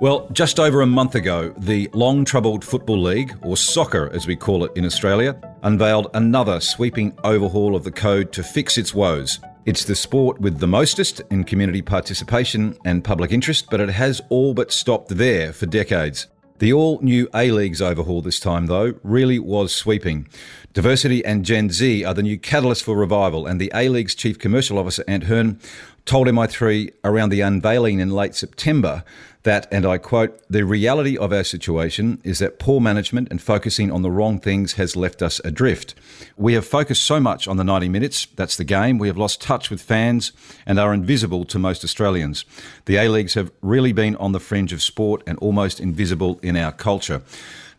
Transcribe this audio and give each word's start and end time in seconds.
Well, 0.00 0.26
just 0.32 0.58
over 0.58 0.80
a 0.80 0.86
month 0.86 1.14
ago, 1.14 1.52
the 1.58 1.90
long 1.92 2.24
troubled 2.24 2.64
Football 2.64 3.02
League, 3.02 3.36
or 3.42 3.54
soccer 3.54 4.08
as 4.14 4.26
we 4.26 4.34
call 4.34 4.64
it 4.64 4.72
in 4.74 4.86
Australia, 4.86 5.38
unveiled 5.62 6.08
another 6.14 6.58
sweeping 6.58 7.14
overhaul 7.22 7.76
of 7.76 7.84
the 7.84 7.92
code 7.92 8.32
to 8.32 8.42
fix 8.42 8.78
its 8.78 8.94
woes. 8.94 9.40
It's 9.66 9.84
the 9.84 9.94
sport 9.94 10.40
with 10.40 10.58
the 10.58 10.66
mostest 10.66 11.20
in 11.30 11.44
community 11.44 11.82
participation 11.82 12.78
and 12.86 13.04
public 13.04 13.30
interest, 13.30 13.66
but 13.70 13.78
it 13.78 13.90
has 13.90 14.22
all 14.30 14.54
but 14.54 14.72
stopped 14.72 15.10
there 15.10 15.52
for 15.52 15.66
decades. 15.66 16.28
The 16.60 16.72
all 16.72 16.98
new 17.02 17.28
A 17.34 17.50
Leagues 17.50 17.82
overhaul 17.82 18.22
this 18.22 18.40
time, 18.40 18.68
though, 18.68 18.94
really 19.02 19.38
was 19.38 19.74
sweeping. 19.74 20.28
Diversity 20.72 21.24
and 21.24 21.44
Gen 21.44 21.70
Z 21.70 22.04
are 22.04 22.14
the 22.14 22.22
new 22.22 22.38
catalyst 22.38 22.84
for 22.84 22.94
revival, 22.94 23.44
and 23.44 23.60
the 23.60 23.72
A 23.74 23.88
League's 23.88 24.14
Chief 24.14 24.38
Commercial 24.38 24.78
Officer, 24.78 25.02
Ant 25.08 25.24
Hearn, 25.24 25.58
told 26.04 26.28
MI3 26.28 26.92
around 27.02 27.30
the 27.30 27.40
unveiling 27.40 27.98
in 27.98 28.10
late 28.10 28.36
September 28.36 29.02
that, 29.42 29.66
and 29.72 29.84
I 29.84 29.98
quote, 29.98 30.40
the 30.48 30.64
reality 30.64 31.18
of 31.18 31.32
our 31.32 31.42
situation 31.42 32.20
is 32.22 32.38
that 32.38 32.60
poor 32.60 32.80
management 32.80 33.32
and 33.32 33.42
focusing 33.42 33.90
on 33.90 34.02
the 34.02 34.12
wrong 34.12 34.38
things 34.38 34.74
has 34.74 34.94
left 34.94 35.22
us 35.22 35.40
adrift. 35.44 35.96
We 36.36 36.54
have 36.54 36.66
focused 36.68 37.02
so 37.02 37.18
much 37.18 37.48
on 37.48 37.56
the 37.56 37.64
90 37.64 37.88
minutes, 37.88 38.28
that's 38.36 38.56
the 38.56 38.62
game, 38.62 38.98
we 38.98 39.08
have 39.08 39.18
lost 39.18 39.40
touch 39.40 39.70
with 39.70 39.82
fans 39.82 40.30
and 40.66 40.78
are 40.78 40.94
invisible 40.94 41.44
to 41.46 41.58
most 41.58 41.82
Australians. 41.82 42.44
The 42.84 42.96
A 42.96 43.08
Leagues 43.08 43.34
have 43.34 43.50
really 43.60 43.92
been 43.92 44.14
on 44.16 44.30
the 44.30 44.38
fringe 44.38 44.72
of 44.72 44.82
sport 44.82 45.24
and 45.26 45.36
almost 45.38 45.80
invisible 45.80 46.38
in 46.44 46.56
our 46.56 46.70
culture. 46.70 47.22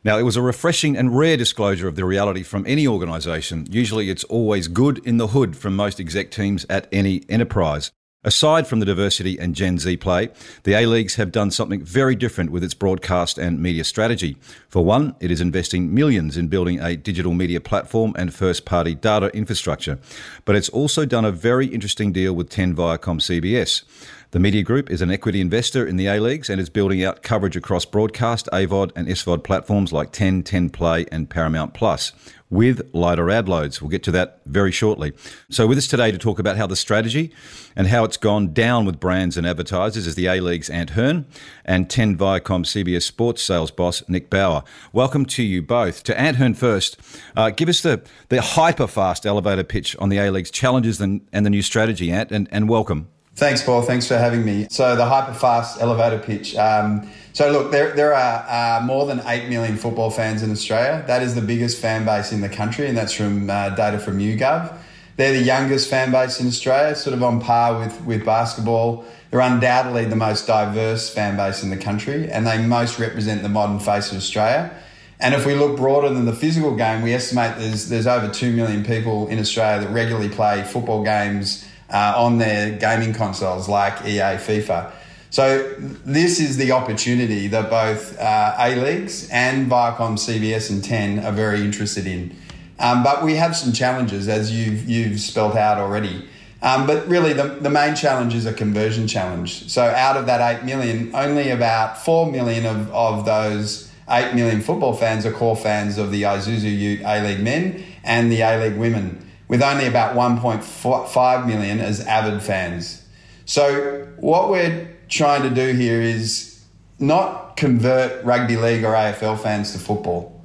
Now, 0.03 0.17
it 0.17 0.23
was 0.23 0.35
a 0.35 0.41
refreshing 0.41 0.97
and 0.97 1.15
rare 1.15 1.37
disclosure 1.37 1.87
of 1.87 1.95
the 1.95 2.05
reality 2.05 2.41
from 2.41 2.65
any 2.65 2.87
organisation. 2.87 3.67
Usually, 3.69 4.09
it's 4.09 4.23
always 4.23 4.67
good 4.67 4.97
in 5.05 5.17
the 5.17 5.27
hood 5.27 5.55
from 5.55 5.75
most 5.75 5.99
exec 5.99 6.31
teams 6.31 6.65
at 6.69 6.87
any 6.91 7.23
enterprise. 7.29 7.91
Aside 8.23 8.67
from 8.67 8.79
the 8.79 8.85
diversity 8.85 9.39
and 9.39 9.55
Gen 9.55 9.79
Z 9.79 9.97
play, 9.97 10.29
the 10.61 10.73
A 10.73 10.85
Leagues 10.85 11.15
have 11.15 11.31
done 11.31 11.49
something 11.49 11.81
very 11.81 12.15
different 12.15 12.51
with 12.51 12.63
its 12.63 12.75
broadcast 12.75 13.39
and 13.39 13.59
media 13.59 13.83
strategy. 13.83 14.37
For 14.69 14.85
one, 14.85 15.15
it 15.19 15.31
is 15.31 15.41
investing 15.41 15.91
millions 15.91 16.37
in 16.37 16.47
building 16.47 16.79
a 16.79 16.95
digital 16.95 17.33
media 17.33 17.59
platform 17.59 18.13
and 18.15 18.31
first 18.31 18.63
party 18.63 18.93
data 18.93 19.35
infrastructure. 19.35 19.97
But 20.45 20.55
it's 20.55 20.69
also 20.69 21.03
done 21.05 21.25
a 21.25 21.31
very 21.31 21.65
interesting 21.65 22.11
deal 22.11 22.33
with 22.33 22.49
10 22.49 22.75
Viacom 22.75 23.19
CBS. 23.19 23.83
The 24.31 24.39
media 24.39 24.63
group 24.63 24.89
is 24.89 25.01
an 25.01 25.11
equity 25.11 25.41
investor 25.41 25.85
in 25.85 25.97
the 25.97 26.07
A 26.07 26.17
Leagues 26.21 26.49
and 26.49 26.61
is 26.61 26.69
building 26.69 27.03
out 27.03 27.21
coverage 27.21 27.57
across 27.57 27.83
broadcast, 27.83 28.47
AVOD, 28.53 28.93
and 28.95 29.09
SVOD 29.09 29.43
platforms 29.43 29.91
like 29.91 30.13
10, 30.13 30.43
10 30.43 30.69
Play, 30.69 31.05
and 31.11 31.29
Paramount 31.29 31.73
Plus 31.73 32.13
with 32.49 32.81
lighter 32.93 33.29
ad 33.29 33.49
loads. 33.49 33.81
We'll 33.81 33.89
get 33.89 34.03
to 34.03 34.11
that 34.11 34.39
very 34.45 34.71
shortly. 34.71 35.11
So, 35.49 35.67
with 35.67 35.77
us 35.77 35.85
today 35.85 36.13
to 36.13 36.17
talk 36.17 36.39
about 36.39 36.55
how 36.55 36.65
the 36.65 36.77
strategy 36.77 37.33
and 37.75 37.87
how 37.87 38.05
it's 38.05 38.15
gone 38.15 38.53
down 38.53 38.85
with 38.85 39.01
brands 39.01 39.35
and 39.35 39.45
advertisers 39.45 40.07
is 40.07 40.15
the 40.15 40.27
A 40.27 40.39
League's 40.39 40.69
Ant 40.69 40.91
Hearn 40.91 41.25
and 41.65 41.89
10 41.89 42.17
Viacom 42.17 42.63
CBS 42.63 43.03
Sports 43.03 43.43
sales 43.43 43.69
boss 43.69 44.01
Nick 44.07 44.29
Bauer. 44.29 44.63
Welcome 44.93 45.25
to 45.25 45.43
you 45.43 45.61
both. 45.61 46.03
To 46.03 46.17
Ant 46.17 46.37
Hearn 46.37 46.53
first, 46.53 46.97
uh, 47.35 47.49
give 47.49 47.67
us 47.67 47.81
the, 47.81 48.01
the 48.29 48.41
hyper 48.41 48.87
fast 48.87 49.25
elevator 49.25 49.65
pitch 49.65 49.93
on 49.97 50.07
the 50.07 50.19
A 50.19 50.31
League's 50.31 50.51
challenges 50.51 51.01
and, 51.01 51.27
and 51.33 51.45
the 51.45 51.49
new 51.49 51.61
strategy, 51.61 52.13
Ant, 52.13 52.31
and, 52.31 52.47
and 52.49 52.69
welcome. 52.69 53.09
Thanks, 53.41 53.63
Paul. 53.63 53.81
Thanks 53.81 54.07
for 54.07 54.19
having 54.19 54.45
me. 54.45 54.67
So, 54.69 54.95
the 54.95 55.03
hyper 55.03 55.33
fast 55.33 55.81
elevator 55.81 56.19
pitch. 56.19 56.55
Um, 56.55 57.09
so, 57.33 57.51
look, 57.51 57.71
there, 57.71 57.91
there 57.95 58.13
are 58.13 58.45
uh, 58.47 58.85
more 58.85 59.07
than 59.07 59.19
8 59.25 59.49
million 59.49 59.77
football 59.77 60.11
fans 60.11 60.43
in 60.43 60.51
Australia. 60.51 61.03
That 61.07 61.23
is 61.23 61.33
the 61.33 61.41
biggest 61.41 61.81
fan 61.81 62.05
base 62.05 62.31
in 62.31 62.41
the 62.41 62.49
country, 62.49 62.85
and 62.85 62.95
that's 62.95 63.13
from 63.13 63.49
uh, 63.49 63.71
data 63.71 63.97
from 63.97 64.19
YouGov. 64.19 64.77
They're 65.17 65.33
the 65.33 65.41
youngest 65.41 65.89
fan 65.89 66.11
base 66.11 66.39
in 66.39 66.45
Australia, 66.45 66.93
sort 66.93 67.15
of 67.15 67.23
on 67.23 67.41
par 67.41 67.79
with, 67.79 67.99
with 68.01 68.23
basketball. 68.23 69.05
They're 69.31 69.39
undoubtedly 69.39 70.05
the 70.05 70.15
most 70.15 70.45
diverse 70.45 71.11
fan 71.11 71.35
base 71.35 71.63
in 71.63 71.71
the 71.71 71.77
country, 71.77 72.29
and 72.29 72.45
they 72.45 72.63
most 72.63 72.99
represent 72.99 73.41
the 73.41 73.49
modern 73.49 73.79
face 73.79 74.11
of 74.11 74.17
Australia. 74.17 74.71
And 75.19 75.33
if 75.33 75.47
we 75.47 75.55
look 75.55 75.77
broader 75.77 76.09
than 76.09 76.25
the 76.25 76.35
physical 76.35 76.75
game, 76.75 77.01
we 77.01 77.15
estimate 77.15 77.57
there's, 77.57 77.89
there's 77.89 78.05
over 78.05 78.31
2 78.31 78.53
million 78.53 78.85
people 78.85 79.27
in 79.29 79.39
Australia 79.39 79.83
that 79.83 79.91
regularly 79.91 80.29
play 80.29 80.61
football 80.61 81.03
games 81.03 81.65
uh, 81.91 82.13
on 82.15 82.37
their 82.37 82.77
gaming 82.77 83.13
consoles 83.13 83.67
like 83.67 84.05
EA, 84.05 84.37
FIFA. 84.37 84.91
So 85.29 85.73
this 86.05 86.39
is 86.39 86.57
the 86.57 86.71
opportunity 86.71 87.47
that 87.47 87.69
both 87.69 88.19
uh, 88.19 88.55
A 88.57 88.75
Leagues 88.75 89.29
and 89.29 89.71
Viacom, 89.71 90.17
CBS, 90.17 90.69
and 90.69 90.83
Ten 90.83 91.19
are 91.19 91.31
very 91.31 91.61
interested 91.61 92.05
in. 92.05 92.35
Um, 92.79 93.03
but 93.03 93.23
we 93.23 93.35
have 93.35 93.55
some 93.55 93.71
challenges, 93.71 94.27
as 94.27 94.51
you've 94.51 94.89
you've 94.89 95.19
spelt 95.19 95.55
out 95.55 95.77
already. 95.77 96.27
Um, 96.63 96.85
but 96.85 97.07
really, 97.07 97.33
the, 97.33 97.43
the 97.43 97.69
main 97.69 97.95
challenge 97.95 98.35
is 98.35 98.45
a 98.45 98.53
conversion 98.53 99.07
challenge. 99.07 99.69
So 99.69 99.83
out 99.83 100.17
of 100.17 100.25
that 100.27 100.41
eight 100.41 100.65
million, 100.65 101.15
only 101.15 101.49
about 101.49 102.03
four 102.03 102.29
million 102.29 102.65
of, 102.65 102.91
of 102.91 103.25
those 103.25 103.91
eight 104.09 104.33
million 104.33 104.61
football 104.61 104.93
fans 104.93 105.25
are 105.25 105.31
core 105.31 105.55
fans 105.55 105.97
of 105.97 106.11
the 106.11 106.23
Isuzu 106.23 107.01
A 107.05 107.23
League 107.25 107.39
men 107.39 107.83
and 108.03 108.31
the 108.31 108.41
A 108.41 108.63
League 108.63 108.77
women 108.77 109.30
with 109.51 109.61
only 109.61 109.85
about 109.85 110.15
1.5 110.15 111.45
million 111.45 111.81
as 111.81 111.99
avid 112.07 112.41
fans. 112.41 113.03
So, 113.43 114.07
what 114.15 114.49
we're 114.49 114.95
trying 115.09 115.43
to 115.43 115.49
do 115.49 115.73
here 115.73 116.01
is 116.01 116.63
not 116.99 117.57
convert 117.57 118.23
rugby 118.23 118.55
league 118.55 118.85
or 118.85 118.93
AFL 118.93 119.37
fans 119.37 119.73
to 119.73 119.79
football. 119.79 120.41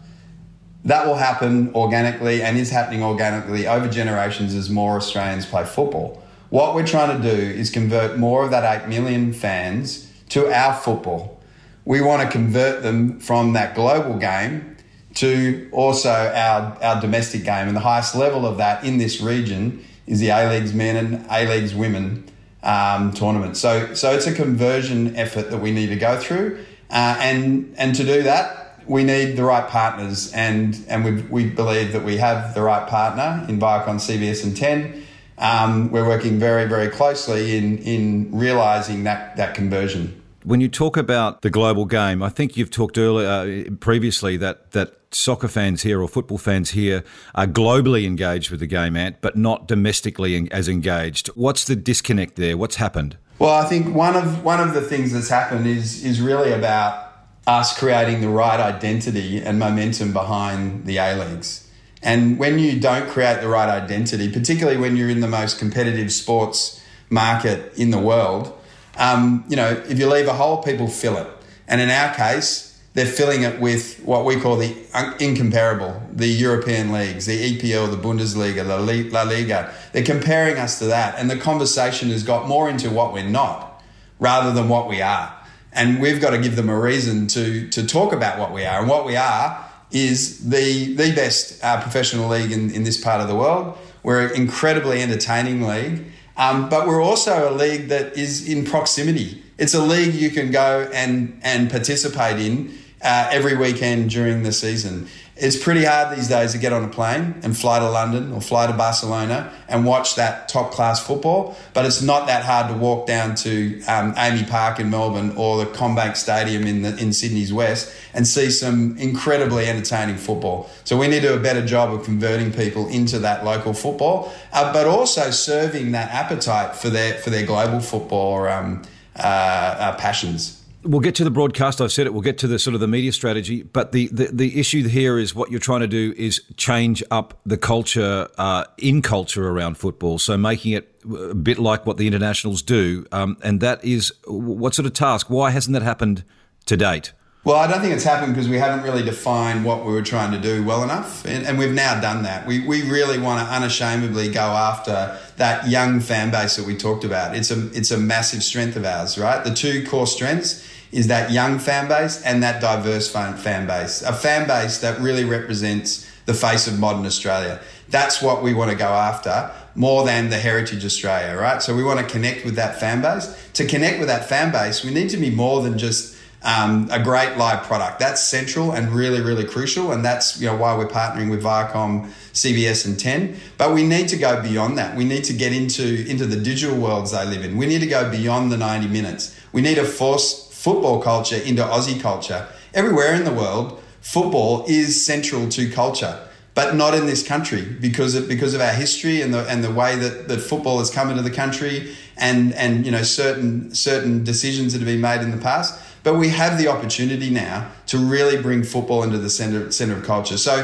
That 0.84 1.06
will 1.06 1.15
happen 1.15 1.72
organically 1.72 2.43
and 2.43 2.59
is 2.59 2.71
happening 2.71 3.05
organically 3.05 3.69
over 3.69 3.89
generations 3.89 4.56
as 4.56 4.71
more 4.71 4.97
Australians 4.97 5.47
play 5.47 5.65
football. 5.65 6.21
What 6.50 6.75
we're 6.75 6.87
trying 6.87 7.23
to 7.23 7.31
do 7.31 7.41
is 7.41 7.71
convert 7.71 8.19
more 8.19 8.44
of 8.44 8.50
that 8.50 8.83
8 8.87 8.88
million 8.88 9.33
fans 9.33 10.11
to 10.31 10.53
our 10.53 10.75
football. 10.75 11.41
We 11.84 12.00
want 12.00 12.23
to 12.23 12.28
convert 12.28 12.83
them 12.83 13.21
from 13.21 13.53
that 13.53 13.77
global 13.77 14.19
game 14.19 14.75
to 15.16 15.69
also 15.72 16.10
our, 16.10 16.77
our 16.82 17.00
domestic 17.00 17.44
game. 17.44 17.69
And 17.69 17.77
the 17.77 17.81
highest 17.81 18.15
level 18.15 18.47
of 18.47 18.59
that 18.59 18.84
in 18.84 18.99
this 18.99 19.21
region 19.21 19.84
is 20.06 20.21
the 20.21 20.28
A 20.28 20.49
Leagues 20.49 20.72
men 20.72 20.97
and 20.97 21.27
A 21.31 21.49
Leagues 21.49 21.75
women 21.75 22.25
um, 22.62 23.12
tournament. 23.12 23.56
So, 23.56 23.94
so 23.94 24.12
it's 24.12 24.26
a 24.26 24.34
conversion 24.34 25.16
effort 25.16 25.50
that 25.50 25.59
we 25.59 25.72
need 25.72 25.88
to 25.88 25.97
go 25.97 26.19
through. 26.19 26.59
Uh, 26.91 27.16
and, 27.21 27.75
and 27.78 27.94
to 27.94 28.05
do 28.05 28.22
that, 28.25 28.81
we 28.87 29.05
need 29.05 29.37
the 29.37 29.44
right 29.44 29.66
partners. 29.69 30.32
And, 30.32 30.84
and 30.88 31.05
we, 31.05 31.22
we 31.22 31.50
believe 31.50 31.93
that 31.93 32.05
we 32.05 32.19
have 32.19 32.55
the 32.55 32.62
right 32.62 32.87
partner 32.88 33.44
in 33.49 33.59
Viacom, 33.59 33.97
CBS, 33.97 34.44
and 34.44 34.56
10. 34.56 35.03
Um, 35.38 35.91
we're 35.91 36.06
working 36.06 36.38
very, 36.38 36.66
very 36.66 36.88
closely 36.88 37.56
in, 37.56 37.78
in 37.78 38.31
realizing 38.32 39.05
that, 39.05 39.37
that 39.37 39.55
conversion. 39.55 40.22
When 40.44 40.60
you 40.60 40.69
talk 40.69 40.97
about 40.97 41.43
the 41.43 41.50
global 41.50 41.87
game, 41.87 42.22
I 42.22 42.28
think 42.28 42.56
you've 42.56 42.71
talked 42.71 42.97
earlier 42.97 43.28
uh, 43.28 43.75
previously 43.81 44.37
that 44.37 44.71
that 44.72 44.95
soccer 45.11 45.49
fans 45.49 45.83
here 45.83 46.00
or 46.00 46.09
football 46.09 46.39
fans 46.39 46.71
here 46.71 47.05
are 47.34 47.47
globally 47.47 48.05
engaged 48.05 48.50
with 48.50 48.61
the 48.61 48.67
game, 48.67 48.97
Ant, 48.97 49.21
but 49.21 49.37
not 49.37 49.69
domestically 49.69 50.50
as 50.50 50.69
engaged. 50.69 51.28
What's 51.28 51.65
the 51.65 51.77
disconnect 51.77 52.37
there? 52.37 52.56
What's 52.56 52.77
happened? 52.77 53.17
Well, 53.39 53.55
I 53.55 53.67
think 53.67 53.94
one 53.94 54.17
of 54.17 54.43
one 54.43 54.67
of 54.67 54.75
the 54.75 54.81
things 54.81 55.12
that's 55.12 55.28
happened 55.28 55.67
is 55.67 56.05
is 56.05 56.21
really 56.21 56.53
about 56.53 57.12
us 57.47 57.78
creating 57.78 58.21
the 58.21 58.28
right 58.28 58.59
identity 58.59 59.41
and 59.41 59.59
momentum 59.59 60.12
behind 60.12 60.87
the 60.87 60.97
A 60.97 61.14
leagues. 61.14 61.69
And 62.02 62.38
when 62.38 62.59
you 62.59 62.79
don't 62.79 63.09
create 63.09 63.41
the 63.41 63.49
right 63.49 63.69
identity, 63.69 64.31
particularly 64.32 64.79
when 64.79 64.97
you're 64.97 65.09
in 65.09 65.20
the 65.20 65.29
most 65.29 65.59
competitive 65.59 66.12
sports 66.12 66.81
market 67.11 67.76
in 67.76 67.91
the 67.91 67.99
world, 67.99 68.52
um, 68.97 69.44
you 69.49 69.56
know, 69.56 69.70
if 69.88 69.99
you 69.99 70.09
leave 70.09 70.26
a 70.26 70.32
hole, 70.32 70.62
people 70.62 70.88
fill 70.88 71.17
it. 71.17 71.29
And 71.69 71.81
in 71.81 71.91
our 71.91 72.14
case, 72.14 72.75
they're 72.96 73.04
filling 73.04 73.43
it 73.43 73.60
with 73.60 74.00
what 74.04 74.25
we 74.25 74.40
call 74.40 74.56
the 74.56 74.75
incomparable, 75.20 76.02
the 76.10 76.26
European 76.26 76.93
leagues, 76.93 77.26
the 77.26 77.58
EPL, 77.58 77.90
the 77.90 77.96
Bundesliga, 77.98 78.66
La 78.66 79.22
Liga. 79.22 79.70
They're 79.93 80.02
comparing 80.02 80.56
us 80.56 80.78
to 80.78 80.87
that. 80.87 81.19
And 81.19 81.31
the 81.31 81.37
conversation 81.37 82.08
has 82.08 82.22
got 82.22 82.48
more 82.48 82.70
into 82.70 82.88
what 82.88 83.12
we're 83.12 83.28
not 83.28 83.82
rather 84.19 84.50
than 84.50 84.70
what 84.70 84.88
we 84.88 85.02
are. 85.02 85.31
And 85.75 86.00
we've 86.00 86.22
got 86.22 86.31
to 86.31 86.38
give 86.38 86.56
them 86.56 86.70
a 86.70 86.81
reason 86.81 87.26
to, 87.26 87.69
to 87.69 87.87
talk 87.87 88.14
about 88.14 88.38
what 88.38 88.50
we 88.50 88.64
are. 88.64 88.81
And 88.81 88.88
what 88.88 89.04
we 89.04 89.14
are 89.14 89.62
is 89.90 90.49
the, 90.49 90.94
the 90.94 91.14
best 91.14 91.62
uh, 91.62 91.82
professional 91.82 92.31
league 92.31 92.50
in, 92.50 92.70
in 92.70 92.84
this 92.84 92.99
part 92.99 93.20
of 93.20 93.28
the 93.28 93.37
world. 93.37 93.76
We're 94.04 94.28
an 94.28 94.34
incredibly 94.34 95.02
entertaining 95.02 95.60
league. 95.60 96.06
Um, 96.38 96.70
but 96.70 96.87
we're 96.87 97.02
also 97.02 97.50
a 97.50 97.52
league 97.52 97.88
that 97.88 98.16
is 98.16 98.49
in 98.49 98.64
proximity. 98.64 99.42
It's 99.58 99.75
a 99.75 99.82
league 99.82 100.14
you 100.14 100.31
can 100.31 100.50
go 100.50 100.88
and, 100.94 101.38
and 101.42 101.70
participate 101.70 102.38
in 102.38 102.75
uh, 103.02 103.28
every 103.31 103.56
weekend 103.56 104.10
during 104.10 104.43
the 104.43 104.52
season. 104.52 105.08
It's 105.38 105.62
pretty 105.62 105.84
hard 105.84 106.16
these 106.16 106.28
days 106.28 106.52
to 106.52 106.58
get 106.58 106.72
on 106.72 106.82
a 106.82 106.88
plane 106.88 107.34
and 107.43 107.54
fly 107.54 107.78
to 107.78 107.90
London 107.90 108.32
or 108.32 108.40
fly 108.40 108.66
to 108.66 108.72
Barcelona 108.72 109.52
and 109.69 109.84
watch 109.84 110.14
that 110.14 110.48
top 110.48 110.70
class 110.70 111.06
football, 111.06 111.54
but 111.75 111.84
it's 111.84 112.00
not 112.00 112.26
that 112.28 112.43
hard 112.43 112.69
to 112.69 112.75
walk 112.75 113.06
down 113.06 113.34
to 113.37 113.82
um, 113.82 114.14
AAMI 114.14 114.48
Park 114.48 114.81
in 114.81 114.88
Melbourne 114.88 115.34
or 115.37 115.58
the 115.58 115.66
CommBank 115.66 116.16
Stadium 116.16 116.66
in 116.66 116.81
the, 116.81 116.96
in 116.96 117.12
Sydney's 117.12 117.52
West 117.52 117.94
and 118.14 118.26
see 118.26 118.48
some 118.48 118.96
incredibly 118.96 119.66
entertaining 119.66 120.16
football. 120.16 120.70
So 120.84 120.96
we 120.96 121.06
need 121.06 121.20
to 121.20 121.28
do 121.28 121.34
a 121.34 121.40
better 121.40 121.66
job 121.66 121.92
of 121.92 122.02
converting 122.02 122.50
people 122.50 122.88
into 122.88 123.19
that 123.19 123.44
local 123.44 123.75
football, 123.75 124.32
uh, 124.54 124.72
but 124.72 124.87
also 124.87 125.31
serving 125.31 125.92
that 125.92 126.10
appetite 126.12 126.75
for 126.75 126.88
their 126.88 127.12
for 127.19 127.28
their 127.28 127.44
global 127.44 127.81
football 127.81 128.46
um, 128.46 128.82
uh, 129.16 129.20
uh, 129.20 129.96
passions. 129.96 130.56
We'll 130.87 131.00
get 131.00 131.17
to 131.17 131.25
the 131.25 131.31
broadcast. 131.31 131.81
I've 131.81 131.93
said 131.93 132.06
it. 132.06 132.12
We'll 132.12 132.23
get 132.23 132.38
to 132.38 132.47
the 132.47 132.59
sort 132.59 132.75
of 132.75 132.81
the 132.81 132.87
media 132.87 133.12
strategy. 133.12 133.62
But 133.62 133.93
the, 133.93 134.09
the, 134.12 134.27
the 134.33 134.61
issue 134.61 134.87
here 134.87 135.19
is 135.19 135.35
what 135.35 135.50
you're 135.50 135.61
trying 135.61 135.81
to 135.81 135.88
do 135.88 136.15
is 136.17 136.43
change 136.56 137.03
up 137.11 137.41
the 137.44 137.56
culture 137.56 138.29
uh, 138.38 138.65
in 138.79 139.03
culture 139.03 139.49
around 139.49 139.79
football. 139.79 140.19
So 140.19 140.37
making 140.37 140.73
it 140.73 140.94
a 141.05 141.35
bit 141.35 141.59
like 141.59 141.87
what 141.87 141.97
the 141.97 142.06
internationals 142.06 142.62
do. 142.62 143.05
Um, 143.11 143.37
and 143.43 143.61
that 143.61 143.85
is 143.85 144.12
what 144.27 144.75
sort 144.75 144.87
of 144.87 144.93
task? 144.93 145.29
Why 145.29 145.50
hasn't 145.50 145.73
that 145.75 145.83
happened 145.83 146.25
to 146.67 146.77
date? 146.77 147.12
Well, 147.47 147.55
I 147.55 147.69
don't 147.69 147.81
think 147.81 147.94
it's 147.94 148.03
happened 148.03 148.35
because 148.35 148.49
we 148.49 148.59
haven't 148.59 148.83
really 148.83 149.05
defined 149.05 149.65
what 149.65 149.87
we 149.87 149.93
were 149.93 150.03
trying 150.03 150.33
to 150.33 150.38
do 150.38 150.65
well 150.65 150.83
enough. 150.83 151.25
And, 151.25 151.47
and, 151.47 151.56
we've 151.56 151.73
now 151.73 152.00
done 152.00 152.25
that. 152.25 152.44
We, 152.44 152.67
we 152.67 152.83
really 152.91 153.21
want 153.21 153.38
to 153.41 153.55
unashamedly 153.55 154.33
go 154.33 154.41
after 154.41 155.17
that 155.37 155.69
young 155.69 156.00
fan 156.00 156.33
base 156.33 156.56
that 156.56 156.67
we 156.67 156.77
talked 156.77 157.05
about. 157.05 157.37
It's 157.37 157.53
a, 157.53 157.69
it's 157.69 157.93
a 157.93 157.99
massive 157.99 158.43
strength 158.43 158.75
of 158.75 158.85
ours, 158.85 159.17
right? 159.17 159.44
The 159.44 159.55
two 159.55 159.87
core 159.87 160.09
strengths 160.09 160.67
is 160.96 161.08
that 161.08 161.31
young 161.31 161.58
fan 161.58 161.88
base 161.88 162.22
and 162.22 162.43
that 162.43 162.60
diverse 162.60 163.10
fan, 163.10 163.37
fan 163.37 163.66
base. 163.66 164.00
A 164.00 164.14
fan 164.14 164.48
base 164.48 164.78
that 164.78 164.98
really 164.98 165.25
represents 165.25 166.10
the 166.25 166.32
face 166.32 166.66
of 166.66 166.78
modern 166.78 167.04
Australia. 167.04 167.60
That's 167.90 168.22
what 168.22 168.43
we 168.43 168.54
want 168.54 168.70
to 168.70 168.76
go 168.76 168.88
after 168.88 169.52
more 169.75 170.06
than 170.06 170.31
the 170.31 170.38
heritage 170.38 170.87
Australia, 170.87 171.38
right? 171.38 171.62
So 171.62 171.76
we 171.76 171.84
want 171.84 172.00
to 172.00 172.06
connect 172.06 172.46
with 172.46 172.56
that 172.56 172.81
fan 172.81 173.02
base. 173.02 173.26
To 173.52 173.66
connect 173.66 173.98
with 173.98 174.08
that 174.08 174.26
fan 174.26 174.50
base, 174.50 174.82
we 174.82 174.90
need 174.90 175.10
to 175.10 175.19
be 175.19 175.31
more 175.31 175.60
than 175.62 175.76
just 175.76 176.16
um, 176.43 176.88
a 176.90 177.02
great 177.02 177.37
live 177.37 177.64
product. 177.64 177.99
That's 177.99 178.22
central 178.22 178.72
and 178.72 178.90
really, 178.90 179.20
really 179.20 179.44
crucial. 179.44 179.92
And 179.92 180.02
that's 180.02 180.40
you 180.40 180.46
know 180.46 180.56
why 180.56 180.75
we're 180.78 180.88
partnering 180.88 181.31
with 181.31 181.42
Viacom, 181.42 182.10
CBS, 182.32 182.87
and 182.87 182.99
Ten. 182.99 183.37
But 183.58 183.75
we 183.75 183.82
need 183.82 184.08
to 184.08 184.16
go 184.16 184.40
beyond 184.42 184.78
that. 184.78 184.96
We 184.96 185.04
need 185.04 185.25
to 185.25 185.34
get 185.34 185.52
into 185.52 186.08
into 186.08 186.25
the 186.25 186.37
digital 186.37 186.76
worlds 186.78 187.10
they 187.10 187.26
live 187.26 187.44
in. 187.44 187.58
We 187.58 187.66
need 187.66 187.81
to 187.81 187.87
go 187.87 188.10
beyond 188.10 188.50
the 188.50 188.56
ninety 188.56 188.88
minutes. 188.88 189.38
We 189.52 189.60
need 189.60 189.75
to 189.75 189.84
force 189.84 190.45
football 190.66 191.00
culture 191.00 191.40
into 191.50 191.62
Aussie 191.62 192.00
culture. 192.00 192.46
Everywhere 192.74 193.14
in 193.14 193.24
the 193.24 193.36
world, 193.42 193.80
football 194.00 194.64
is 194.66 195.06
central 195.06 195.48
to 195.50 195.70
culture 195.70 196.16
but 196.56 196.74
not 196.74 196.94
in 196.94 197.04
this 197.06 197.22
country 197.22 197.62
because 197.82 198.14
of, 198.14 198.26
because 198.26 198.54
of 198.54 198.62
our 198.62 198.72
history 198.72 199.20
and 199.20 199.32
the 199.32 199.46
and 199.46 199.62
the 199.62 199.70
way 199.70 199.94
that, 199.94 200.26
that 200.26 200.40
football 200.40 200.78
has 200.78 200.90
come 200.90 201.10
into 201.10 201.22
the 201.22 201.30
country 201.30 201.94
and 202.16 202.54
and 202.54 202.86
you 202.86 202.90
know 202.90 203.02
certain 203.02 203.74
certain 203.74 204.24
decisions 204.24 204.72
that 204.72 204.78
have 204.78 204.86
been 204.86 205.02
made 205.02 205.20
in 205.20 205.30
the 205.30 205.42
past. 205.50 205.78
But 206.02 206.14
we 206.14 206.30
have 206.30 206.56
the 206.56 206.68
opportunity 206.68 207.30
now 207.30 207.70
to 207.88 207.98
really 207.98 208.40
bring 208.40 208.64
football 208.64 209.02
into 209.02 209.18
the 209.18 209.28
center 209.28 209.70
center 209.70 209.96
of 209.98 210.04
culture. 210.04 210.38
So, 210.38 210.54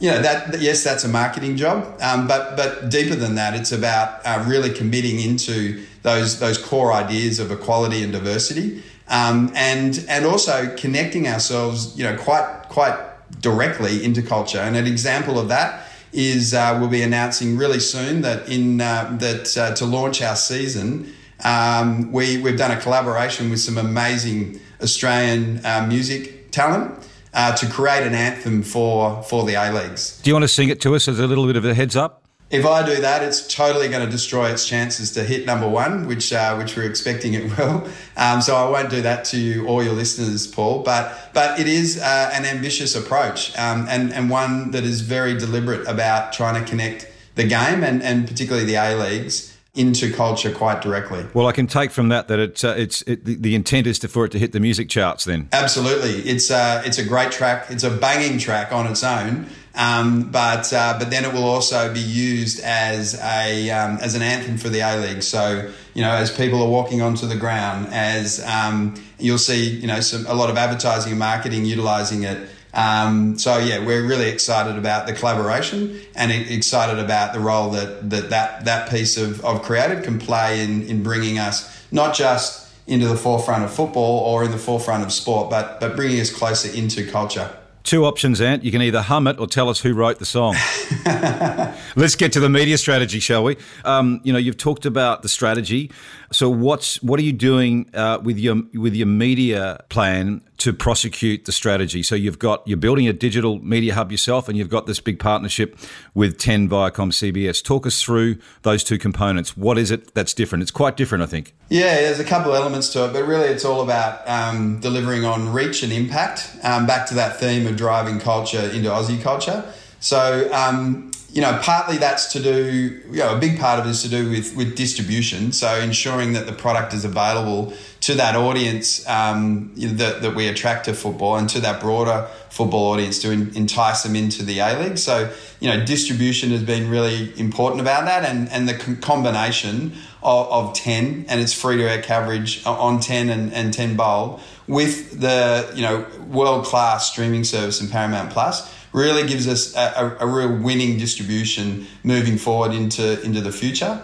you 0.00 0.10
know 0.10 0.22
that 0.22 0.62
yes, 0.62 0.82
that's 0.82 1.04
a 1.04 1.08
marketing 1.08 1.58
job, 1.58 1.78
um, 2.00 2.26
but 2.26 2.56
but 2.56 2.88
deeper 2.88 3.14
than 3.14 3.34
that, 3.34 3.54
it's 3.54 3.72
about 3.72 4.24
uh, 4.24 4.42
really 4.48 4.70
committing 4.70 5.20
into 5.20 5.84
those 6.02 6.40
those 6.40 6.56
core 6.56 6.90
ideas 6.90 7.38
of 7.38 7.50
equality 7.50 8.02
and 8.02 8.12
diversity, 8.12 8.82
um, 9.08 9.52
and 9.54 10.04
and 10.08 10.24
also 10.24 10.74
connecting 10.76 11.28
ourselves, 11.28 11.96
you 11.96 12.04
know, 12.04 12.16
quite 12.16 12.64
quite 12.68 12.98
directly 13.40 14.04
into 14.04 14.22
culture. 14.22 14.58
And 14.58 14.76
an 14.76 14.86
example 14.86 15.38
of 15.38 15.48
that 15.48 15.88
is 16.12 16.54
uh, 16.54 16.76
we'll 16.80 16.88
be 16.88 17.02
announcing 17.02 17.56
really 17.56 17.80
soon 17.80 18.22
that 18.22 18.48
in 18.48 18.80
uh, 18.80 19.16
that 19.20 19.56
uh, 19.56 19.74
to 19.74 19.84
launch 19.84 20.22
our 20.22 20.36
season, 20.36 21.12
um, 21.44 22.12
we 22.12 22.38
we've 22.38 22.58
done 22.58 22.70
a 22.70 22.80
collaboration 22.80 23.50
with 23.50 23.60
some 23.60 23.78
amazing 23.78 24.60
Australian 24.82 25.64
uh, 25.64 25.86
music 25.88 26.50
talent. 26.50 26.98
Uh, 27.36 27.52
to 27.52 27.66
create 27.66 28.06
an 28.06 28.14
anthem 28.14 28.62
for 28.62 29.20
for 29.24 29.44
the 29.44 29.54
A 29.54 29.72
Leagues. 29.72 30.20
Do 30.22 30.30
you 30.30 30.34
want 30.36 30.44
to 30.44 30.48
sing 30.48 30.68
it 30.68 30.80
to 30.82 30.94
us 30.94 31.08
as 31.08 31.18
a 31.18 31.26
little 31.26 31.48
bit 31.48 31.56
of 31.56 31.64
a 31.64 31.74
heads 31.74 31.96
up? 31.96 32.23
If 32.50 32.66
I 32.66 32.86
do 32.86 33.00
that, 33.00 33.22
it's 33.22 33.52
totally 33.52 33.88
going 33.88 34.04
to 34.04 34.10
destroy 34.10 34.50
its 34.50 34.68
chances 34.68 35.10
to 35.12 35.24
hit 35.24 35.46
number 35.46 35.68
one, 35.68 36.06
which 36.06 36.32
uh, 36.32 36.54
which 36.56 36.76
we're 36.76 36.88
expecting 36.88 37.34
it 37.34 37.44
will. 37.58 37.88
Um, 38.16 38.40
so 38.42 38.54
I 38.54 38.68
won't 38.68 38.90
do 38.90 39.02
that 39.02 39.24
to 39.26 39.38
you 39.38 39.66
or 39.66 39.82
your 39.82 39.94
listeners, 39.94 40.46
Paul. 40.46 40.82
But 40.82 41.30
but 41.32 41.58
it 41.58 41.66
is 41.66 42.00
uh, 42.00 42.30
an 42.32 42.44
ambitious 42.44 42.94
approach 42.94 43.56
um, 43.58 43.86
and 43.88 44.12
and 44.12 44.30
one 44.30 44.70
that 44.72 44.84
is 44.84 45.00
very 45.00 45.36
deliberate 45.36 45.86
about 45.88 46.32
trying 46.32 46.62
to 46.62 46.68
connect 46.68 47.10
the 47.34 47.44
game 47.44 47.82
and 47.82 48.02
and 48.02 48.28
particularly 48.28 48.66
the 48.66 48.76
A 48.76 48.94
Leagues 48.94 49.54
into 49.74 50.12
culture 50.12 50.52
quite 50.52 50.80
directly. 50.80 51.26
Well, 51.34 51.48
I 51.48 51.52
can 51.52 51.66
take 51.66 51.90
from 51.90 52.08
that 52.08 52.28
that 52.28 52.38
it's 52.38 52.62
uh, 52.62 52.74
it's 52.78 53.02
it, 53.02 53.24
the, 53.24 53.34
the, 53.34 53.54
intent 53.54 53.86
is 53.86 53.98
to, 54.00 54.08
for 54.08 54.24
it 54.24 54.30
to 54.30 54.38
hit 54.38 54.52
the 54.52 54.60
music 54.60 54.88
charts. 54.88 55.24
Then 55.24 55.48
absolutely, 55.52 56.30
it's 56.30 56.50
uh, 56.50 56.82
it's 56.84 56.98
a 56.98 57.04
great 57.04 57.32
track. 57.32 57.66
It's 57.70 57.82
a 57.82 57.90
banging 57.90 58.38
track 58.38 58.72
on 58.72 58.86
its 58.86 59.02
own. 59.02 59.48
Um, 59.76 60.30
but 60.30 60.72
uh, 60.72 60.96
but 60.98 61.10
then 61.10 61.24
it 61.24 61.32
will 61.32 61.44
also 61.44 61.92
be 61.92 62.00
used 62.00 62.60
as 62.60 63.20
a 63.20 63.70
um, 63.70 63.98
as 64.00 64.14
an 64.14 64.22
anthem 64.22 64.56
for 64.56 64.68
the 64.68 64.80
A 64.80 65.00
League. 65.00 65.22
So 65.22 65.70
you 65.94 66.02
know, 66.02 66.12
as 66.12 66.30
people 66.30 66.62
are 66.62 66.68
walking 66.68 67.02
onto 67.02 67.26
the 67.26 67.36
ground, 67.36 67.88
as 67.90 68.44
um, 68.44 68.94
you'll 69.18 69.38
see, 69.38 69.70
you 69.70 69.86
know, 69.86 70.00
some 70.00 70.26
a 70.26 70.34
lot 70.34 70.48
of 70.48 70.56
advertising 70.56 71.12
and 71.12 71.18
marketing 71.18 71.64
utilizing 71.64 72.22
it. 72.22 72.48
Um, 72.72 73.38
so 73.38 73.58
yeah, 73.58 73.84
we're 73.84 74.06
really 74.06 74.28
excited 74.28 74.76
about 74.76 75.06
the 75.06 75.12
collaboration 75.12 76.00
and 76.14 76.30
excited 76.30 76.98
about 76.98 77.32
the 77.32 77.40
role 77.40 77.70
that 77.70 78.10
that 78.10 78.30
that, 78.30 78.64
that 78.66 78.90
piece 78.90 79.16
of, 79.16 79.44
of 79.44 79.62
creative 79.62 80.04
can 80.04 80.20
play 80.20 80.62
in 80.62 80.82
in 80.82 81.02
bringing 81.02 81.38
us 81.38 81.84
not 81.90 82.14
just 82.14 82.72
into 82.86 83.08
the 83.08 83.16
forefront 83.16 83.64
of 83.64 83.72
football 83.72 84.20
or 84.20 84.44
in 84.44 84.52
the 84.52 84.58
forefront 84.58 85.02
of 85.02 85.12
sport, 85.12 85.50
but 85.50 85.80
but 85.80 85.96
bringing 85.96 86.20
us 86.20 86.32
closer 86.32 86.72
into 86.76 87.10
culture. 87.10 87.50
Two 87.84 88.06
options, 88.06 88.40
Ant. 88.40 88.64
You 88.64 88.72
can 88.72 88.80
either 88.80 89.02
hum 89.02 89.26
it 89.26 89.38
or 89.38 89.46
tell 89.46 89.68
us 89.68 89.78
who 89.78 89.92
wrote 89.92 90.18
the 90.18 90.24
song. 90.24 90.56
Let's 91.96 92.16
get 92.16 92.32
to 92.32 92.40
the 92.40 92.48
media 92.48 92.78
strategy, 92.78 93.20
shall 93.20 93.44
we? 93.44 93.58
Um, 93.84 94.22
you 94.24 94.32
know, 94.32 94.38
you've 94.38 94.56
talked 94.56 94.86
about 94.86 95.20
the 95.20 95.28
strategy. 95.28 95.90
So, 96.32 96.48
what's 96.48 97.02
what 97.02 97.20
are 97.20 97.22
you 97.22 97.34
doing 97.34 97.90
uh, 97.92 98.20
with 98.22 98.38
your 98.38 98.62
with 98.72 98.94
your 98.94 99.06
media 99.06 99.84
plan 99.90 100.40
to 100.58 100.72
prosecute 100.72 101.44
the 101.44 101.52
strategy? 101.52 102.02
So, 102.02 102.14
you've 102.14 102.38
got 102.38 102.66
you're 102.66 102.76
building 102.76 103.08
a 103.08 103.12
digital 103.12 103.58
media 103.64 103.94
hub 103.94 104.10
yourself, 104.10 104.48
and 104.48 104.56
you've 104.56 104.68
got 104.68 104.86
this 104.86 105.00
big 105.00 105.18
partnership 105.18 105.78
with 106.14 106.38
Ten 106.38 106.68
Viacom 106.68 107.12
CBS. 107.12 107.62
Talk 107.62 107.86
us 107.86 108.02
through 108.02 108.36
those 108.62 108.84
two 108.84 108.98
components. 108.98 109.56
What 109.56 109.78
is 109.78 109.90
it 109.90 110.14
that's 110.14 110.34
different? 110.34 110.62
It's 110.62 110.70
quite 110.70 110.96
different, 110.96 111.22
I 111.22 111.26
think. 111.26 111.54
Yeah, 111.68 111.94
there's 111.94 112.20
a 112.20 112.24
couple 112.24 112.52
of 112.52 112.60
elements 112.60 112.88
to 112.90 113.06
it, 113.06 113.12
but 113.12 113.24
really, 113.24 113.48
it's 113.48 113.64
all 113.64 113.82
about 113.82 114.26
um, 114.28 114.80
delivering 114.80 115.24
on 115.24 115.52
reach 115.52 115.82
and 115.82 115.92
impact. 115.92 116.50
Um, 116.62 116.86
back 116.86 117.06
to 117.08 117.14
that 117.14 117.38
theme 117.38 117.66
of 117.66 117.76
driving 117.76 118.20
culture 118.20 118.70
into 118.70 118.88
Aussie 118.88 119.22
culture. 119.22 119.64
So, 120.00 120.52
um, 120.52 121.10
you 121.34 121.40
know, 121.40 121.58
partly 121.62 121.98
that's 121.98 122.32
to 122.32 122.40
do, 122.40 123.02
you 123.10 123.18
know, 123.18 123.34
a 123.34 123.38
big 123.38 123.58
part 123.58 123.80
of 123.80 123.86
it 123.86 123.90
is 123.90 124.02
to 124.02 124.08
do 124.08 124.30
with, 124.30 124.54
with 124.54 124.76
distribution. 124.76 125.50
So 125.50 125.80
ensuring 125.80 126.32
that 126.34 126.46
the 126.46 126.52
product 126.52 126.94
is 126.94 127.04
available 127.04 127.72
to 128.02 128.14
that 128.14 128.36
audience 128.36 129.04
um, 129.08 129.72
you 129.74 129.88
know, 129.88 129.94
that, 129.94 130.22
that 130.22 130.36
we 130.36 130.46
attract 130.46 130.84
to 130.84 130.94
football 130.94 131.36
and 131.36 131.50
to 131.50 131.58
that 131.58 131.80
broader 131.80 132.28
football 132.50 132.92
audience 132.92 133.18
to 133.22 133.32
in, 133.32 133.52
entice 133.56 134.04
them 134.04 134.14
into 134.14 134.44
the 134.44 134.60
A 134.60 134.78
League. 134.78 134.96
So, 134.96 135.34
you 135.58 135.68
know, 135.68 135.84
distribution 135.84 136.50
has 136.50 136.62
been 136.62 136.88
really 136.88 137.36
important 137.36 137.80
about 137.80 138.04
that 138.04 138.24
and, 138.24 138.48
and 138.50 138.68
the 138.68 138.96
combination 139.02 139.94
of, 140.22 140.68
of 140.68 140.74
10 140.74 141.26
and 141.28 141.40
its 141.40 141.52
free 141.52 141.78
to 141.78 141.90
air 141.90 142.00
coverage 142.00 142.64
on 142.64 143.00
10 143.00 143.28
and, 143.28 143.52
and 143.52 143.74
10 143.74 143.96
Bold 143.96 144.40
with 144.68 145.20
the, 145.20 145.68
you 145.74 145.82
know, 145.82 146.06
world 146.28 146.64
class 146.64 147.10
streaming 147.10 147.42
service 147.42 147.80
in 147.80 147.88
Paramount 147.88 148.30
Plus 148.30 148.72
really 148.94 149.26
gives 149.26 149.48
us 149.48 149.74
a, 149.76 150.16
a, 150.20 150.24
a 150.24 150.26
real 150.26 150.56
winning 150.56 150.96
distribution 150.96 151.84
moving 152.04 152.38
forward 152.38 152.72
into, 152.72 153.20
into 153.22 153.40
the 153.40 153.50
future. 153.50 154.00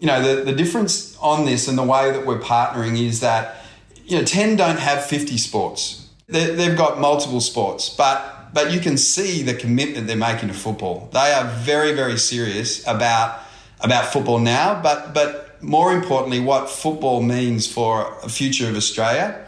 You 0.00 0.08
know, 0.08 0.20
the, 0.20 0.42
the 0.42 0.52
difference 0.52 1.16
on 1.18 1.46
this 1.46 1.68
and 1.68 1.78
the 1.78 1.84
way 1.84 2.10
that 2.10 2.26
we're 2.26 2.40
partnering 2.40 3.00
is 3.00 3.20
that, 3.20 3.64
you 4.04 4.18
know, 4.18 4.24
10 4.24 4.56
don't 4.56 4.80
have 4.80 5.06
50 5.06 5.38
sports. 5.38 6.08
they 6.26 6.56
they've 6.56 6.76
got 6.76 6.98
multiple 6.98 7.40
sports, 7.40 7.88
but, 7.88 8.52
but 8.52 8.72
you 8.72 8.80
can 8.80 8.96
see 8.96 9.44
the 9.44 9.54
commitment 9.54 10.08
they're 10.08 10.16
making 10.16 10.48
to 10.48 10.54
football. 10.54 11.08
They 11.12 11.32
are 11.32 11.44
very, 11.60 11.92
very 11.92 12.18
serious 12.18 12.84
about, 12.88 13.38
about 13.80 14.06
football 14.06 14.40
now, 14.40 14.82
but, 14.82 15.14
but 15.14 15.62
more 15.62 15.92
importantly, 15.92 16.40
what 16.40 16.68
football 16.68 17.22
means 17.22 17.72
for 17.72 18.12
a 18.24 18.28
future 18.28 18.68
of 18.68 18.74
Australia 18.74 19.41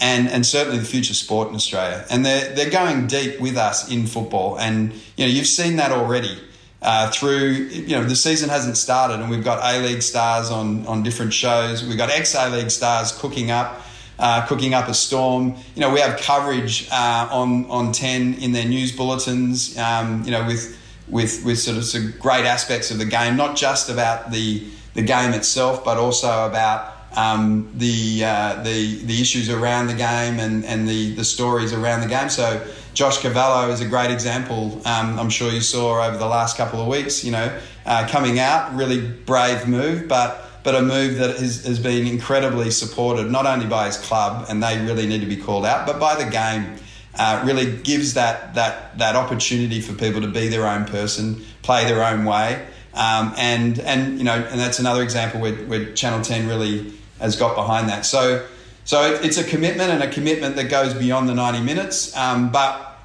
and 0.00 0.28
and 0.28 0.46
certainly 0.46 0.78
the 0.78 0.84
future 0.84 1.14
sport 1.14 1.48
in 1.48 1.54
Australia. 1.54 2.04
And 2.10 2.24
they're 2.24 2.54
they're 2.54 2.70
going 2.70 3.06
deep 3.06 3.40
with 3.40 3.56
us 3.56 3.90
in 3.90 4.06
football, 4.06 4.58
and 4.58 4.92
you 5.16 5.24
know 5.24 5.30
you've 5.30 5.46
seen 5.46 5.76
that 5.76 5.92
already. 5.92 6.38
Uh, 6.80 7.10
through 7.10 7.48
you 7.48 7.96
know 7.96 8.04
the 8.04 8.14
season 8.14 8.48
hasn't 8.48 8.76
started 8.76 9.18
and 9.18 9.28
we've 9.28 9.42
got 9.42 9.58
A 9.64 9.80
League 9.80 10.00
stars 10.00 10.48
on 10.48 10.86
on 10.86 11.02
different 11.02 11.34
shows 11.34 11.84
we've 11.84 11.98
got 11.98 12.08
ex 12.08 12.36
A 12.36 12.48
League 12.50 12.70
stars 12.70 13.10
cooking 13.10 13.50
up 13.50 13.82
uh, 14.18 14.44
cooking 14.46 14.74
up 14.74 14.88
a 14.88 14.94
storm. 14.94 15.54
You 15.74 15.80
know, 15.80 15.92
we 15.92 16.00
have 16.00 16.20
coverage 16.20 16.88
uh, 16.90 17.28
on 17.30 17.66
on 17.70 17.92
ten 17.92 18.34
in 18.34 18.52
their 18.52 18.66
news 18.66 18.92
bulletins. 18.92 19.78
Um, 19.78 20.24
you 20.24 20.30
know, 20.30 20.46
with 20.46 20.76
with 21.08 21.44
with 21.44 21.58
sort 21.58 21.76
of 21.76 21.84
some 21.84 22.14
great 22.18 22.44
aspects 22.44 22.90
of 22.90 22.98
the 22.98 23.04
game, 23.04 23.36
not 23.36 23.56
just 23.56 23.88
about 23.88 24.30
the 24.30 24.66
the 24.94 25.02
game 25.02 25.32
itself, 25.32 25.84
but 25.84 25.96
also 25.98 26.46
about 26.46 26.97
um, 27.16 27.70
the 27.74 28.24
uh, 28.24 28.62
the 28.62 29.02
the 29.04 29.20
issues 29.20 29.48
around 29.48 29.86
the 29.86 29.94
game 29.94 30.38
and 30.38 30.64
and 30.64 30.88
the 30.88 31.14
the 31.14 31.24
stories 31.24 31.72
around 31.72 32.00
the 32.00 32.06
game. 32.06 32.28
So 32.28 32.64
Josh 32.94 33.18
Cavallo 33.18 33.70
is 33.70 33.80
a 33.80 33.86
great 33.86 34.10
example. 34.10 34.80
Um, 34.84 35.18
I'm 35.18 35.30
sure 35.30 35.50
you 35.50 35.60
saw 35.60 36.06
over 36.06 36.16
the 36.16 36.26
last 36.26 36.56
couple 36.56 36.80
of 36.80 36.86
weeks. 36.86 37.24
You 37.24 37.32
know, 37.32 37.58
uh, 37.86 38.06
coming 38.08 38.38
out, 38.38 38.74
really 38.74 39.00
brave 39.00 39.66
move, 39.66 40.08
but 40.08 40.44
but 40.62 40.74
a 40.74 40.82
move 40.82 41.16
that 41.16 41.36
has, 41.38 41.64
has 41.64 41.78
been 41.78 42.06
incredibly 42.06 42.70
supported 42.70 43.30
not 43.30 43.46
only 43.46 43.66
by 43.66 43.86
his 43.86 43.96
club 43.96 44.46
and 44.48 44.62
they 44.62 44.78
really 44.84 45.06
need 45.06 45.20
to 45.20 45.26
be 45.26 45.36
called 45.36 45.64
out, 45.64 45.86
but 45.86 45.98
by 45.98 46.22
the 46.22 46.30
game. 46.30 46.76
Uh, 47.20 47.42
really 47.44 47.76
gives 47.78 48.14
that 48.14 48.54
that 48.54 48.96
that 48.96 49.16
opportunity 49.16 49.80
for 49.80 49.92
people 49.94 50.20
to 50.20 50.28
be 50.28 50.46
their 50.46 50.64
own 50.64 50.84
person, 50.84 51.44
play 51.62 51.84
their 51.84 52.04
own 52.04 52.24
way, 52.24 52.64
um, 52.94 53.34
and 53.36 53.80
and 53.80 54.18
you 54.18 54.24
know, 54.24 54.34
and 54.34 54.60
that's 54.60 54.78
another 54.78 55.02
example 55.02 55.40
where, 55.40 55.54
where 55.54 55.92
Channel 55.94 56.22
Ten 56.22 56.46
really 56.46 56.92
has 57.20 57.36
got 57.36 57.54
behind 57.54 57.88
that. 57.88 58.06
So, 58.06 58.46
so 58.84 59.18
it's 59.22 59.38
a 59.38 59.44
commitment 59.44 59.90
and 59.90 60.02
a 60.02 60.10
commitment 60.10 60.56
that 60.56 60.70
goes 60.70 60.94
beyond 60.94 61.28
the 61.28 61.34
90 61.34 61.60
minutes. 61.60 62.16
Um, 62.16 62.50
but 62.50 62.98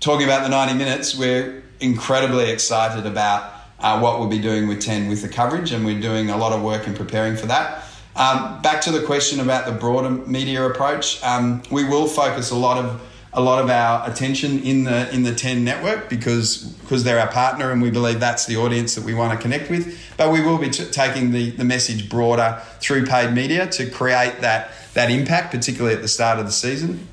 talking 0.00 0.24
about 0.24 0.42
the 0.42 0.48
90 0.48 0.74
minutes, 0.74 1.16
we're 1.16 1.62
incredibly 1.80 2.50
excited 2.50 3.06
about 3.06 3.52
uh, 3.80 3.98
what 4.00 4.18
we'll 4.18 4.28
be 4.28 4.38
doing 4.38 4.68
with 4.68 4.80
10 4.80 5.08
with 5.08 5.22
the 5.22 5.28
coverage, 5.28 5.72
and 5.72 5.84
we're 5.84 6.00
doing 6.00 6.30
a 6.30 6.36
lot 6.36 6.52
of 6.52 6.62
work 6.62 6.86
in 6.86 6.94
preparing 6.94 7.36
for 7.36 7.46
that. 7.46 7.84
Um, 8.14 8.60
back 8.62 8.82
to 8.82 8.92
the 8.92 9.02
question 9.02 9.40
about 9.40 9.66
the 9.66 9.72
broader 9.72 10.10
media 10.10 10.64
approach, 10.64 11.22
um, 11.24 11.62
we 11.70 11.84
will 11.84 12.06
focus 12.06 12.50
a 12.50 12.56
lot 12.56 12.82
of 12.82 13.00
a 13.34 13.40
lot 13.40 13.62
of 13.62 13.70
our 13.70 14.08
attention 14.10 14.60
in 14.60 14.84
the 14.84 15.12
in 15.12 15.22
the 15.22 15.34
10 15.34 15.64
network 15.64 16.10
because 16.10 16.58
because 16.82 17.02
they're 17.02 17.18
our 17.18 17.30
partner 17.30 17.70
and 17.70 17.80
we 17.80 17.90
believe 17.90 18.20
that's 18.20 18.44
the 18.44 18.56
audience 18.56 18.94
that 18.94 19.04
we 19.04 19.14
want 19.14 19.32
to 19.32 19.42
connect 19.42 19.70
with. 19.70 19.98
But 20.16 20.32
we 20.32 20.42
will 20.42 20.58
be 20.58 20.68
t- 20.68 20.84
taking 20.90 21.30
the, 21.30 21.50
the 21.50 21.64
message 21.64 22.10
broader 22.10 22.60
through 22.80 23.06
paid 23.06 23.32
media 23.32 23.66
to 23.68 23.88
create 23.88 24.40
that 24.40 24.72
that 24.94 25.10
impact 25.10 25.50
particularly 25.50 25.96
at 25.96 26.02
the 26.02 26.08
start 26.08 26.38
of 26.38 26.44
the 26.44 26.52
season. 26.52 27.06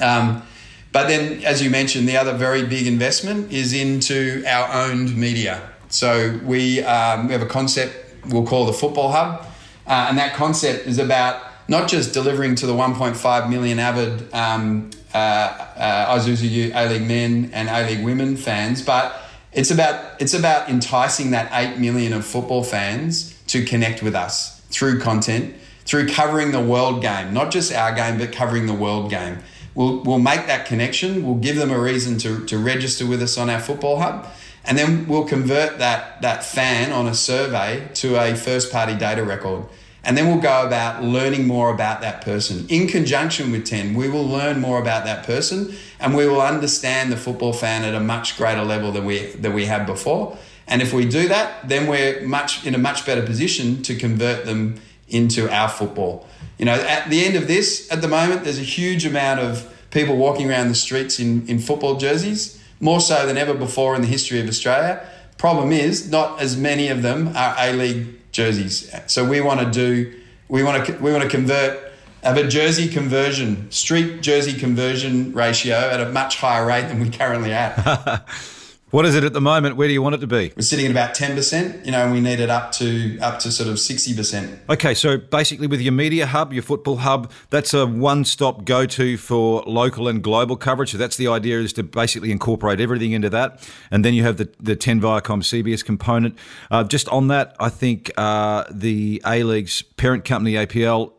Um, 0.00 0.42
but 0.92 1.08
then 1.08 1.42
as 1.44 1.62
you 1.62 1.70
mentioned 1.70 2.08
the 2.08 2.16
other 2.16 2.34
very 2.36 2.64
big 2.64 2.86
investment 2.86 3.52
is 3.52 3.72
into 3.72 4.44
our 4.46 4.86
owned 4.86 5.16
media. 5.16 5.68
So 5.88 6.38
we, 6.44 6.84
um, 6.84 7.26
we 7.26 7.32
have 7.32 7.42
a 7.42 7.46
concept 7.46 7.96
we'll 8.26 8.46
call 8.46 8.66
the 8.66 8.72
football 8.72 9.10
hub 9.10 9.46
uh, 9.86 10.06
and 10.08 10.18
that 10.18 10.34
concept 10.34 10.86
is 10.86 10.98
about 10.98 11.42
not 11.68 11.88
just 11.88 12.12
delivering 12.12 12.54
to 12.56 12.66
the 12.66 12.74
1.5 12.74 13.50
million 13.50 13.78
avid 13.78 14.32
um, 14.32 14.90
uh, 15.14 15.16
uh, 15.16 16.18
Isuzu 16.18 16.72
A 16.74 16.88
League 16.88 17.06
men 17.06 17.50
and 17.52 17.68
A 17.68 17.86
League 17.86 18.04
women 18.04 18.36
fans, 18.36 18.82
but 18.82 19.20
it's 19.52 19.70
about 19.70 20.20
it's 20.20 20.34
about 20.34 20.68
enticing 20.68 21.32
that 21.32 21.50
eight 21.52 21.78
million 21.78 22.12
of 22.12 22.24
football 22.24 22.62
fans 22.62 23.36
to 23.48 23.64
connect 23.64 24.02
with 24.02 24.14
us 24.14 24.60
through 24.70 25.00
content, 25.00 25.54
through 25.84 26.08
covering 26.08 26.52
the 26.52 26.60
world 26.60 27.02
game, 27.02 27.34
not 27.34 27.50
just 27.50 27.72
our 27.72 27.92
game, 27.92 28.18
but 28.18 28.32
covering 28.32 28.66
the 28.66 28.74
world 28.74 29.10
game. 29.10 29.38
We'll, 29.74 30.02
we'll 30.02 30.18
make 30.18 30.46
that 30.46 30.66
connection. 30.66 31.24
We'll 31.24 31.36
give 31.36 31.56
them 31.56 31.70
a 31.70 31.78
reason 31.78 32.18
to, 32.18 32.44
to 32.46 32.58
register 32.58 33.06
with 33.06 33.22
us 33.22 33.38
on 33.38 33.50
our 33.50 33.60
football 33.60 33.98
hub. 33.98 34.26
And 34.64 34.76
then 34.76 35.08
we'll 35.08 35.24
convert 35.24 35.78
that, 35.78 36.20
that 36.22 36.44
fan 36.44 36.92
on 36.92 37.06
a 37.06 37.14
survey 37.14 37.88
to 37.94 38.16
a 38.16 38.34
first 38.34 38.70
party 38.70 38.94
data 38.94 39.24
record. 39.24 39.64
And 40.04 40.16
then 40.16 40.28
we'll 40.28 40.40
go 40.40 40.66
about 40.66 41.02
learning 41.02 41.46
more 41.46 41.72
about 41.72 42.00
that 42.00 42.22
person. 42.22 42.66
In 42.68 42.88
conjunction 42.88 43.52
with 43.52 43.66
10, 43.66 43.94
we 43.94 44.08
will 44.08 44.26
learn 44.26 44.60
more 44.60 44.80
about 44.80 45.04
that 45.04 45.26
person 45.26 45.74
and 45.98 46.14
we 46.14 46.26
will 46.26 46.40
understand 46.40 47.12
the 47.12 47.16
football 47.16 47.52
fan 47.52 47.84
at 47.84 47.94
a 47.94 48.00
much 48.00 48.36
greater 48.38 48.64
level 48.64 48.92
than 48.92 49.04
we, 49.04 49.26
than 49.26 49.52
we 49.52 49.66
have 49.66 49.86
before. 49.86 50.38
And 50.66 50.80
if 50.80 50.94
we 50.94 51.04
do 51.04 51.28
that, 51.28 51.68
then 51.68 51.86
we're 51.86 52.26
much 52.26 52.64
in 52.64 52.74
a 52.74 52.78
much 52.78 53.04
better 53.04 53.22
position 53.22 53.82
to 53.82 53.94
convert 53.94 54.46
them 54.46 54.80
into 55.08 55.50
our 55.52 55.68
football. 55.68 56.26
You 56.58 56.64
know, 56.66 56.74
at 56.74 57.10
the 57.10 57.24
end 57.24 57.36
of 57.36 57.48
this, 57.48 57.90
at 57.90 58.00
the 58.00 58.08
moment, 58.08 58.44
there's 58.44 58.58
a 58.58 58.62
huge 58.62 59.04
amount 59.04 59.40
of 59.40 59.66
people 59.90 60.16
walking 60.16 60.48
around 60.48 60.68
the 60.68 60.74
streets 60.74 61.18
in, 61.18 61.46
in 61.48 61.58
football 61.58 61.96
jerseys, 61.96 62.62
more 62.78 63.00
so 63.00 63.26
than 63.26 63.36
ever 63.36 63.52
before 63.52 63.94
in 63.94 64.02
the 64.02 64.06
history 64.06 64.40
of 64.40 64.48
Australia. 64.48 65.04
Problem 65.36 65.72
is, 65.72 66.10
not 66.10 66.40
as 66.40 66.56
many 66.56 66.88
of 66.88 67.02
them 67.02 67.28
are 67.34 67.54
A 67.58 67.72
League 67.72 68.19
jerseys. 68.32 68.94
So 69.06 69.24
we 69.24 69.40
want 69.40 69.60
to 69.60 69.70
do 69.70 70.20
we 70.48 70.62
want 70.62 70.86
to 70.86 70.92
we 70.98 71.12
want 71.12 71.22
to 71.22 71.28
convert 71.28 71.92
have 72.22 72.36
a 72.36 72.46
jersey 72.46 72.88
conversion 72.88 73.70
street 73.70 74.20
jersey 74.20 74.52
conversion 74.52 75.32
ratio 75.32 75.76
at 75.76 76.00
a 76.00 76.10
much 76.10 76.36
higher 76.36 76.66
rate 76.66 76.88
than 76.88 77.00
we 77.00 77.10
currently 77.10 77.52
at. 77.52 78.26
What 78.90 79.06
is 79.06 79.14
it 79.14 79.22
at 79.22 79.32
the 79.32 79.40
moment? 79.40 79.76
Where 79.76 79.86
do 79.86 79.94
you 79.94 80.02
want 80.02 80.16
it 80.16 80.18
to 80.18 80.26
be? 80.26 80.52
We're 80.56 80.62
sitting 80.62 80.86
at 80.86 80.90
about 80.90 81.14
ten 81.14 81.36
percent. 81.36 81.86
You 81.86 81.92
know, 81.92 82.10
we 82.10 82.20
need 82.20 82.40
it 82.40 82.50
up 82.50 82.72
to 82.72 83.18
up 83.20 83.38
to 83.40 83.52
sort 83.52 83.68
of 83.68 83.78
sixty 83.78 84.14
percent. 84.16 84.58
Okay, 84.68 84.94
so 84.94 85.16
basically, 85.16 85.68
with 85.68 85.80
your 85.80 85.92
media 85.92 86.26
hub, 86.26 86.52
your 86.52 86.64
football 86.64 86.96
hub, 86.96 87.30
that's 87.50 87.72
a 87.72 87.86
one-stop 87.86 88.64
go-to 88.64 89.16
for 89.16 89.62
local 89.64 90.08
and 90.08 90.24
global 90.24 90.56
coverage. 90.56 90.90
So 90.90 90.98
that's 90.98 91.16
the 91.16 91.28
idea: 91.28 91.60
is 91.60 91.72
to 91.74 91.84
basically 91.84 92.32
incorporate 92.32 92.80
everything 92.80 93.12
into 93.12 93.30
that, 93.30 93.68
and 93.92 94.04
then 94.04 94.12
you 94.12 94.24
have 94.24 94.38
the 94.38 94.50
the 94.58 94.74
ten 94.74 95.00
Viacom 95.00 95.42
CBS 95.42 95.84
component. 95.84 96.36
Uh, 96.68 96.82
just 96.82 97.08
on 97.10 97.28
that, 97.28 97.54
I 97.60 97.68
think 97.68 98.10
uh, 98.16 98.64
the 98.72 99.22
A 99.24 99.44
League's 99.44 99.82
parent 99.82 100.24
company 100.24 100.54
APL 100.54 101.12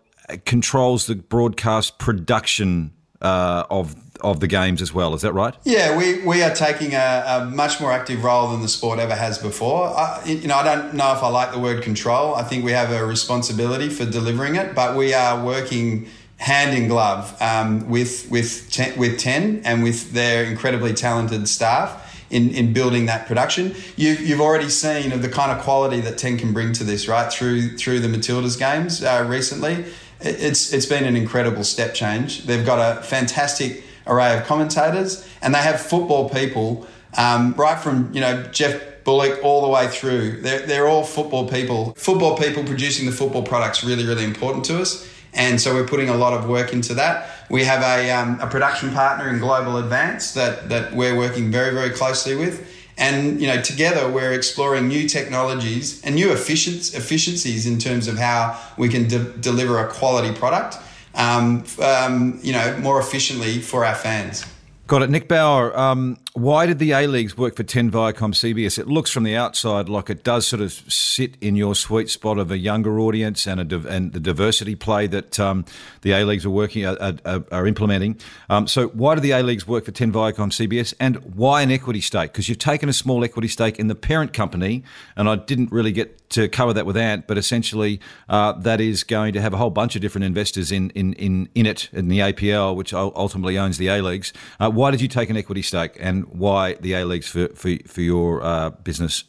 controls 0.45 1.07
the 1.07 1.15
broadcast 1.15 1.99
production 1.99 2.91
uh, 3.21 3.63
of 3.69 3.95
of 4.21 4.39
the 4.39 4.47
games 4.47 4.81
as 4.81 4.93
well. 4.93 5.15
Is 5.15 5.21
that 5.21 5.33
right? 5.33 5.55
Yeah, 5.63 5.97
we, 5.97 6.23
we 6.23 6.43
are 6.43 6.53
taking 6.53 6.93
a, 6.93 7.23
a 7.25 7.45
much 7.45 7.81
more 7.81 7.91
active 7.91 8.23
role 8.23 8.51
than 8.51 8.61
the 8.61 8.67
sport 8.67 8.99
ever 8.99 9.15
has 9.15 9.39
before. 9.39 9.87
I, 9.87 10.21
you 10.25 10.47
know, 10.47 10.57
I 10.57 10.63
don't 10.63 10.93
know 10.93 11.11
if 11.13 11.23
I 11.23 11.29
like 11.29 11.51
the 11.51 11.59
word 11.59 11.81
control. 11.81 12.35
I 12.35 12.43
think 12.43 12.63
we 12.63 12.71
have 12.71 12.91
a 12.91 13.03
responsibility 13.03 13.89
for 13.89 14.05
delivering 14.05 14.55
it, 14.55 14.75
but 14.75 14.95
we 14.95 15.15
are 15.15 15.43
working 15.43 16.07
hand 16.37 16.77
in 16.77 16.87
glove 16.87 17.35
um, 17.41 17.89
with 17.89 18.29
with 18.29 18.69
ten, 18.71 18.97
with 18.97 19.19
ten 19.19 19.61
and 19.65 19.81
with 19.81 20.11
their 20.13 20.43
incredibly 20.43 20.93
talented 20.93 21.47
staff. 21.47 22.09
In, 22.29 22.51
in 22.51 22.71
building 22.71 23.07
that 23.07 23.27
production, 23.27 23.75
you've, 23.97 24.21
you've 24.21 24.39
already 24.39 24.69
seen 24.69 25.11
of 25.11 25.21
the 25.21 25.27
kind 25.27 25.51
of 25.51 25.61
quality 25.65 25.99
that 25.99 26.17
Ten 26.17 26.37
can 26.37 26.53
bring 26.53 26.71
to 26.71 26.85
this, 26.85 27.05
right? 27.05 27.29
Through 27.29 27.75
through 27.75 27.99
the 27.99 28.07
Matildas 28.07 28.57
games 28.57 29.03
uh, 29.03 29.25
recently, 29.27 29.83
it's 30.21 30.73
it's 30.73 30.85
been 30.85 31.03
an 31.03 31.15
incredible 31.15 31.63
step 31.63 31.93
change. 31.93 32.45
They've 32.45 32.65
got 32.65 32.79
a 32.79 33.01
fantastic 33.01 33.83
array 34.07 34.37
of 34.37 34.45
commentators, 34.45 35.27
and 35.41 35.53
they 35.53 35.59
have 35.59 35.81
football 35.81 36.29
people 36.29 36.87
um, 37.17 37.53
right 37.57 37.79
from 37.79 38.11
you 38.13 38.21
know 38.21 38.43
Geoff 38.51 38.79
Bullock 39.03 39.43
all 39.43 39.61
the 39.61 39.67
way 39.67 39.87
through. 39.87 40.41
They're, 40.41 40.65
they're 40.65 40.87
all 40.87 41.03
football 41.03 41.49
people. 41.49 41.93
Football 41.95 42.37
people 42.37 42.63
producing 42.63 43.05
the 43.05 43.11
football 43.11 43.43
products 43.43 43.83
really 43.83 44.05
really 44.05 44.23
important 44.23 44.65
to 44.65 44.79
us, 44.79 45.07
and 45.33 45.59
so 45.59 45.73
we're 45.73 45.87
putting 45.87 46.09
a 46.09 46.15
lot 46.15 46.33
of 46.33 46.47
work 46.47 46.73
into 46.73 46.93
that. 46.95 47.47
We 47.49 47.63
have 47.65 47.81
a, 47.81 48.11
um, 48.11 48.39
a 48.39 48.47
production 48.47 48.91
partner 48.91 49.29
in 49.29 49.39
Global 49.39 49.77
Advance 49.77 50.33
that 50.33 50.69
that 50.69 50.93
we're 50.93 51.15
working 51.15 51.51
very 51.51 51.73
very 51.73 51.89
closely 51.89 52.35
with. 52.35 52.67
And 53.01 53.41
you 53.41 53.47
know, 53.47 53.61
together 53.61 54.09
we're 54.09 54.31
exploring 54.31 54.87
new 54.87 55.09
technologies 55.09 56.01
and 56.03 56.15
new 56.15 56.31
efficiencies 56.31 57.65
in 57.65 57.79
terms 57.79 58.07
of 58.07 58.17
how 58.17 58.57
we 58.77 58.87
can 58.87 59.07
de- 59.07 59.31
deliver 59.39 59.79
a 59.79 59.91
quality 59.91 60.33
product 60.33 60.77
um, 61.15 61.63
um, 61.81 62.39
you 62.41 62.53
know, 62.53 62.77
more 62.77 62.99
efficiently 62.99 63.59
for 63.59 63.85
our 63.85 63.95
fans. 63.95 64.45
Got 64.87 65.03
it. 65.03 65.09
Nick 65.09 65.27
Bauer, 65.27 65.77
um, 65.77 66.17
why 66.33 66.65
did 66.65 66.79
the 66.79 66.93
A 66.93 67.07
Leagues 67.07 67.37
work 67.37 67.55
for 67.55 67.63
10 67.63 67.91
Viacom 67.91 68.33
CBS? 68.33 68.79
It 68.79 68.87
looks 68.87 69.11
from 69.11 69.23
the 69.23 69.35
outside 69.35 69.89
like 69.89 70.09
it 70.09 70.23
does 70.23 70.47
sort 70.47 70.61
of 70.61 70.71
sit 70.71 71.35
in 71.41 71.57
your 71.57 71.75
sweet 71.75 72.09
spot 72.09 72.37
of 72.37 72.51
a 72.51 72.57
younger 72.57 72.99
audience 72.99 73.45
and, 73.45 73.71
a, 73.71 73.87
and 73.87 74.13
the 74.13 74.19
diversity 74.19 74.75
play 74.75 75.07
that 75.07 75.39
um, 75.41 75.65
the 76.03 76.13
A 76.13 76.23
Leagues 76.23 76.45
are 76.45 76.49
working 76.49 76.85
are, 76.85 77.17
are, 77.25 77.43
are 77.51 77.67
implementing. 77.67 78.17
Um, 78.49 78.65
so, 78.65 78.87
why 78.89 79.15
do 79.15 79.21
the 79.21 79.31
A 79.31 79.43
Leagues 79.43 79.67
work 79.67 79.83
for 79.83 79.91
10 79.91 80.13
Viacom 80.13 80.51
CBS 80.51 80.93
and 81.01 81.17
why 81.35 81.63
an 81.63 81.71
equity 81.71 82.01
stake? 82.01 82.31
Because 82.31 82.47
you've 82.47 82.59
taken 82.59 82.87
a 82.87 82.93
small 82.93 83.25
equity 83.25 83.49
stake 83.49 83.77
in 83.77 83.87
the 83.87 83.95
parent 83.95 84.31
company, 84.31 84.83
and 85.17 85.27
I 85.27 85.35
didn't 85.35 85.71
really 85.71 85.91
get 85.91 86.29
to 86.31 86.47
cover 86.47 86.73
that 86.73 86.85
with 86.85 86.97
Ant, 86.97 87.27
but 87.27 87.37
essentially 87.37 87.99
uh, 88.29 88.53
that 88.53 88.79
is 88.79 89.03
going 89.03 89.33
to 89.33 89.41
have 89.41 89.53
a 89.53 89.57
whole 89.57 89.69
bunch 89.69 89.95
of 89.95 90.01
different 90.01 90.25
investors 90.25 90.71
in, 90.71 90.89
in, 90.91 91.13
in, 91.13 91.49
in 91.55 91.65
it, 91.65 91.89
in 91.91 92.07
the 92.07 92.19
APL, 92.19 92.75
which 92.75 92.93
ultimately 92.93 93.57
owns 93.57 93.77
the 93.77 93.87
A 93.87 94.01
Leagues. 94.01 94.31
Uh, 94.59 94.69
why 94.69 94.91
did 94.91 95.01
you 95.01 95.07
take 95.07 95.29
an 95.29 95.37
equity 95.37 95.61
stake 95.61 95.97
and 95.99 96.20
why 96.23 96.75
the 96.75 96.93
A 96.93 97.05
Leagues 97.05 97.27
for, 97.27 97.47
for, 97.49 97.75
for 97.87 98.01
your 98.01 98.43
uh, 98.43 98.69
business? 98.69 99.23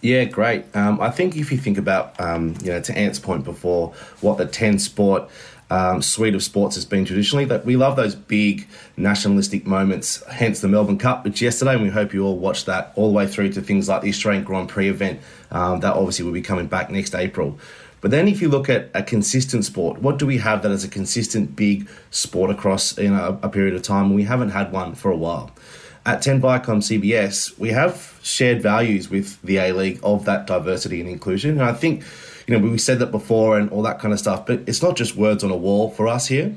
Yeah, 0.00 0.24
great. 0.24 0.64
Um, 0.76 1.00
I 1.00 1.10
think 1.10 1.36
if 1.36 1.50
you 1.50 1.58
think 1.58 1.76
about, 1.76 2.18
um, 2.20 2.54
you 2.62 2.70
know, 2.70 2.80
to 2.80 2.96
Ant's 2.96 3.18
point 3.18 3.44
before, 3.44 3.92
what 4.20 4.38
the 4.38 4.46
10 4.46 4.78
sport 4.78 5.28
um, 5.70 6.02
suite 6.02 6.34
of 6.34 6.42
sports 6.42 6.76
has 6.76 6.84
been 6.84 7.04
traditionally, 7.04 7.44
that 7.46 7.64
we 7.64 7.76
love 7.76 7.96
those 7.96 8.14
big 8.14 8.68
nationalistic 8.96 9.66
moments, 9.66 10.24
hence 10.26 10.60
the 10.60 10.68
Melbourne 10.68 10.98
Cup, 10.98 11.24
which 11.24 11.42
yesterday, 11.42 11.74
and 11.74 11.82
we 11.82 11.88
hope 11.88 12.14
you 12.14 12.24
all 12.24 12.38
watched 12.38 12.66
that 12.66 12.92
all 12.94 13.08
the 13.08 13.14
way 13.14 13.26
through 13.26 13.52
to 13.52 13.60
things 13.60 13.88
like 13.88 14.02
the 14.02 14.08
Australian 14.08 14.44
Grand 14.44 14.68
Prix 14.68 14.88
event 14.88 15.20
um, 15.50 15.80
that 15.80 15.94
obviously 15.94 16.24
will 16.24 16.32
be 16.32 16.42
coming 16.42 16.66
back 16.66 16.90
next 16.90 17.14
April. 17.14 17.58
But 18.00 18.12
then 18.12 18.28
if 18.28 18.40
you 18.40 18.48
look 18.48 18.68
at 18.68 18.90
a 18.94 19.02
consistent 19.02 19.64
sport, 19.64 20.00
what 20.00 20.18
do 20.18 20.26
we 20.26 20.38
have 20.38 20.62
that 20.62 20.70
is 20.70 20.84
a 20.84 20.88
consistent 20.88 21.56
big 21.56 21.88
sport 22.10 22.50
across 22.50 22.96
know, 22.96 23.38
a 23.42 23.48
period 23.48 23.74
of 23.74 23.82
time? 23.82 24.14
We 24.14 24.22
haven't 24.22 24.50
had 24.50 24.70
one 24.70 24.94
for 24.94 25.10
a 25.10 25.16
while. 25.16 25.50
At 26.08 26.22
10 26.22 26.40
Viacom 26.40 26.78
CBS, 26.78 27.58
we 27.58 27.68
have 27.68 28.18
shared 28.22 28.62
values 28.62 29.10
with 29.10 29.38
the 29.42 29.58
A 29.58 29.72
League 29.72 30.00
of 30.02 30.24
that 30.24 30.46
diversity 30.46 31.02
and 31.02 31.10
inclusion. 31.10 31.60
And 31.60 31.62
I 31.62 31.74
think, 31.74 32.02
you 32.46 32.56
know, 32.56 32.66
we 32.66 32.78
said 32.78 33.00
that 33.00 33.10
before 33.10 33.58
and 33.58 33.68
all 33.68 33.82
that 33.82 33.98
kind 33.98 34.14
of 34.14 34.18
stuff, 34.18 34.46
but 34.46 34.60
it's 34.66 34.82
not 34.82 34.96
just 34.96 35.16
words 35.16 35.44
on 35.44 35.50
a 35.50 35.56
wall 35.56 35.90
for 35.90 36.08
us 36.08 36.26
here. 36.26 36.56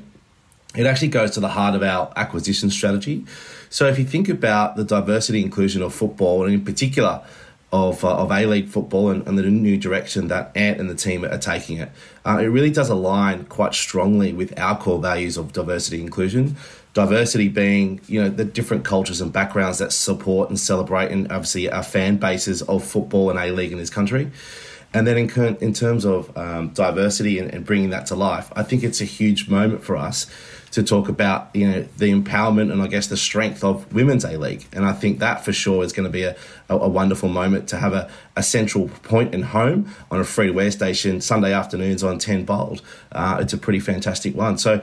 It 0.74 0.86
actually 0.86 1.08
goes 1.08 1.32
to 1.32 1.40
the 1.40 1.50
heart 1.50 1.74
of 1.74 1.82
our 1.82 2.10
acquisition 2.16 2.70
strategy. 2.70 3.26
So 3.68 3.86
if 3.88 3.98
you 3.98 4.06
think 4.06 4.30
about 4.30 4.76
the 4.76 4.84
diversity 4.84 5.42
inclusion 5.42 5.82
of 5.82 5.92
football, 5.92 6.46
and 6.46 6.54
in 6.54 6.64
particular, 6.64 7.22
of, 7.72 8.04
uh, 8.04 8.16
of 8.16 8.30
A 8.30 8.46
League 8.46 8.68
football 8.68 9.10
and, 9.10 9.26
and, 9.26 9.38
the 9.38 9.42
new 9.42 9.78
direction 9.78 10.28
that 10.28 10.54
Ant 10.54 10.78
and 10.78 10.90
the 10.90 10.94
team 10.94 11.24
are 11.24 11.38
taking 11.38 11.78
it. 11.78 11.90
Uh, 12.24 12.38
it 12.38 12.46
really 12.46 12.70
does 12.70 12.90
align 12.90 13.44
quite 13.46 13.72
strongly 13.72 14.32
with 14.34 14.58
our 14.58 14.76
core 14.78 14.98
values 14.98 15.38
of 15.38 15.54
diversity 15.54 16.00
inclusion. 16.00 16.56
Diversity 16.94 17.48
being, 17.48 18.00
you 18.06 18.22
know, 18.22 18.28
the 18.28 18.44
different 18.44 18.84
cultures 18.84 19.20
and 19.20 19.32
backgrounds 19.32 19.78
that 19.78 19.92
support 19.92 20.50
and 20.50 20.60
celebrate, 20.60 21.10
and 21.10 21.30
obviously 21.32 21.70
our 21.70 21.82
fan 21.82 22.16
bases 22.16 22.62
of 22.62 22.84
football 22.84 23.30
and 23.30 23.38
A 23.38 23.50
League 23.50 23.72
in 23.72 23.78
this 23.78 23.90
country. 23.90 24.30
And 24.94 25.06
then 25.06 25.16
in, 25.16 25.56
in 25.56 25.72
terms 25.72 26.04
of 26.04 26.36
um, 26.36 26.68
diversity 26.68 27.38
and, 27.38 27.52
and 27.52 27.64
bringing 27.64 27.90
that 27.90 28.06
to 28.06 28.14
life, 28.14 28.52
I 28.54 28.62
think 28.62 28.84
it's 28.84 29.00
a 29.00 29.06
huge 29.06 29.48
moment 29.48 29.82
for 29.82 29.96
us 29.96 30.26
to 30.72 30.82
talk 30.82 31.08
about 31.08 31.50
you 31.54 31.68
know 31.68 31.82
the 31.98 32.10
empowerment 32.10 32.72
and 32.72 32.82
I 32.82 32.86
guess 32.86 33.06
the 33.06 33.16
strength 33.16 33.62
of 33.62 33.92
women's 33.92 34.24
A 34.24 34.38
League, 34.38 34.66
and 34.72 34.84
I 34.84 34.92
think 34.92 35.18
that 35.20 35.44
for 35.44 35.52
sure 35.52 35.84
is 35.84 35.92
going 35.92 36.04
to 36.04 36.10
be 36.10 36.22
a, 36.22 36.34
a, 36.68 36.76
a 36.76 36.88
wonderful 36.88 37.28
moment 37.28 37.68
to 37.68 37.76
have 37.76 37.92
a, 37.92 38.10
a 38.36 38.42
central 38.42 38.88
point 39.02 39.34
and 39.34 39.44
home 39.44 39.94
on 40.10 40.18
a 40.18 40.24
free 40.24 40.46
to 40.46 40.60
air 40.60 40.70
station 40.70 41.20
Sunday 41.20 41.52
afternoons 41.52 42.02
on 42.02 42.18
Ten 42.18 42.44
Bold. 42.44 42.82
Uh, 43.12 43.38
it's 43.40 43.52
a 43.52 43.58
pretty 43.58 43.80
fantastic 43.80 44.34
one. 44.34 44.56
So 44.58 44.82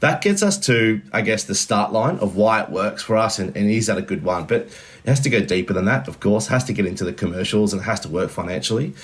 that 0.00 0.22
gets 0.22 0.42
us 0.42 0.58
to, 0.66 1.00
I 1.12 1.22
guess, 1.22 1.44
the 1.44 1.54
start 1.54 1.92
line 1.92 2.18
of 2.18 2.36
why 2.36 2.62
it 2.62 2.70
works 2.70 3.02
for 3.02 3.16
us, 3.16 3.38
and, 3.38 3.56
and 3.56 3.70
is 3.70 3.86
that 3.86 3.98
a 3.98 4.02
good 4.02 4.22
one? 4.22 4.46
But 4.46 4.62
it 4.62 5.06
has 5.06 5.20
to 5.20 5.30
go 5.30 5.40
deeper 5.40 5.72
than 5.72 5.86
that, 5.86 6.06
of 6.06 6.20
course, 6.20 6.48
has 6.48 6.64
to 6.64 6.72
get 6.72 6.86
into 6.86 7.04
the 7.04 7.12
commercials 7.12 7.72
and 7.72 7.82
has 7.82 8.00
to 8.00 8.08
work 8.08 8.30
financially. 8.30 8.94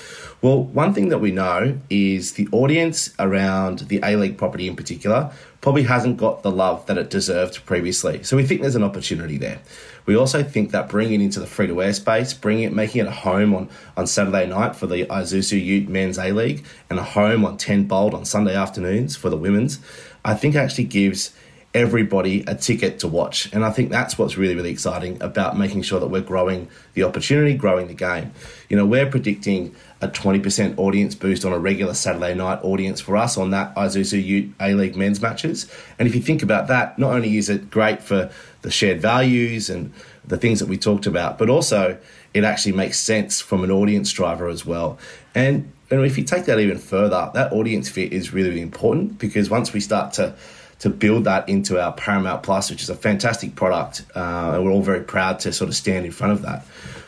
Well, 0.41 0.63
one 0.63 0.93
thing 0.93 1.09
that 1.09 1.17
we 1.19 1.31
know 1.31 1.79
is 1.89 2.33
the 2.33 2.47
audience 2.51 3.13
around 3.19 3.79
the 3.79 3.99
A 4.03 4.15
League 4.15 4.37
property 4.37 4.67
in 4.67 4.75
particular 4.75 5.31
probably 5.61 5.83
hasn't 5.83 6.17
got 6.17 6.43
the 6.43 6.51
love 6.51 6.85
that 6.85 6.97
it 6.97 7.09
deserved 7.09 7.65
previously. 7.65 8.21
So 8.21 8.37
we 8.37 8.45
think 8.45 8.61
there's 8.61 8.75
an 8.75 8.83
opportunity 8.83 9.37
there. 9.37 9.59
We 10.05 10.15
also 10.15 10.43
think 10.43 10.69
that 10.71 10.89
bringing 10.89 11.21
it 11.21 11.23
into 11.23 11.39
the 11.39 11.47
free 11.47 11.65
to 11.65 11.81
air 11.81 11.93
space, 11.93 12.35
bringing 12.35 12.65
it, 12.65 12.73
making 12.73 13.01
it 13.01 13.07
a 13.07 13.11
home 13.11 13.55
on, 13.55 13.69
on 13.97 14.05
Saturday 14.05 14.45
night 14.45 14.75
for 14.75 14.85
the 14.85 15.05
Isuzu 15.05 15.59
Ute 15.59 15.89
Men's 15.89 16.19
A 16.19 16.31
League 16.31 16.63
and 16.91 16.99
a 16.99 17.03
home 17.03 17.43
on 17.43 17.57
10 17.57 17.85
Bold 17.85 18.13
on 18.13 18.25
Sunday 18.25 18.55
afternoons 18.55 19.15
for 19.15 19.31
the 19.31 19.37
women's, 19.37 19.79
I 20.25 20.33
think 20.33 20.55
actually 20.55 20.85
gives 20.85 21.31
everybody 21.75 22.41
a 22.47 22.55
ticket 22.55 22.99
to 22.99 23.07
watch. 23.07 23.51
And 23.53 23.65
I 23.65 23.69
think 23.69 23.91
that's 23.91 24.17
what's 24.17 24.37
really, 24.37 24.55
really 24.55 24.71
exciting 24.71 25.21
about 25.21 25.57
making 25.57 25.81
sure 25.81 25.99
that 25.99 26.07
we're 26.07 26.21
growing 26.21 26.69
the 26.93 27.03
opportunity, 27.03 27.53
growing 27.53 27.87
the 27.87 27.93
game. 27.93 28.31
You 28.69 28.77
know, 28.77 28.85
we're 28.85 29.09
predicting 29.09 29.75
a 29.99 30.07
20% 30.07 30.77
audience 30.77 31.15
boost 31.15 31.43
on 31.43 31.51
a 31.51 31.59
regular 31.59 31.93
Saturday 31.93 32.33
night 32.33 32.59
audience 32.63 33.01
for 33.01 33.17
us 33.17 33.37
on 33.37 33.49
that 33.51 33.75
Isuzu 33.75 34.23
Ute 34.23 34.53
A 34.61 34.73
League 34.73 34.95
men's 34.95 35.21
matches. 35.21 35.69
And 35.99 36.07
if 36.07 36.15
you 36.15 36.21
think 36.21 36.41
about 36.41 36.67
that, 36.69 36.97
not 36.97 37.13
only 37.13 37.37
is 37.37 37.49
it 37.49 37.69
great 37.69 38.01
for 38.01 38.31
the 38.61 38.71
shared 38.71 39.01
values 39.01 39.69
and 39.69 39.91
the 40.25 40.37
things 40.37 40.61
that 40.61 40.69
we 40.69 40.77
talked 40.77 41.05
about, 41.05 41.37
but 41.37 41.49
also 41.49 41.97
it 42.33 42.45
actually 42.45 42.71
makes 42.71 42.97
sense 42.99 43.41
from 43.41 43.65
an 43.65 43.71
audience 43.71 44.11
driver 44.13 44.47
as 44.47 44.65
well. 44.65 44.97
And 45.35 45.71
and 45.89 46.05
if 46.05 46.17
you 46.17 46.23
take 46.23 46.45
that 46.45 46.59
even 46.59 46.77
further, 46.77 47.31
that 47.33 47.53
audience 47.53 47.89
fit 47.89 48.11
is 48.11 48.33
really, 48.33 48.49
really 48.49 48.61
important 48.61 49.19
because 49.19 49.49
once 49.49 49.73
we 49.73 49.79
start 49.79 50.13
to 50.13 50.35
to 50.79 50.89
build 50.89 51.23
that 51.23 51.47
into 51.47 51.81
our 51.81 51.93
Paramount 51.93 52.43
Plus, 52.43 52.69
which 52.69 52.81
is 52.81 52.89
a 52.89 52.95
fantastic 52.95 53.55
product, 53.55 54.05
uh, 54.13 54.51
and 54.55 54.65
we're 54.65 54.71
all 54.71 54.81
very 54.81 55.01
proud 55.01 55.39
to 55.39 55.53
sort 55.53 55.69
of 55.69 55.75
stand 55.75 56.05
in 56.05 56.11
front 56.11 56.33
of 56.33 56.41
that. 56.41 56.65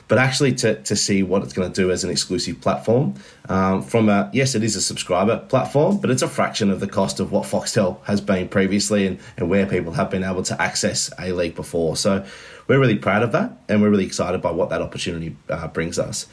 But 0.07 0.19
actually, 0.19 0.53
to, 0.55 0.81
to 0.83 0.95
see 0.95 1.21
what 1.21 1.43
it's 1.43 1.51
going 1.51 1.69
to 1.69 1.81
do 1.81 1.91
as 1.91 2.05
an 2.05 2.09
exclusive 2.09 2.61
platform, 2.61 3.15
um, 3.49 3.81
from 3.81 4.07
a 4.07 4.29
yes, 4.31 4.55
it 4.55 4.63
is 4.63 4.77
a 4.77 4.81
subscriber 4.81 5.37
platform, 5.37 5.97
but 5.97 6.09
it's 6.09 6.21
a 6.21 6.29
fraction 6.29 6.71
of 6.71 6.79
the 6.79 6.87
cost 6.87 7.19
of 7.19 7.33
what 7.33 7.43
Foxtel 7.43 8.01
has 8.05 8.21
been 8.21 8.47
previously, 8.47 9.05
and, 9.05 9.19
and 9.35 9.49
where 9.49 9.65
people 9.65 9.91
have 9.91 10.09
been 10.09 10.23
able 10.23 10.43
to 10.43 10.61
access 10.61 11.11
a 11.19 11.33
league 11.33 11.55
before. 11.55 11.97
So 11.97 12.25
we're 12.67 12.79
really 12.79 12.97
proud 12.97 13.21
of 13.21 13.33
that, 13.33 13.51
and 13.67 13.81
we're 13.81 13.89
really 13.89 14.05
excited 14.05 14.41
by 14.41 14.51
what 14.51 14.69
that 14.69 14.81
opportunity 14.81 15.35
uh, 15.49 15.67
brings 15.67 15.99
us. 15.99 16.25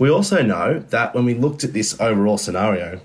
We 0.00 0.10
also 0.10 0.40
know 0.40 0.78
that 0.78 1.14
when 1.14 1.26
we 1.26 1.34
looked 1.34 1.62
at 1.62 1.74
this 1.74 2.00
overall 2.00 2.38
scenario, 2.38 3.02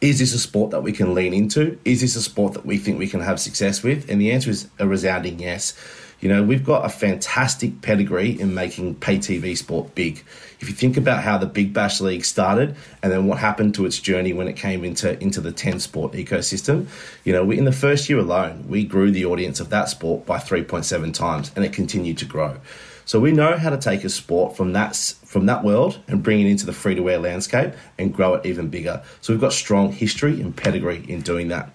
is 0.00 0.18
this 0.18 0.34
a 0.34 0.38
sport 0.40 0.72
that 0.72 0.82
we 0.82 0.90
can 0.90 1.14
lean 1.14 1.32
into? 1.32 1.78
Is 1.84 2.00
this 2.00 2.16
a 2.16 2.22
sport 2.22 2.54
that 2.54 2.66
we 2.66 2.76
think 2.76 2.98
we 2.98 3.06
can 3.06 3.20
have 3.20 3.38
success 3.38 3.84
with? 3.84 4.10
And 4.10 4.20
the 4.20 4.32
answer 4.32 4.50
is 4.50 4.66
a 4.80 4.88
resounding 4.88 5.38
yes. 5.38 5.78
You 6.18 6.28
know, 6.28 6.42
we've 6.42 6.64
got 6.64 6.84
a 6.84 6.88
fantastic 6.88 7.82
pedigree 7.82 8.32
in 8.32 8.52
making 8.52 8.96
pay 8.96 9.18
TV 9.18 9.56
sport 9.56 9.94
big. 9.94 10.24
If 10.58 10.68
you 10.68 10.74
think 10.74 10.96
about 10.96 11.22
how 11.22 11.38
the 11.38 11.46
Big 11.46 11.72
Bash 11.72 12.00
League 12.00 12.24
started 12.24 12.74
and 13.00 13.12
then 13.12 13.28
what 13.28 13.38
happened 13.38 13.76
to 13.76 13.86
its 13.86 14.00
journey 14.00 14.32
when 14.32 14.48
it 14.48 14.56
came 14.56 14.84
into, 14.84 15.16
into 15.22 15.40
the 15.40 15.52
10 15.52 15.78
sport 15.78 16.14
ecosystem, 16.14 16.88
you 17.22 17.32
know, 17.32 17.44
we, 17.44 17.58
in 17.58 17.64
the 17.64 17.70
first 17.70 18.08
year 18.08 18.18
alone, 18.18 18.64
we 18.66 18.82
grew 18.82 19.12
the 19.12 19.24
audience 19.24 19.60
of 19.60 19.70
that 19.70 19.88
sport 19.88 20.26
by 20.26 20.38
3.7 20.38 21.14
times 21.14 21.52
and 21.54 21.64
it 21.64 21.72
continued 21.72 22.18
to 22.18 22.24
grow. 22.24 22.56
So 23.08 23.18
we 23.18 23.32
know 23.32 23.56
how 23.56 23.70
to 23.70 23.78
take 23.78 24.04
a 24.04 24.10
sport 24.10 24.54
from 24.54 24.74
that 24.74 24.94
from 25.24 25.46
that 25.46 25.64
world 25.64 25.98
and 26.08 26.22
bring 26.22 26.42
it 26.42 26.46
into 26.46 26.66
the 26.66 26.74
free 26.74 26.94
to 26.94 27.08
air 27.08 27.18
landscape 27.18 27.72
and 27.98 28.12
grow 28.12 28.34
it 28.34 28.44
even 28.44 28.68
bigger. 28.68 29.02
So 29.22 29.32
we've 29.32 29.40
got 29.40 29.54
strong 29.54 29.92
history 29.92 30.42
and 30.42 30.54
pedigree 30.54 31.06
in 31.08 31.22
doing 31.22 31.48
that. 31.48 31.74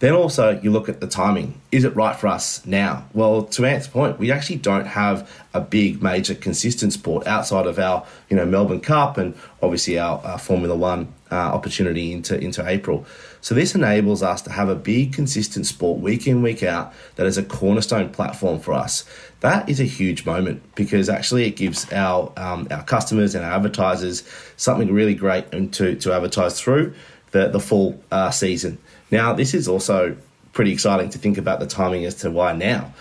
Then 0.00 0.14
also 0.14 0.60
you 0.60 0.72
look 0.72 0.88
at 0.88 1.00
the 1.00 1.06
timing. 1.06 1.60
Is 1.70 1.84
it 1.84 1.94
right 1.94 2.16
for 2.16 2.26
us 2.26 2.66
now? 2.66 3.06
Well, 3.12 3.44
to 3.44 3.64
Ant's 3.64 3.86
point, 3.86 4.18
we 4.18 4.32
actually 4.32 4.56
don't 4.56 4.86
have 4.86 5.30
a 5.54 5.60
big 5.60 6.02
major 6.02 6.34
consistent 6.34 6.92
sport 6.92 7.24
outside 7.28 7.66
of 7.66 7.78
our 7.78 8.04
you 8.28 8.36
know 8.36 8.44
Melbourne 8.44 8.80
Cup 8.80 9.16
and 9.16 9.36
obviously 9.62 9.96
our, 10.00 10.18
our 10.24 10.38
Formula 10.38 10.74
One 10.74 11.14
uh, 11.30 11.36
opportunity 11.36 12.12
into 12.12 12.36
into 12.36 12.68
April. 12.68 13.06
So 13.44 13.54
this 13.54 13.74
enables 13.74 14.22
us 14.22 14.40
to 14.40 14.52
have 14.52 14.70
a 14.70 14.74
big 14.74 15.12
consistent 15.12 15.66
sport 15.66 16.00
week 16.00 16.26
in 16.26 16.40
week 16.40 16.62
out 16.62 16.94
that 17.16 17.26
is 17.26 17.36
a 17.36 17.42
cornerstone 17.42 18.08
platform 18.08 18.58
for 18.58 18.72
us. 18.72 19.04
That 19.40 19.68
is 19.68 19.80
a 19.80 19.84
huge 19.84 20.24
moment 20.24 20.62
because 20.74 21.10
actually 21.10 21.44
it 21.44 21.54
gives 21.54 21.92
our 21.92 22.32
um, 22.38 22.66
our 22.70 22.82
customers 22.84 23.34
and 23.34 23.44
our 23.44 23.52
advertisers 23.52 24.26
something 24.56 24.90
really 24.90 25.14
great 25.14 25.44
and 25.52 25.70
to 25.74 25.94
to 25.96 26.14
advertise 26.14 26.58
through 26.58 26.94
the 27.32 27.48
the 27.48 27.60
full 27.60 28.02
uh, 28.10 28.30
season. 28.30 28.78
Now 29.10 29.34
this 29.34 29.52
is 29.52 29.68
also 29.68 30.16
pretty 30.54 30.72
exciting 30.72 31.10
to 31.10 31.18
think 31.18 31.36
about 31.36 31.60
the 31.60 31.66
timing 31.66 32.06
as 32.06 32.14
to 32.22 32.30
why 32.30 32.54
now, 32.54 32.94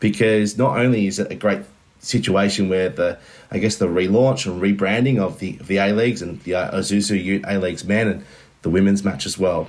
because 0.00 0.58
not 0.58 0.76
only 0.76 1.06
is 1.06 1.20
it 1.20 1.30
a 1.30 1.36
great 1.36 1.62
situation 2.00 2.68
where 2.68 2.88
the 2.88 3.16
I 3.48 3.58
guess 3.58 3.76
the 3.76 3.86
relaunch 3.86 4.44
and 4.44 4.60
rebranding 4.60 5.20
of 5.20 5.38
the 5.38 5.56
of 5.60 5.68
the 5.68 5.76
A 5.76 5.92
leagues 5.92 6.20
and 6.20 6.42
the 6.42 6.56
uh, 6.56 6.80
Isuzu 6.80 7.44
A 7.46 7.58
leagues 7.58 7.84
men 7.84 8.08
and 8.08 8.24
the 8.62 8.70
women's 8.70 9.04
match 9.04 9.24
as 9.24 9.38
well, 9.38 9.68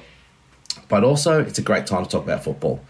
but 0.87 1.03
also 1.03 1.41
it's 1.41 1.59
a 1.59 1.61
great 1.61 1.87
time 1.87 2.03
to 2.03 2.09
talk 2.09 2.23
about 2.23 2.43
football. 2.43 2.81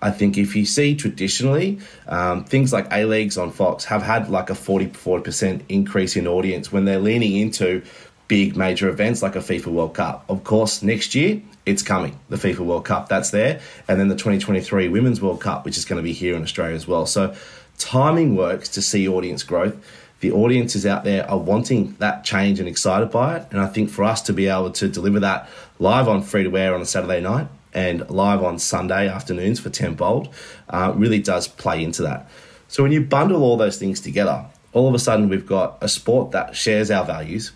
I 0.00 0.10
think 0.10 0.36
if 0.36 0.56
you 0.56 0.66
see 0.66 0.96
traditionally, 0.96 1.78
um, 2.08 2.44
things 2.44 2.72
like 2.72 2.88
A 2.90 3.04
Leagues 3.04 3.38
on 3.38 3.52
Fox 3.52 3.84
have 3.84 4.02
had 4.02 4.28
like 4.28 4.50
a 4.50 4.54
40 4.54 4.88
40% 4.88 5.62
increase 5.68 6.16
in 6.16 6.26
audience 6.26 6.72
when 6.72 6.84
they're 6.84 6.98
leaning 6.98 7.36
into 7.36 7.82
big 8.26 8.56
major 8.56 8.88
events 8.88 9.22
like 9.22 9.36
a 9.36 9.40
FIFA 9.40 9.66
World 9.66 9.94
Cup. 9.94 10.24
Of 10.28 10.42
course, 10.42 10.82
next 10.82 11.14
year 11.14 11.40
it's 11.64 11.82
coming, 11.82 12.18
the 12.30 12.36
FIFA 12.36 12.60
World 12.60 12.84
Cup, 12.84 13.08
that's 13.08 13.30
there. 13.30 13.60
And 13.86 14.00
then 14.00 14.08
the 14.08 14.16
2023 14.16 14.88
Women's 14.88 15.20
World 15.20 15.40
Cup, 15.40 15.64
which 15.64 15.78
is 15.78 15.84
going 15.84 15.98
to 15.98 16.02
be 16.02 16.12
here 16.12 16.34
in 16.34 16.42
Australia 16.42 16.74
as 16.74 16.88
well. 16.88 17.06
So 17.06 17.34
timing 17.78 18.34
works 18.34 18.68
to 18.70 18.82
see 18.82 19.06
audience 19.06 19.42
growth. 19.42 19.76
The 20.22 20.30
audiences 20.30 20.86
out 20.86 21.02
there 21.02 21.28
are 21.28 21.36
wanting 21.36 21.96
that 21.98 22.24
change 22.24 22.60
and 22.60 22.68
excited 22.68 23.10
by 23.10 23.38
it. 23.38 23.48
And 23.50 23.60
I 23.60 23.66
think 23.66 23.90
for 23.90 24.04
us 24.04 24.22
to 24.22 24.32
be 24.32 24.46
able 24.46 24.70
to 24.70 24.86
deliver 24.86 25.18
that 25.18 25.48
live 25.80 26.06
on 26.06 26.22
free 26.22 26.44
to 26.44 26.56
air 26.56 26.76
on 26.76 26.80
a 26.80 26.86
Saturday 26.86 27.20
night 27.20 27.48
and 27.74 28.08
live 28.08 28.40
on 28.44 28.60
Sunday 28.60 29.08
afternoons 29.08 29.58
for 29.58 29.68
10 29.68 29.94
Bold 29.96 30.32
uh, 30.68 30.92
really 30.94 31.18
does 31.18 31.48
play 31.48 31.82
into 31.82 32.02
that. 32.02 32.30
So 32.68 32.84
when 32.84 32.92
you 32.92 33.00
bundle 33.00 33.42
all 33.42 33.56
those 33.56 33.78
things 33.78 33.98
together, 33.98 34.46
all 34.72 34.86
of 34.86 34.94
a 34.94 35.00
sudden 35.00 35.28
we've 35.28 35.44
got 35.44 35.78
a 35.80 35.88
sport 35.88 36.30
that 36.30 36.54
shares 36.54 36.88
our 36.88 37.04
values, 37.04 37.50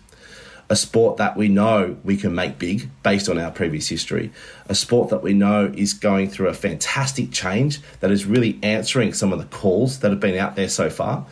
a 0.69 0.75
sport 0.75 1.17
that 1.17 1.37
we 1.37 1.47
know 1.47 1.97
we 2.03 2.17
can 2.17 2.35
make 2.35 2.59
big 2.59 2.89
based 3.03 3.29
on 3.29 3.37
our 3.37 3.51
previous 3.51 3.87
history, 3.87 4.31
a 4.67 4.75
sport 4.75 5.09
that 5.09 5.23
we 5.23 5.33
know 5.33 5.71
is 5.75 5.93
going 5.93 6.29
through 6.29 6.47
a 6.47 6.53
fantastic 6.53 7.31
change 7.31 7.79
that 8.01 8.11
is 8.11 8.25
really 8.25 8.59
answering 8.61 9.13
some 9.13 9.31
of 9.31 9.39
the 9.39 9.45
calls 9.45 9.99
that 9.99 10.11
have 10.11 10.19
been 10.19 10.37
out 10.37 10.55
there 10.55 10.69
so 10.69 10.89
far. 10.89 11.25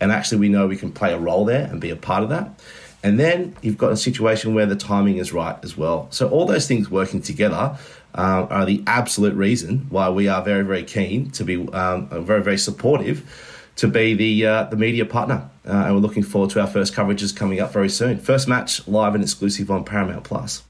And 0.00 0.12
actually, 0.12 0.38
we 0.38 0.48
know 0.48 0.66
we 0.66 0.76
can 0.76 0.92
play 0.92 1.12
a 1.12 1.18
role 1.18 1.44
there 1.44 1.64
and 1.64 1.80
be 1.80 1.90
a 1.90 1.96
part 1.96 2.22
of 2.22 2.28
that. 2.30 2.60
And 3.04 3.18
then 3.18 3.56
you've 3.62 3.78
got 3.78 3.92
a 3.92 3.96
situation 3.96 4.54
where 4.54 4.66
the 4.66 4.76
timing 4.76 5.16
is 5.16 5.32
right 5.32 5.56
as 5.64 5.76
well. 5.76 6.06
So, 6.10 6.28
all 6.28 6.44
those 6.46 6.68
things 6.68 6.90
working 6.90 7.22
together 7.22 7.78
uh, 8.14 8.46
are 8.50 8.66
the 8.66 8.82
absolute 8.86 9.34
reason 9.34 9.86
why 9.90 10.10
we 10.10 10.28
are 10.28 10.42
very, 10.42 10.64
very 10.64 10.84
keen 10.84 11.30
to 11.32 11.44
be 11.44 11.68
um, 11.72 12.08
very, 12.24 12.42
very 12.42 12.58
supportive 12.58 13.24
to 13.76 13.88
be 13.88 14.14
the 14.14 14.46
uh, 14.46 14.64
the 14.64 14.76
media 14.76 15.04
partner. 15.04 15.48
Uh, 15.66 15.70
and 15.70 15.94
we're 15.94 16.00
looking 16.00 16.22
forward 16.22 16.50
to 16.50 16.60
our 16.60 16.66
first 16.66 16.94
coverages 16.94 17.34
coming 17.34 17.60
up 17.60 17.72
very 17.72 17.88
soon. 17.88 18.18
First 18.18 18.48
match 18.48 18.86
live 18.88 19.14
and 19.14 19.22
exclusive 19.22 19.70
on 19.70 19.84
Paramount 19.84 20.24
Plus. 20.24 20.64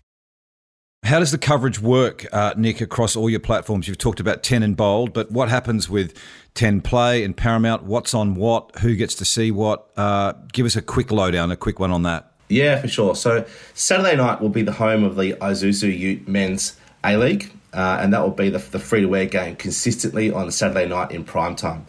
How 1.05 1.19
does 1.19 1.33
the 1.33 1.39
coverage 1.39 1.81
work, 1.81 2.27
uh, 2.33 2.55
Nick, 2.57 2.81
across 2.81 3.17
all 3.17 3.29
your 3.29 3.41
platforms? 3.41 3.89
You've 3.89 3.99
talked 3.99 4.21
about 4.21 4.45
10 4.45 4.63
and 4.63 4.77
bold, 4.77 5.13
but 5.13 5.33
what 5.33 5.49
happens 5.49 5.89
with 5.89 6.17
10 6.55 6.81
play 6.81 7.25
and 7.25 7.37
Paramount? 7.37 7.83
What's 7.83 8.15
on 8.15 8.37
what? 8.37 8.71
Who 8.79 8.95
gets 8.95 9.17
to 9.17 9.25
see 9.25 9.51
what? 9.51 9.91
Uh, 9.97 10.35
give 10.53 10.65
us 10.65 10.77
a 10.77 10.83
quick 10.83 11.11
lowdown, 11.11 11.51
a 11.51 11.57
quick 11.57 11.81
one 11.81 11.91
on 11.91 12.05
that. 12.05 12.33
Yeah, 12.49 12.81
for 12.81 12.87
sure. 12.87 13.17
So 13.17 13.45
Saturday 13.75 14.15
night 14.15 14.41
will 14.41 14.49
be 14.49 14.63
the 14.63 14.73
home 14.73 15.03
of 15.03 15.17
the 15.17 15.33
Isuzu 15.33 15.99
Ute 15.99 16.29
Men's 16.29 16.77
A 17.03 17.17
League, 17.17 17.51
uh, 17.73 17.99
and 18.01 18.13
that 18.13 18.23
will 18.23 18.31
be 18.31 18.49
the, 18.51 18.59
the 18.59 18.79
free 18.79 19.01
to 19.01 19.17
air 19.17 19.27
game 19.27 19.57
consistently 19.57 20.31
on 20.31 20.53
Saturday 20.53 20.87
night 20.87 21.11
in 21.11 21.25
prime 21.25 21.57
time. 21.57 21.85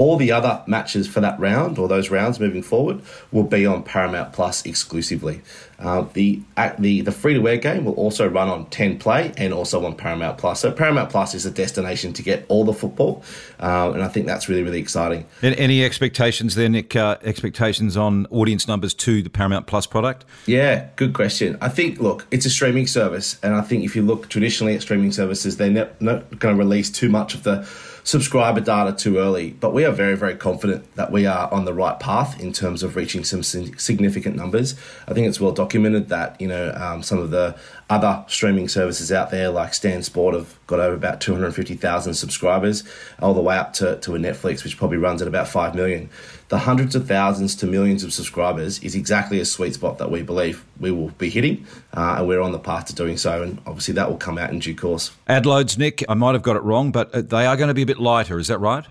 All 0.00 0.16
the 0.16 0.32
other 0.32 0.62
matches 0.66 1.06
for 1.06 1.20
that 1.20 1.38
round 1.38 1.78
or 1.78 1.86
those 1.86 2.08
rounds 2.08 2.40
moving 2.40 2.62
forward 2.62 3.02
will 3.32 3.42
be 3.42 3.66
on 3.66 3.82
Paramount 3.82 4.32
Plus 4.32 4.64
exclusively. 4.64 5.42
Uh, 5.78 6.06
the 6.14 6.40
the 6.78 7.02
the 7.02 7.12
free 7.12 7.34
to 7.34 7.46
air 7.46 7.58
game 7.58 7.84
will 7.84 7.92
also 7.92 8.26
run 8.26 8.48
on 8.48 8.64
10 8.70 8.98
Play 8.98 9.30
and 9.36 9.52
also 9.52 9.84
on 9.84 9.94
Paramount 9.94 10.38
Plus. 10.38 10.60
So 10.60 10.72
Paramount 10.72 11.10
Plus 11.10 11.34
is 11.34 11.44
a 11.44 11.50
destination 11.50 12.14
to 12.14 12.22
get 12.22 12.46
all 12.48 12.64
the 12.64 12.72
football, 12.72 13.22
uh, 13.60 13.90
and 13.92 14.02
I 14.02 14.08
think 14.08 14.24
that's 14.24 14.48
really 14.48 14.62
really 14.62 14.78
exciting. 14.78 15.26
Any 15.42 15.84
expectations 15.84 16.54
there, 16.54 16.70
Nick? 16.70 16.96
Uh, 16.96 17.18
expectations 17.22 17.94
on 17.94 18.24
audience 18.30 18.66
numbers 18.66 18.94
to 18.94 19.20
the 19.20 19.28
Paramount 19.28 19.66
Plus 19.66 19.86
product? 19.86 20.24
Yeah, 20.46 20.88
good 20.96 21.12
question. 21.12 21.58
I 21.60 21.68
think 21.68 22.00
look, 22.00 22.26
it's 22.30 22.46
a 22.46 22.50
streaming 22.50 22.86
service, 22.86 23.38
and 23.42 23.54
I 23.54 23.60
think 23.60 23.84
if 23.84 23.94
you 23.94 24.00
look 24.00 24.30
traditionally 24.30 24.76
at 24.76 24.80
streaming 24.80 25.12
services, 25.12 25.58
they're 25.58 25.68
not, 25.68 26.00
not 26.00 26.38
going 26.38 26.56
to 26.56 26.58
release 26.58 26.88
too 26.88 27.10
much 27.10 27.34
of 27.34 27.42
the 27.42 27.68
subscriber 28.04 28.60
data 28.60 28.92
too 28.92 29.18
early, 29.18 29.50
but 29.50 29.72
we 29.72 29.84
are 29.84 29.92
very, 29.92 30.16
very 30.16 30.34
confident 30.34 30.94
that 30.96 31.12
we 31.12 31.26
are 31.26 31.52
on 31.52 31.64
the 31.64 31.74
right 31.74 31.98
path 31.98 32.40
in 32.40 32.52
terms 32.52 32.82
of 32.82 32.96
reaching 32.96 33.24
some 33.24 33.42
significant 33.42 34.36
numbers. 34.36 34.74
I 35.06 35.14
think 35.14 35.26
it's 35.26 35.40
well 35.40 35.52
documented 35.52 36.08
that 36.08 36.40
you 36.40 36.48
know 36.48 36.72
um, 36.74 37.02
some 37.02 37.18
of 37.18 37.30
the 37.30 37.56
other 37.88 38.24
streaming 38.28 38.68
services 38.68 39.10
out 39.10 39.30
there, 39.30 39.50
like 39.50 39.74
Stan 39.74 40.02
Sport, 40.02 40.34
have 40.34 40.58
got 40.66 40.78
over 40.78 40.94
about 40.94 41.20
250,000 41.20 42.14
subscribers, 42.14 42.84
all 43.20 43.34
the 43.34 43.42
way 43.42 43.56
up 43.56 43.72
to, 43.74 43.96
to 43.96 44.14
a 44.14 44.18
Netflix, 44.18 44.62
which 44.62 44.76
probably 44.76 44.98
runs 44.98 45.20
at 45.20 45.28
about 45.28 45.48
5 45.48 45.74
million. 45.74 46.08
The 46.50 46.58
hundreds 46.58 46.96
of 46.96 47.06
thousands 47.06 47.54
to 47.56 47.66
millions 47.66 48.02
of 48.02 48.12
subscribers 48.12 48.80
is 48.80 48.96
exactly 48.96 49.38
a 49.38 49.44
sweet 49.44 49.74
spot 49.74 49.98
that 49.98 50.10
we 50.10 50.22
believe 50.22 50.64
we 50.80 50.90
will 50.90 51.10
be 51.10 51.30
hitting, 51.30 51.64
uh, 51.96 52.16
and 52.18 52.26
we're 52.26 52.40
on 52.40 52.50
the 52.50 52.58
path 52.58 52.86
to 52.86 52.94
doing 52.94 53.16
so. 53.18 53.44
And 53.44 53.60
obviously, 53.66 53.94
that 53.94 54.10
will 54.10 54.16
come 54.16 54.36
out 54.36 54.50
in 54.50 54.58
due 54.58 54.74
course. 54.74 55.12
Ad 55.28 55.46
loads, 55.46 55.78
Nick, 55.78 56.04
I 56.08 56.14
might 56.14 56.32
have 56.32 56.42
got 56.42 56.56
it 56.56 56.64
wrong, 56.64 56.90
but 56.90 57.14
uh, 57.14 57.22
they 57.22 57.46
are 57.46 57.56
going 57.56 57.68
to 57.68 57.74
be 57.74 57.82
a 57.82 57.86
bit 57.86 58.00
lighter, 58.00 58.36
is 58.36 58.48
that 58.48 58.58
right? 58.58 58.84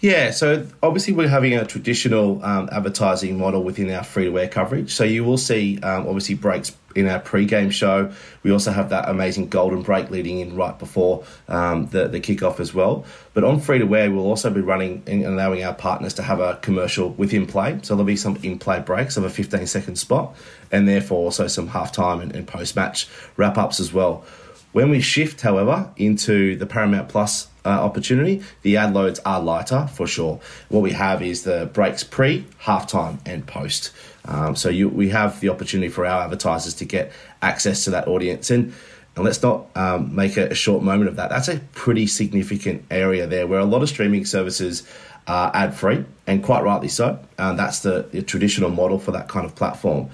Yeah, 0.00 0.30
so 0.30 0.66
obviously 0.82 1.14
we're 1.14 1.28
having 1.28 1.54
a 1.54 1.64
traditional 1.64 2.44
um, 2.44 2.68
advertising 2.70 3.38
model 3.38 3.64
within 3.64 3.90
our 3.90 4.04
free 4.04 4.26
to 4.26 4.38
air 4.38 4.48
coverage. 4.48 4.92
So 4.92 5.04
you 5.04 5.24
will 5.24 5.38
see 5.38 5.80
um, 5.80 6.06
obviously 6.06 6.34
breaks 6.34 6.76
in 6.94 7.08
our 7.08 7.18
pre-game 7.18 7.70
show. 7.70 8.12
We 8.42 8.52
also 8.52 8.72
have 8.72 8.90
that 8.90 9.08
amazing 9.08 9.48
golden 9.48 9.80
break 9.80 10.10
leading 10.10 10.40
in 10.40 10.54
right 10.54 10.78
before 10.78 11.24
um, 11.48 11.86
the 11.86 12.08
the 12.08 12.20
kickoff 12.20 12.60
as 12.60 12.74
well. 12.74 13.06
But 13.32 13.44
on 13.44 13.58
free 13.58 13.78
to 13.78 13.96
air, 13.96 14.10
we'll 14.10 14.26
also 14.26 14.50
be 14.50 14.60
running 14.60 15.02
and 15.06 15.24
allowing 15.24 15.64
our 15.64 15.74
partners 15.74 16.12
to 16.14 16.22
have 16.22 16.40
a 16.40 16.56
commercial 16.56 17.10
within 17.10 17.46
play. 17.46 17.78
So 17.82 17.94
there'll 17.94 18.04
be 18.04 18.16
some 18.16 18.36
in 18.42 18.58
play 18.58 18.80
breaks 18.80 19.16
of 19.16 19.24
a 19.24 19.30
15 19.30 19.66
second 19.66 19.96
spot, 19.96 20.36
and 20.70 20.86
therefore 20.86 21.24
also 21.24 21.46
some 21.46 21.70
halftime 21.70 22.20
and, 22.20 22.36
and 22.36 22.46
post 22.46 22.76
match 22.76 23.08
wrap 23.38 23.56
ups 23.56 23.80
as 23.80 23.94
well. 23.94 24.26
When 24.72 24.90
we 24.90 25.00
shift, 25.00 25.40
however, 25.40 25.90
into 25.96 26.54
the 26.56 26.66
Paramount 26.66 27.08
Plus 27.08 27.48
uh, 27.66 27.68
opportunity, 27.68 28.42
the 28.62 28.76
ad 28.76 28.94
loads 28.94 29.20
are 29.26 29.42
lighter 29.42 29.88
for 29.88 30.06
sure. 30.06 30.40
What 30.68 30.80
we 30.80 30.92
have 30.92 31.20
is 31.22 31.42
the 31.42 31.68
breaks 31.72 32.04
pre, 32.04 32.46
halftime, 32.62 33.18
and 33.26 33.46
post. 33.46 33.92
Um, 34.24 34.56
so 34.56 34.68
you, 34.68 34.88
we 34.88 35.10
have 35.10 35.40
the 35.40 35.48
opportunity 35.48 35.88
for 35.88 36.06
our 36.06 36.22
advertisers 36.22 36.74
to 36.74 36.84
get 36.84 37.12
access 37.42 37.84
to 37.84 37.90
that 37.90 38.08
audience. 38.08 38.50
And, 38.50 38.72
and 39.16 39.24
let's 39.24 39.42
not 39.42 39.66
um, 39.74 40.14
make 40.14 40.36
a, 40.36 40.54
short 40.54 40.82
moment 40.82 41.08
of 41.08 41.16
that. 41.16 41.30
That's 41.30 41.48
a 41.48 41.58
pretty 41.72 42.06
significant 42.06 42.84
area 42.90 43.26
there 43.26 43.46
where 43.46 43.60
a 43.60 43.64
lot 43.64 43.82
of 43.82 43.88
streaming 43.88 44.24
services 44.24 44.82
are 45.26 45.50
ad 45.54 45.74
free, 45.74 46.04
and 46.26 46.42
quite 46.42 46.62
rightly 46.62 46.88
so. 46.88 47.18
Um, 47.38 47.56
that's 47.56 47.80
the, 47.80 48.06
the 48.12 48.22
traditional 48.22 48.70
model 48.70 48.98
for 48.98 49.10
that 49.12 49.28
kind 49.28 49.44
of 49.44 49.56
platform. 49.56 50.10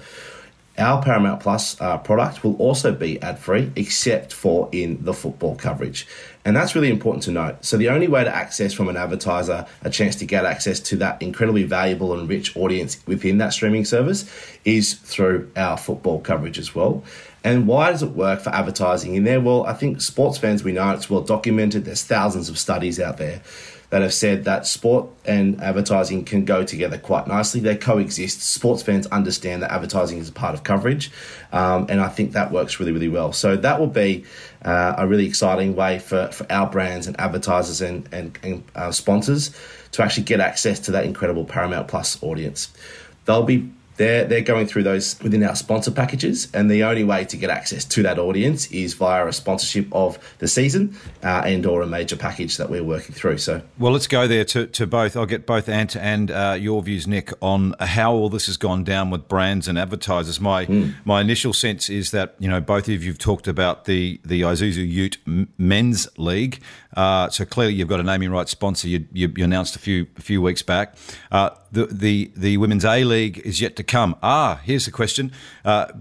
Our 0.77 1.03
Paramount 1.03 1.39
Plus 1.39 1.79
uh, 1.79 1.99
product 1.99 2.43
will 2.43 2.55
also 2.55 2.93
be 2.93 3.21
ad 3.21 3.37
free, 3.37 3.71
except 3.75 4.33
for 4.33 4.69
in 4.71 5.03
the 5.03 5.13
football 5.13 5.55
coverage. 5.55 6.07
And 6.45 6.55
that's 6.55 6.75
really 6.75 6.89
important 6.89 7.23
to 7.23 7.31
note. 7.31 7.63
So, 7.63 7.77
the 7.77 7.89
only 7.89 8.07
way 8.07 8.23
to 8.23 8.35
access 8.35 8.73
from 8.73 8.89
an 8.89 8.97
advertiser 8.97 9.65
a 9.81 9.89
chance 9.89 10.15
to 10.17 10.25
get 10.25 10.45
access 10.45 10.79
to 10.81 10.97
that 10.97 11.21
incredibly 11.21 11.63
valuable 11.63 12.17
and 12.17 12.27
rich 12.27 12.55
audience 12.57 12.97
within 13.07 13.37
that 13.37 13.53
streaming 13.53 13.85
service 13.85 14.29
is 14.65 14.93
through 14.95 15.49
our 15.55 15.77
football 15.77 16.19
coverage 16.19 16.59
as 16.59 16.75
well. 16.75 17.03
And 17.45 17.67
why 17.67 17.91
does 17.91 18.03
it 18.03 18.11
work 18.11 18.41
for 18.41 18.49
advertising 18.49 19.15
in 19.15 19.23
there? 19.23 19.39
Well, 19.39 19.65
I 19.65 19.73
think 19.73 20.01
sports 20.01 20.37
fans, 20.37 20.63
we 20.63 20.71
know 20.71 20.91
it's 20.91 21.09
well 21.09 21.21
documented. 21.21 21.85
There's 21.85 22.03
thousands 22.03 22.49
of 22.49 22.57
studies 22.57 22.99
out 22.99 23.17
there 23.17 23.41
that 23.93 24.01
have 24.01 24.11
said 24.11 24.45
that 24.45 24.65
sport 24.65 25.07
and 25.23 25.61
advertising 25.61 26.25
can 26.25 26.45
go 26.45 26.63
together 26.63 26.97
quite 26.97 27.27
nicely. 27.27 27.59
They 27.59 27.75
coexist. 27.75 28.41
Sports 28.41 28.81
fans 28.81 29.05
understand 29.05 29.61
that 29.61 29.71
advertising 29.71 30.17
is 30.17 30.29
a 30.29 30.31
part 30.31 30.55
of 30.55 30.63
coverage, 30.63 31.11
um, 31.51 31.85
and 31.89 32.01
I 32.01 32.09
think 32.09 32.31
that 32.31 32.51
works 32.51 32.79
really, 32.79 32.91
really 32.91 33.07
well. 33.07 33.33
So 33.33 33.55
that 33.55 33.79
will 33.79 33.85
be 33.85 34.25
uh, 34.65 34.95
a 34.97 35.07
really 35.07 35.27
exciting 35.27 35.75
way 35.75 35.99
for, 35.99 36.29
for 36.31 36.51
our 36.51 36.67
brands 36.67 37.05
and 37.05 37.19
advertisers 37.19 37.81
and, 37.81 38.09
and, 38.11 38.39
and 38.41 38.63
uh, 38.73 38.91
sponsors 38.91 39.55
to 39.91 40.01
actually 40.01 40.23
get 40.23 40.39
access 40.39 40.79
to 40.79 40.91
that 40.93 41.05
incredible 41.05 41.45
Paramount 41.45 41.87
Plus 41.87 42.17
audience. 42.23 42.73
They'll 43.25 43.43
be 43.43 43.71
they're, 43.97 44.25
they're 44.25 44.41
going 44.41 44.67
through 44.67 44.83
those 44.83 45.19
within 45.21 45.43
our 45.43 45.55
sponsor 45.55 45.91
packages, 45.91 46.47
and 46.53 46.69
the 46.69 46.83
only 46.83 47.03
way 47.03 47.25
to 47.25 47.37
get 47.37 47.49
access 47.49 47.85
to 47.85 48.03
that 48.03 48.19
audience 48.19 48.67
is 48.71 48.93
via 48.93 49.27
a 49.27 49.33
sponsorship 49.33 49.87
of 49.91 50.17
the 50.39 50.47
season 50.47 50.97
uh, 51.23 51.43
and 51.45 51.65
or 51.65 51.81
a 51.81 51.87
major 51.87 52.15
package 52.15 52.57
that 52.57 52.69
we're 52.69 52.83
working 52.83 53.13
through. 53.13 53.37
So, 53.37 53.61
well, 53.77 53.91
let's 53.91 54.07
go 54.07 54.27
there 54.27 54.45
to, 54.45 54.67
to 54.67 54.87
both. 54.87 55.15
I'll 55.15 55.25
get 55.25 55.45
both 55.45 55.69
Ant 55.69 55.95
and 55.95 56.31
uh, 56.31 56.57
your 56.59 56.81
views, 56.81 57.07
Nick, 57.07 57.31
on 57.41 57.75
how 57.79 58.13
all 58.13 58.29
this 58.29 58.47
has 58.47 58.57
gone 58.57 58.83
down 58.83 59.09
with 59.09 59.27
brands 59.27 59.67
and 59.67 59.77
advertisers. 59.77 60.39
My 60.39 60.65
mm. 60.65 60.93
my 61.05 61.21
initial 61.21 61.53
sense 61.53 61.89
is 61.89 62.11
that 62.11 62.35
you 62.39 62.49
know 62.49 62.61
both 62.61 62.87
of 62.89 63.03
you've 63.03 63.19
talked 63.19 63.47
about 63.47 63.85
the 63.85 64.19
the 64.25 64.41
Isuzu 64.41 64.87
Ute 64.87 65.17
Men's 65.57 66.07
League. 66.17 66.61
Uh, 66.95 67.29
so 67.29 67.45
clearly, 67.45 67.73
you've 67.73 67.87
got 67.87 67.99
a 67.99 68.03
naming 68.03 68.31
rights 68.31 68.51
sponsor. 68.51 68.87
You, 68.87 69.05
you, 69.11 69.31
you 69.35 69.43
announced 69.43 69.75
a 69.75 69.79
few 69.79 70.07
a 70.17 70.21
few 70.21 70.41
weeks 70.41 70.61
back. 70.61 70.95
Uh, 71.31 71.51
the, 71.73 71.87
the 71.87 72.31
the 72.35 72.57
women's 72.57 72.85
A 72.85 73.03
League 73.03 73.39
is 73.39 73.59
yet 73.59 73.75
to 73.75 73.83
come. 73.83 74.15
Ah, 74.21 74.61
here's 74.63 74.85
the 74.85 74.91
question: 74.91 75.31
uh, 75.65 75.91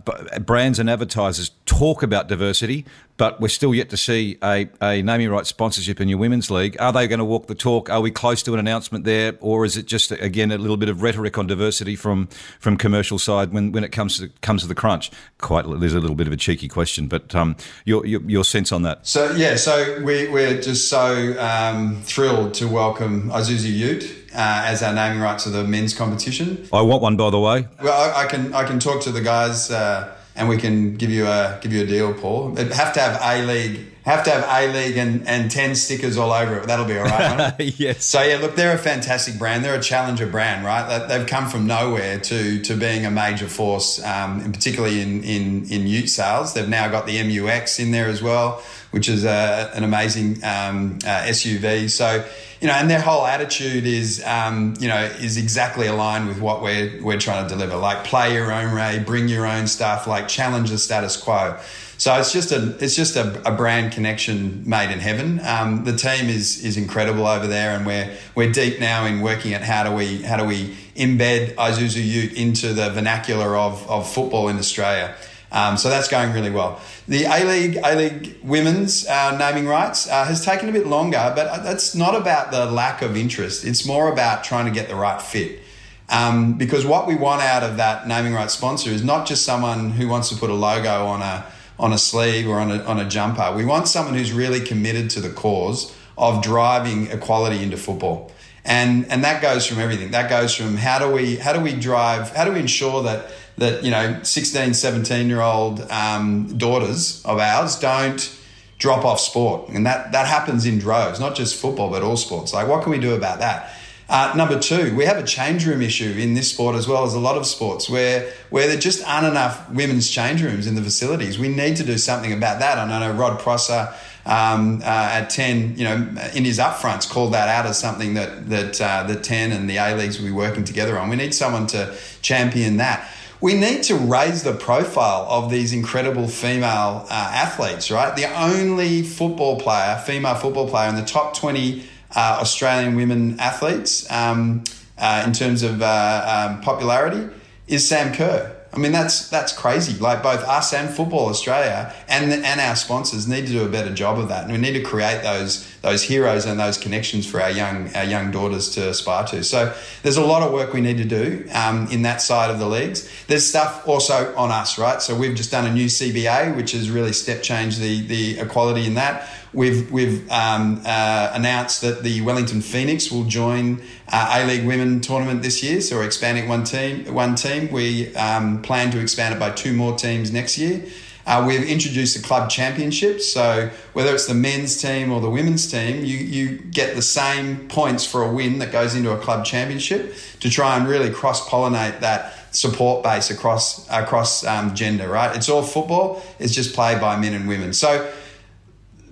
brands 0.41 0.79
and 0.79 0.89
advertisers 0.89 1.51
talk 1.67 2.03
about 2.03 2.29
diversity, 2.29 2.85
but 3.17 3.41
we're 3.41 3.49
still 3.49 3.75
yet 3.75 3.91
to 3.91 3.97
see 3.97 4.39
a, 4.43 4.69
a 4.81 5.03
naming 5.03 5.29
rights 5.29 5.49
sponsorship 5.49 6.01
in 6.01 6.09
your 6.09 6.19
women's 6.19 6.51
league. 6.51 6.77
Are 6.81 6.93
they 6.93 7.07
going 7.07 7.19
to 7.19 7.25
walk 7.25 7.47
the 7.47 7.55
talk? 7.55 7.91
Are 7.91 8.01
we 8.01 8.11
close 8.11 8.43
to 8.45 8.55
an 8.55 8.59
announcement 8.59 9.05
there, 9.05 9.35
or 9.41 9.65
is 9.65 9.77
it 9.77 9.87
just 9.87 10.11
again 10.13 10.51
a 10.51 10.59
little 10.59 10.77
bit 10.77 10.89
of 10.89 11.03
rhetoric 11.03 11.39
on 11.39 11.47
diversity 11.47 11.97
from 11.97 12.29
from 12.59 12.77
commercial 12.77 13.19
side 13.19 13.53
when, 13.53 13.73
when 13.73 13.85
it 13.85 13.93
comes 13.93 14.19
to 14.19 14.31
comes 14.41 14.63
to 14.63 14.69
the 14.69 14.75
crunch? 14.75 15.11
Quite, 15.39 15.65
there's 15.81 15.95
a 15.95 16.01
little 16.01 16.17
bit 16.17 16.27
of 16.27 16.33
a 16.33 16.37
cheeky 16.37 16.69
question, 16.69 17.07
but 17.07 17.35
um, 17.35 17.57
your, 17.85 18.07
your, 18.07 18.23
your 18.23 18.45
sense 18.45 18.73
on 18.73 18.83
that? 18.83 19.07
So 19.07 19.33
yeah, 19.33 19.57
so 19.57 20.01
we 20.03 20.29
we're 20.29 20.61
just 20.61 20.89
so 20.89 21.39
um, 21.39 22.01
thrilled 22.03 22.55
to 22.55 22.69
welcome 22.69 23.31
Isuzu 23.31 23.73
Ute 23.73 24.23
uh, 24.35 24.65
as 24.67 24.83
our 24.83 24.95
naming 24.95 25.21
rights 25.21 25.47
of 25.47 25.53
the 25.53 25.65
men's 25.65 25.95
competition. 25.95 26.67
I 26.73 26.83
want 26.83 27.03
one, 27.03 27.17
by 27.17 27.31
the 27.31 27.41
way. 27.41 27.69
Well, 27.83 28.15
I, 28.15 28.23
I 28.23 28.27
can 28.27 28.55
I 28.55 28.65
can 28.65 28.79
talk 28.79 29.03
to 29.03 29.13
the 29.13 29.21
guys. 29.21 29.71
Uh, 29.71 30.15
and 30.35 30.49
we 30.49 30.57
can 30.57 30.97
give 30.97 31.11
you 31.11 31.27
a 31.27 31.59
give 31.61 31.73
you 31.73 31.83
a 31.83 31.87
deal, 31.87 32.15
Paul. 32.15 32.59
It 32.59 32.73
have 32.73 32.93
to 32.95 33.01
have 33.01 33.21
A 33.23 33.45
League, 33.45 33.81
have 34.05 34.25
to 34.25 34.31
have 34.31 34.45
A 34.49 34.73
League 34.73 34.97
and, 34.97 35.27
and 35.29 35.51
ten 35.51 35.75
stickers 35.75 36.17
all 36.17 36.33
over 36.33 36.59
it. 36.59 36.67
That'll 36.67 36.87
be 36.87 36.97
all 36.97 37.05
right. 37.05 37.55
yes. 37.79 38.05
So 38.05 38.23
yeah, 38.23 38.39
look, 38.39 38.57
they're 38.57 38.75
a 38.75 38.79
fantastic 38.79 39.39
brand. 39.39 39.65
They're 39.65 39.79
a 39.79 39.83
challenger 39.83 40.27
brand, 40.27 40.65
right? 40.65 41.07
They've 41.07 41.27
come 41.27 41.49
from 41.49 41.67
nowhere 41.67 42.19
to 42.21 42.63
to 42.63 42.77
being 42.77 43.05
a 43.05 43.11
major 43.11 43.47
force, 43.47 44.03
um, 44.03 44.41
and 44.41 44.55
particularly 44.55 45.01
in 45.01 45.23
in 45.23 45.71
in 45.71 45.87
Ute 45.87 46.09
sales. 46.09 46.55
They've 46.55 46.69
now 46.69 46.89
got 46.89 47.07
the 47.07 47.23
MU-X 47.23 47.79
in 47.79 47.91
there 47.91 48.09
as 48.09 48.23
well, 48.23 48.63
which 48.93 49.09
is 49.09 49.25
a, 49.25 49.71
an 49.75 49.85
amazing 49.85 50.43
um, 50.45 50.99
uh, 51.05 51.27
SUV. 51.27 51.91
So 51.91 52.25
you 52.63 52.69
know, 52.69 52.75
and 52.75 52.89
their 52.89 53.01
whole 53.01 53.27
attitude 53.27 53.87
is, 53.87 54.25
um, 54.25 54.75
you 54.79 54.87
know, 54.87 55.03
is 55.03 55.37
exactly 55.37 55.89
aligned 55.89 56.29
with 56.29 56.41
what 56.41 56.63
we're 56.63 57.03
we're 57.03 57.19
trying 57.19 57.49
to 57.49 57.53
deliver. 57.53 57.77
Like 57.77 58.05
play 58.05 58.35
your 58.35 58.53
own 58.53 58.73
way, 58.73 59.03
bring 59.05 59.27
your 59.27 59.47
own 59.47 59.67
stuff, 59.67 60.07
like 60.07 60.29
challenge 60.29 60.71
the 60.71 60.79
status 60.79 61.17
quo. 61.17 61.59
So 61.99 62.15
it's 62.19 62.33
just 62.33 62.53
a 62.53 62.77
it's 62.79 62.95
just 62.95 63.17
a, 63.17 63.43
a 63.45 63.57
brand 63.57 63.93
connection 63.93 64.63
made 64.65 64.93
in 64.93 65.01
heaven. 65.01 65.41
Um, 65.45 65.83
the 65.83 65.97
team 65.97 66.29
is 66.29 66.65
is 66.65 66.77
incredible 66.77 67.27
over 67.27 67.49
there, 67.49 67.77
and 67.77 67.85
we're 67.85 68.17
we're 68.37 68.53
deep 68.53 68.79
now 68.79 69.07
in 69.07 69.23
working 69.23 69.55
at 69.55 69.63
how 69.63 69.83
do 69.83 69.93
we 69.93 70.23
how 70.23 70.37
do 70.37 70.45
we 70.45 70.77
embed 70.95 71.57
Isuzu 71.57 72.05
Ute 72.05 72.33
into 72.35 72.75
the 72.75 72.91
vernacular 72.91 73.57
of 73.57 73.91
of 73.91 74.09
football 74.09 74.47
in 74.49 74.59
Australia. 74.59 75.17
Um, 75.53 75.77
so 75.77 75.91
that's 75.91 76.09
going 76.09 76.33
really 76.33 76.51
well. 76.51 76.81
The 77.07 77.25
A 77.25 77.45
League, 77.45 77.79
A 77.85 77.95
League 77.95 78.39
Women's 78.43 79.07
uh, 79.07 79.37
naming 79.37 79.69
rights 79.69 80.09
uh, 80.09 80.25
has 80.25 80.43
taken 80.43 80.71
a 80.71 80.73
bit 80.73 80.87
longer, 80.87 81.33
but 81.37 81.63
that's 81.63 81.95
not 81.95 82.15
about 82.15 82.51
the 82.51 82.65
lack 82.67 83.03
of 83.03 83.17
interest. 83.17 83.65
It's 83.65 83.87
more 83.87 84.11
about 84.11 84.45
trying 84.45 84.65
to 84.65 84.71
get 84.73 84.89
the 84.89 84.97
right 84.97 85.21
fit. 85.21 85.61
Um, 86.09 86.55
because 86.59 86.85
what 86.87 87.07
we 87.07 87.17
want 87.17 87.43
out 87.43 87.63
of 87.63 87.77
that 87.77 88.09
naming 88.09 88.33
rights 88.33 88.55
sponsor 88.55 88.91
is 88.91 89.05
not 89.05 89.27
just 89.27 89.45
someone 89.45 89.91
who 89.91 90.09
wants 90.09 90.31
to 90.31 90.37
put 90.37 90.51
a 90.51 90.55
logo 90.55 91.07
on 91.07 91.23
a 91.23 91.45
on 91.79 91.93
a 91.93 91.99
sleeve 91.99 92.47
or 92.49 92.61
on 92.61 92.71
a, 92.71 92.83
on 92.85 93.01
a 93.01 93.09
jumper. 93.09 93.53
We 93.57 93.65
want 93.65 93.89
someone 93.89 94.15
who's 94.15 94.33
really 94.33 94.61
committed 94.61 95.11
to 95.11 95.21
the 95.21 95.31
cause 95.31 95.95
of 96.17 96.43
driving 96.43 97.09
equality 97.09 97.63
into 97.63 97.77
football. 97.77 98.31
And, 98.65 99.07
and 99.11 99.25
that 99.25 99.43
goes 99.43 99.67
from 99.67 99.79
everything. 99.81 100.13
That 100.13 100.31
goes 100.31 100.55
from 100.55 100.77
how 100.77 100.99
do 100.99 101.11
we, 101.11 101.37
how 101.37 101.53
do 101.53 101.61
we 101.61 101.75
drive, 101.75 102.35
how 102.35 102.45
do 102.45 102.53
we 102.53 102.61
ensure 102.61 103.03
that, 103.03 103.33
that, 103.59 103.83
you 103.83 103.91
know, 103.91 104.21
16, 104.23 104.75
17 104.75 105.29
year 105.29 105.41
old 105.41 105.81
um, 105.91 106.57
daughters 106.57 107.25
of 107.25 107.39
ours 107.39 107.79
don't 107.79 108.39
drop 108.79 109.05
off 109.05 109.21
sport. 109.21 109.69
And 109.69 109.87
that, 109.87 110.13
that 110.13 110.27
happens 110.27 110.67
in 110.67 110.79
droves, 110.79 111.19
not 111.19 111.35
just 111.35 111.61
football, 111.61 111.91
but 111.91 112.03
all 112.03 112.17
sports. 112.17 112.53
Like, 112.53 112.69
what 112.69 112.83
can 112.83 112.93
we 112.93 112.99
do 112.99 113.15
about 113.15 113.41
that? 113.41 113.75
Uh, 114.09 114.33
number 114.37 114.59
two, 114.59 114.95
we 114.95 115.07
have 115.07 115.17
a 115.17 115.23
change 115.23 115.67
room 115.67 115.81
issue 115.81 116.15
in 116.19 116.35
this 116.35 116.51
sport 116.51 116.77
as 116.77 116.87
well 116.87 117.05
as 117.05 117.15
a 117.15 117.19
lot 117.19 117.37
of 117.37 117.47
sports 117.47 117.89
where, 117.89 118.31
where 118.51 118.69
there 118.69 118.77
just 118.77 119.03
aren't 119.09 119.27
enough 119.27 119.71
women's 119.71 120.11
change 120.11 120.43
rooms 120.43 120.67
in 120.67 120.75
the 120.75 120.83
facilities. 120.83 121.39
We 121.39 121.49
need 121.49 121.77
to 121.77 121.85
do 121.85 121.97
something 121.97 122.33
about 122.33 122.59
that. 122.59 122.79
I 122.79 122.87
know 122.87 123.13
Rod 123.13 123.41
Prosser 123.41 123.95
um, 124.25 124.81
uh, 124.83 124.85
at 124.85 125.31
10, 125.31 125.77
you 125.77 125.85
know, 125.85 125.97
in 126.35 126.45
his 126.45 126.59
upfronts 126.59 127.11
called 127.11 127.35
that 127.35 127.49
out 127.49 127.67
as 127.67 127.79
something 127.79 128.15
that, 128.15 128.49
that 128.49 128.81
uh, 128.81 129.03
the 129.05 129.17
10 129.17 129.53
and 129.53 129.69
the 129.69 129.77
A 129.77 129.97
leagues 129.97 130.19
will 130.19 130.27
be 130.27 130.33
working 130.33 130.65
together 130.65 130.99
on. 130.99 131.09
We 131.09 131.17
need 131.17 131.35
someone 131.35 131.67
to 131.69 131.95
champion 132.21 132.77
that 132.77 133.09
we 133.43 133.55
need 133.55 133.83
to 133.83 133.97
raise 133.97 134.45
the 134.45 134.55
profile 134.55 135.27
of 135.29 135.51
these 135.51 135.73
incredible 135.73 136.29
female 136.29 137.05
uh, 137.11 137.31
athletes, 137.35 137.91
right? 137.91 138.15
The 138.15 138.33
only 138.41 139.03
football 139.03 139.59
player, 139.59 140.01
female 140.07 140.37
football 140.37 140.69
player 140.69 140.89
in 140.89 140.95
the 140.95 141.05
top 141.05 141.37
20 141.37 141.83
uh, 142.15 142.39
Australian 142.41 142.95
women 142.95 143.41
athletes 143.41 144.09
um, 144.13 144.63
uh, 144.97 145.25
in 145.27 145.33
terms 145.33 145.65
of 145.65 145.83
uh, 145.83 146.51
um, 146.53 146.61
popularity 146.61 147.29
is 147.67 147.87
Sam 147.87 148.15
Kerr. 148.15 148.52
I 148.75 148.79
mean, 148.79 148.93
that's 148.93 149.29
that's 149.29 149.53
crazy. 149.53 149.99
Like 149.99 150.23
both 150.23 150.41
us 150.45 150.73
and 150.73 150.89
Football 150.89 151.29
Australia 151.29 151.93
and 152.09 152.33
and 152.33 152.61
our 152.61 152.75
sponsors 152.75 153.29
need 153.29 153.47
to 153.47 153.53
do 153.53 153.67
a 153.67 153.69
better 153.69 153.93
job 153.93 154.19
of 154.19 154.29
that, 154.29 154.45
and 154.45 154.53
we 154.53 154.59
need 154.59 154.73
to 154.73 154.83
create 154.83 155.23
those 155.23 155.71
those 155.83 156.03
heroes 156.03 156.47
and 156.47 156.59
those 156.59 156.79
connections 156.79 157.27
for 157.27 157.43
our 157.43 157.51
young 157.51 157.95
our 157.95 158.05
young 158.05 158.31
daughters 158.31 158.71
to 158.71 158.89
aspire 158.89 159.27
to. 159.27 159.45
So 159.45 159.75
there's 160.03 160.17
a 160.17 160.25
lot 160.25 160.43
of 160.43 160.53
work 160.53 160.73
we 160.73 160.81
need 160.81 160.97
to 160.97 161.05
do 161.05 161.47
um, 161.53 161.87
in 161.89 162.03
that 162.03 162.23
side 162.23 162.51
of 162.51 162.59
the 162.59 162.67
leagues. 162.67 163.11
There's 163.27 163.47
stuff 163.47 163.87
also 163.87 164.35
on 164.37 164.51
us, 164.51 164.79
right? 164.79 165.03
So 165.03 165.15
we've 165.15 165.37
just 165.37 165.51
done 165.51 165.67
a 165.67 165.73
new 165.73 165.87
CBA, 165.87 166.57
which 166.57 166.73
has 166.73 166.91
really 166.91 167.13
step 167.13 167.43
changed 167.43 167.79
the 167.79 168.07
the 168.07 168.39
equality 168.39 168.87
in 168.87 168.95
that. 168.95 169.29
We've 169.55 169.91
we've 169.93 170.31
um, 170.31 170.81
uh, 170.85 171.31
announced 171.35 171.83
that 171.83 172.03
the 172.03 172.23
Wellington 172.23 172.63
Phoenix 172.63 173.11
will 173.11 173.25
join 173.25 173.83
uh, 174.11 174.41
A 174.41 174.47
League 174.47 174.67
Women 174.67 175.01
tournament 175.01 175.43
this 175.43 175.63
year, 175.63 175.83
so 175.83 175.97
we're 175.97 176.07
expanding 176.07 176.49
one 176.49 176.65
team. 176.65 177.13
One 177.13 177.35
team. 177.35 177.71
We 177.71 178.15
um, 178.17 178.63
plan 178.63 178.91
to 178.93 179.01
expand 179.01 179.35
it 179.35 179.39
by 179.39 179.51
two 179.51 179.75
more 179.75 179.95
teams 179.95 180.33
next 180.33 180.57
year. 180.57 180.83
Uh, 181.27 181.45
we've 181.47 181.63
introduced 181.63 182.17
a 182.19 182.23
club 182.23 182.51
championship, 182.51 183.21
so 183.21 183.71
whether 183.93 184.15
it's 184.15 184.27
the 184.27 184.35
men's 184.35 184.81
team 184.81 185.13
or 185.13 185.21
the 185.21 185.31
women's 185.31 185.71
team, 185.71 186.03
you 186.05 186.17
you 186.17 186.57
get 186.57 186.97
the 186.97 187.03
same 187.03 187.69
points 187.69 188.07
for 188.07 188.23
a 188.23 188.33
win 188.33 188.59
that 188.59 188.73
goes 188.73 188.95
into 188.95 189.13
a 189.13 189.19
club 189.19 189.45
championship 189.45 190.15
to 190.41 190.49
try 190.49 190.77
and 190.79 190.89
really 190.89 191.11
cross 191.11 191.47
pollinate 191.47 192.01
that 192.01 192.55
support 192.55 193.05
base 193.05 193.31
across 193.31 193.87
across 193.91 194.45
um, 194.47 194.75
gender. 194.75 195.09
Right, 195.09 195.37
it's 195.37 195.51
all 195.51 195.63
football. 195.63 196.23
It's 196.39 196.55
just 196.55 196.75
played 196.75 197.03
by 197.03 197.21
men 197.21 197.35
and 197.35 197.47
women. 197.47 197.75
So 197.75 198.11